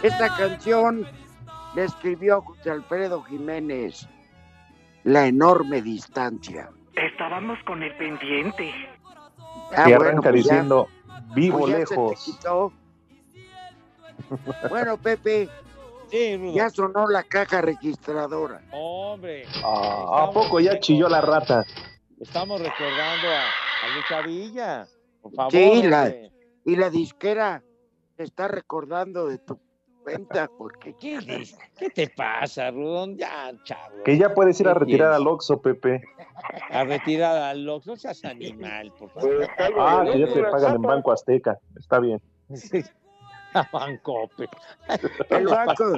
Esta 0.04 0.36
canción 0.36 1.08
la 1.78 1.84
escribió 1.84 2.42
José 2.42 2.72
Alfredo 2.72 3.22
Jiménez. 3.24 4.08
La 5.04 5.28
enorme 5.28 5.82
distancia. 5.84 6.70
Estábamos 6.96 7.60
con 7.68 7.84
el 7.84 7.96
pendiente. 7.98 8.74
Ah, 9.76 9.84
y 9.88 9.94
bueno, 9.94 10.02
arranca 10.06 10.30
pues 10.32 10.46
ya- 10.46 10.54
diciendo, 10.54 10.88
vivo 11.36 11.60
pues 11.60 11.74
lejos. 11.78 12.40
Bueno, 14.70 14.98
Pepe, 14.98 15.48
ya 16.56 16.70
sonó 16.72 17.08
la 17.08 17.22
caja 17.24 17.62
registradora. 17.62 18.60
Hombre, 18.72 19.46
Ah, 19.64 20.24
¿A 20.28 20.32
poco 20.32 20.60
ya 20.60 20.80
chilló 20.80 21.08
la 21.08 21.22
rata? 21.22 21.64
estamos 22.20 22.60
recordando 22.60 23.28
a, 23.28 23.42
a 23.86 23.96
Lucha 23.96 24.22
Villa. 24.28 24.88
Por 25.22 25.32
favor. 25.36 25.52
Sí, 25.52 25.84
la, 25.84 26.12
y 26.66 26.76
la 26.76 26.90
disquera 26.90 27.62
te 28.16 28.24
está 28.24 28.48
recordando 28.48 29.28
de 29.28 29.38
tu 29.38 29.60
cuenta 30.08 30.50
porque 30.58 30.96
¿Qué, 31.00 31.20
qué 31.78 31.90
te 31.90 32.08
pasa, 32.08 32.72
Rudón? 32.72 33.18
Ya, 33.18 33.52
chavo. 33.64 34.04
Que 34.06 34.18
ya 34.18 34.34
puedes 34.34 34.60
ir 34.62 34.68
a 34.70 34.74
¿Qué 34.74 34.80
retirar 34.80 35.12
al 35.14 35.28
Oxxo, 35.28 35.62
Pepe. 35.62 36.02
A 36.70 36.84
retirar 36.86 37.36
al 37.36 37.66
Lox. 37.66 37.88
No 37.88 37.96
seas 37.96 38.24
animal, 38.24 38.94
por 38.98 39.10
favor. 39.10 39.48
Ah, 39.78 40.06
que 40.10 40.20
ya 40.20 40.34
te 40.34 40.44
pagan 40.44 40.76
en 40.76 40.82
Banco 40.82 41.12
Azteca. 41.12 41.60
Está 41.78 42.00
bien. 42.00 42.22
A 43.54 43.68
Bancope. 43.72 44.50
el 45.30 45.48
banco, 45.48 45.94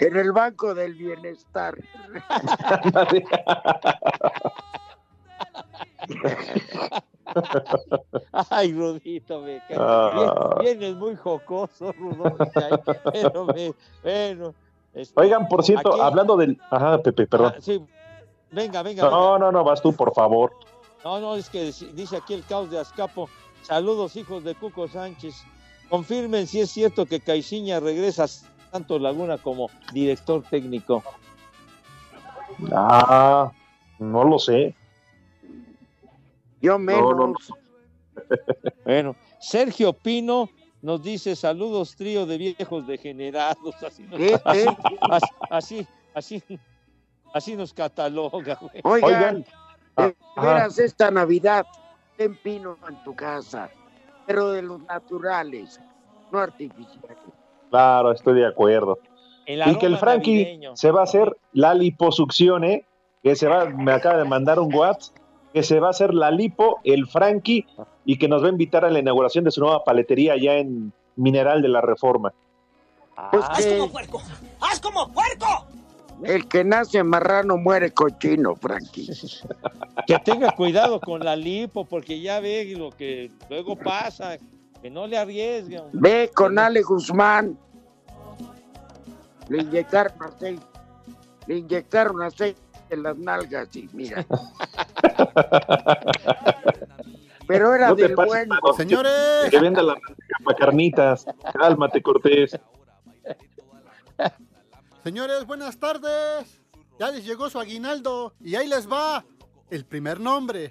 en 0.00 0.16
el 0.16 0.32
banco 0.32 0.74
del 0.74 0.94
bienestar. 0.94 1.78
Ay, 8.50 8.72
Rudito, 8.72 9.40
me. 9.40 9.60
Ah. 9.76 10.56
Vienes 10.60 10.94
muy 10.96 11.16
jocoso. 11.16 11.94
Pero, 13.12 13.44
me, 13.46 13.72
bueno. 14.02 14.54
este, 14.94 15.20
Oigan, 15.20 15.48
por 15.48 15.64
cierto, 15.64 15.92
aquí- 15.92 16.00
hablando 16.00 16.36
del... 16.36 16.60
Ajá, 16.70 16.98
Pepe, 16.98 17.26
perdón. 17.26 17.54
Ah, 17.56 17.60
sí. 17.60 17.82
Venga, 18.50 18.82
venga. 18.82 19.04
venga. 19.04 19.10
No, 19.10 19.38
no, 19.38 19.52
no, 19.52 19.64
vas 19.64 19.80
tú, 19.80 19.92
por 19.92 20.12
favor. 20.12 20.52
No, 21.04 21.18
no, 21.20 21.36
es 21.36 21.48
que 21.48 21.64
dice 21.64 21.86
dice 21.92 22.16
aquí 22.16 22.34
el 22.34 22.44
caos 22.44 22.70
de 22.70 22.78
Azcapo. 22.78 23.28
Saludos, 23.62 24.16
hijos 24.16 24.44
de 24.44 24.54
Cuco 24.54 24.88
Sánchez. 24.88 25.44
Confirmen 25.88 26.46
si 26.46 26.60
es 26.60 26.70
cierto 26.70 27.06
que 27.06 27.20
Caixinha 27.20 27.80
regresa 27.80 28.24
a 28.24 28.28
Santos 28.28 29.00
Laguna 29.00 29.38
como 29.38 29.70
director 29.92 30.42
técnico. 30.48 31.02
Ah, 32.72 33.50
no 33.98 34.24
lo 34.24 34.38
sé. 34.38 34.74
Yo 36.60 36.78
No, 36.78 37.14
no, 37.14 37.26
no. 37.28 37.34
Bueno, 38.84 39.16
Sergio 39.38 39.92
Pino 39.92 40.48
nos 40.82 41.02
dice 41.02 41.36
saludos, 41.36 41.96
trío 41.96 42.26
de 42.26 42.38
viejos 42.38 42.86
degenerados. 42.86 43.74
Así 43.82 44.02
nos, 44.04 44.18
¿Qué? 44.18 44.40
así, 44.44 44.66
así, 45.50 45.86
así, 46.14 46.42
así 47.34 47.56
nos 47.56 47.72
cataloga. 47.72 48.58
güey. 48.82 49.04
Oigan, 49.04 49.44
Ah, 49.96 50.06
de 50.06 50.14
veras 50.36 50.78
esta 50.78 51.10
Navidad, 51.10 51.66
ten 52.16 52.36
pino 52.36 52.76
en 52.88 53.02
tu 53.02 53.14
casa, 53.14 53.68
pero 54.26 54.50
de 54.50 54.62
los 54.62 54.80
naturales, 54.84 55.80
no 56.30 56.38
artificiales. 56.38 57.18
Claro, 57.70 58.12
estoy 58.12 58.40
de 58.40 58.46
acuerdo. 58.46 58.98
Y 59.46 59.74
que 59.78 59.86
el 59.86 59.98
Frankie 59.98 60.42
navideño. 60.44 60.76
se 60.76 60.90
va 60.92 61.00
a 61.00 61.04
hacer 61.04 61.36
la 61.52 61.74
liposucción, 61.74 62.62
¿eh? 62.64 62.86
Que 63.22 63.34
se 63.34 63.48
va, 63.48 63.66
me 63.66 63.92
acaba 63.92 64.16
de 64.18 64.24
mandar 64.24 64.58
un 64.60 64.72
WhatsApp, 64.72 65.16
que 65.52 65.62
se 65.62 65.80
va 65.80 65.88
a 65.88 65.90
hacer 65.90 66.14
la 66.14 66.30
lipo, 66.30 66.80
el 66.84 67.06
Frankie, 67.08 67.66
y 68.04 68.18
que 68.18 68.28
nos 68.28 68.42
va 68.42 68.46
a 68.46 68.50
invitar 68.50 68.84
a 68.84 68.90
la 68.90 68.98
inauguración 69.00 69.44
de 69.44 69.50
su 69.50 69.60
nueva 69.60 69.82
paletería 69.84 70.34
allá 70.34 70.54
en 70.58 70.92
Mineral 71.16 71.60
de 71.62 71.68
la 71.68 71.80
Reforma. 71.80 72.32
Pues 73.32 73.44
Ah, 73.48 73.58
que 73.58 73.88
puerco! 73.90 74.22
¡Haz 74.60 74.80
como 74.80 75.12
puerco! 75.12 75.66
el 76.24 76.46
que 76.48 76.64
nace 76.64 77.02
marrano 77.02 77.56
muere 77.56 77.92
cochino, 77.92 78.54
Frankie. 78.56 79.08
Que 80.06 80.18
tenga 80.18 80.50
cuidado 80.52 80.98
con 81.00 81.20
la 81.20 81.36
lipo, 81.36 81.84
porque 81.84 82.20
ya 82.20 82.40
ve 82.40 82.74
lo 82.76 82.90
que 82.90 83.30
luego 83.48 83.76
pasa, 83.76 84.38
que 84.80 84.90
no 84.90 85.06
le 85.06 85.18
arriesgue. 85.18 85.78
hombre. 85.78 86.00
Ve 86.00 86.30
con 86.34 86.58
Ale 86.58 86.82
Guzmán. 86.82 87.56
Le 89.48 89.62
inyectaron 89.62 90.22
aceite. 90.22 90.62
Le 91.46 91.58
inyectaron 91.58 92.22
aceite 92.22 92.60
en 92.90 93.02
las 93.02 93.16
nalgas 93.16 93.74
y 93.76 93.88
mira. 93.92 94.26
Pero 97.46 97.74
era 97.74 97.88
No 97.88 97.96
te 97.96 98.02
del 98.02 98.14
pases, 98.14 98.28
bueno. 98.30 98.54
mano, 98.62 98.76
que- 98.76 99.50
Que 99.50 99.58
venda 99.60 99.82
la 99.82 99.96
para 100.44 100.56
carnitas. 100.56 101.26
Cálmate, 101.52 102.00
Cortés. 102.02 102.58
Señores, 105.02 105.46
buenas 105.46 105.78
tardes. 105.78 106.60
Ya 106.98 107.10
les 107.10 107.24
llegó 107.24 107.48
su 107.50 107.58
aguinaldo 107.58 108.34
y 108.40 108.54
ahí 108.56 108.68
les 108.68 108.88
va 108.90 109.24
el 109.70 109.84
primer 109.84 110.20
nombre. 110.20 110.70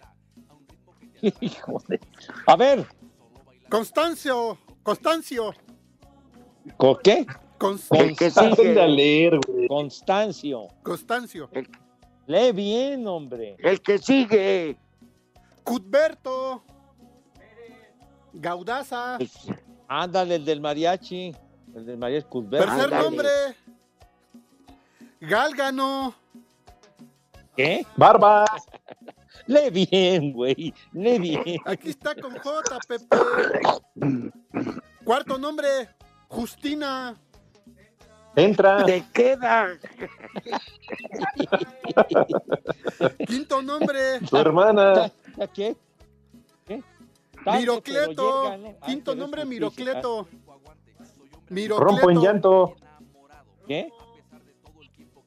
A 2.47 2.55
ver. 2.55 2.85
Constancio, 3.69 4.57
Constancio. 4.83 5.53
¿Con 6.77 6.97
qué? 7.03 7.25
Constancio. 7.57 8.07
El 8.07 8.15
que 8.15 8.29
sigue. 8.31 8.87
Leer, 8.87 9.39
güey. 9.45 9.67
Constancio. 9.67 10.67
Constancio. 10.81 11.49
Lee 12.29 12.51
bien, 12.51 13.07
hombre. 13.07 13.55
El 13.57 13.81
que 13.81 13.97
sigue. 13.97 14.77
Cudberto. 15.63 16.61
Gaudaza. 18.33 19.17
Ándale, 19.87 20.35
el 20.35 20.45
del 20.45 20.61
mariachi. 20.61 21.35
El 21.73 21.87
del 21.87 21.97
mariachi 21.97 22.27
Cuthbert. 22.27 22.65
Tercer 22.65 22.83
Ándale. 22.83 23.03
nombre. 23.03 23.29
Gálgano. 25.21 26.13
¿Qué? 27.57 27.83
Barba. 27.97 28.45
Lee 29.47 29.87
bien, 29.89 30.31
güey. 30.31 30.71
Lee 30.93 31.17
bien. 31.17 31.57
Aquí 31.65 31.89
está 31.89 32.13
con 32.13 32.37
J, 32.37 32.79
Pepe. 32.87 33.07
Cuarto 35.03 35.39
nombre. 35.39 35.67
Justina. 36.27 37.19
Entra. 38.35 38.85
Te 38.85 39.03
queda. 39.13 39.77
Quinto 43.27 43.61
nombre. 43.61 44.19
Tu 44.29 44.37
hermana. 44.37 45.11
¿Qué? 45.53 45.75
¿Qué? 46.65 46.83
Mirocleto. 47.45 48.47
Ah, 48.47 48.57
Quinto 48.85 49.15
nombre, 49.15 49.41
justicia. 49.43 49.59
Mirocleto. 49.59 50.27
Rompo 51.49 52.09
en 52.09 52.17
Mirocleto. 52.17 52.21
llanto. 52.21 52.75
¿Qué? 53.67 53.89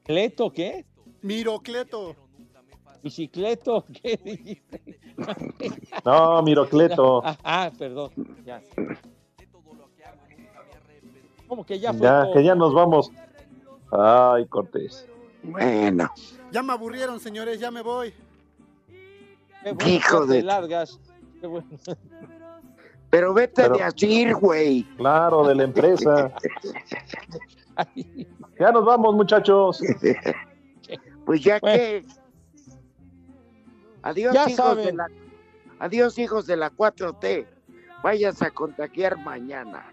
¿Cleto 0.05 0.51
qué? 0.53 0.85
Mirocleto. 1.23 2.17
¿Bicicleto? 3.03 3.85
¿Qué 4.03 4.17
dijiste? 4.23 5.01
No, 6.05 6.43
Mirocleto. 6.43 7.23
Ah, 7.25 7.37
ah, 7.45 7.71
perdón. 7.77 8.11
Ya. 8.45 8.63
¿Cómo 11.53 11.67
que 11.67 11.79
ya 11.79 11.93
fue 11.93 12.01
Ya, 12.01 12.23
todo? 12.25 12.33
que 12.33 12.45
ya 12.45 12.55
nos 12.55 12.73
vamos. 12.73 13.13
Ay, 13.91 14.47
Cortés. 14.47 15.07
Bueno. 15.43 16.11
Ya 16.51 16.63
me 16.63 16.73
aburrieron, 16.73 17.21
señores, 17.21 17.61
ya 17.61 17.71
me 17.71 17.83
voy. 17.83 18.15
Qué 19.63 19.73
bueno 19.73 19.87
Hijo 19.93 20.25
de- 20.25 20.43
largas. 20.43 20.99
Qué 21.43 21.47
bueno. 21.47 21.67
Pero 23.11 23.35
vete 23.35 23.65
Pero- 23.65 23.77
de 23.77 23.83
así, 23.83 24.33
güey. 24.33 24.85
Claro, 24.97 25.47
de 25.47 25.55
la 25.55 25.65
empresa. 25.65 26.33
Ya 28.59 28.71
nos 28.73 28.87
vamos, 28.87 29.15
muchachos. 29.15 29.83
Pues 31.27 31.45
ya 31.45 31.59
Bueno. 31.61 31.77
que. 31.77 32.05
Adiós, 34.03 34.33
Ya 34.33 34.45
hijos 34.49 34.57
saben. 34.57 34.87
de 34.87 34.93
la. 34.95 35.07
Adiós, 35.81 36.19
hijos 36.19 36.47
de 36.47 36.57
la 36.57 36.71
4T. 36.71 37.47
Vayas 38.03 38.41
a 38.41 38.51
contagiar 38.51 39.19
mañana. 39.19 39.93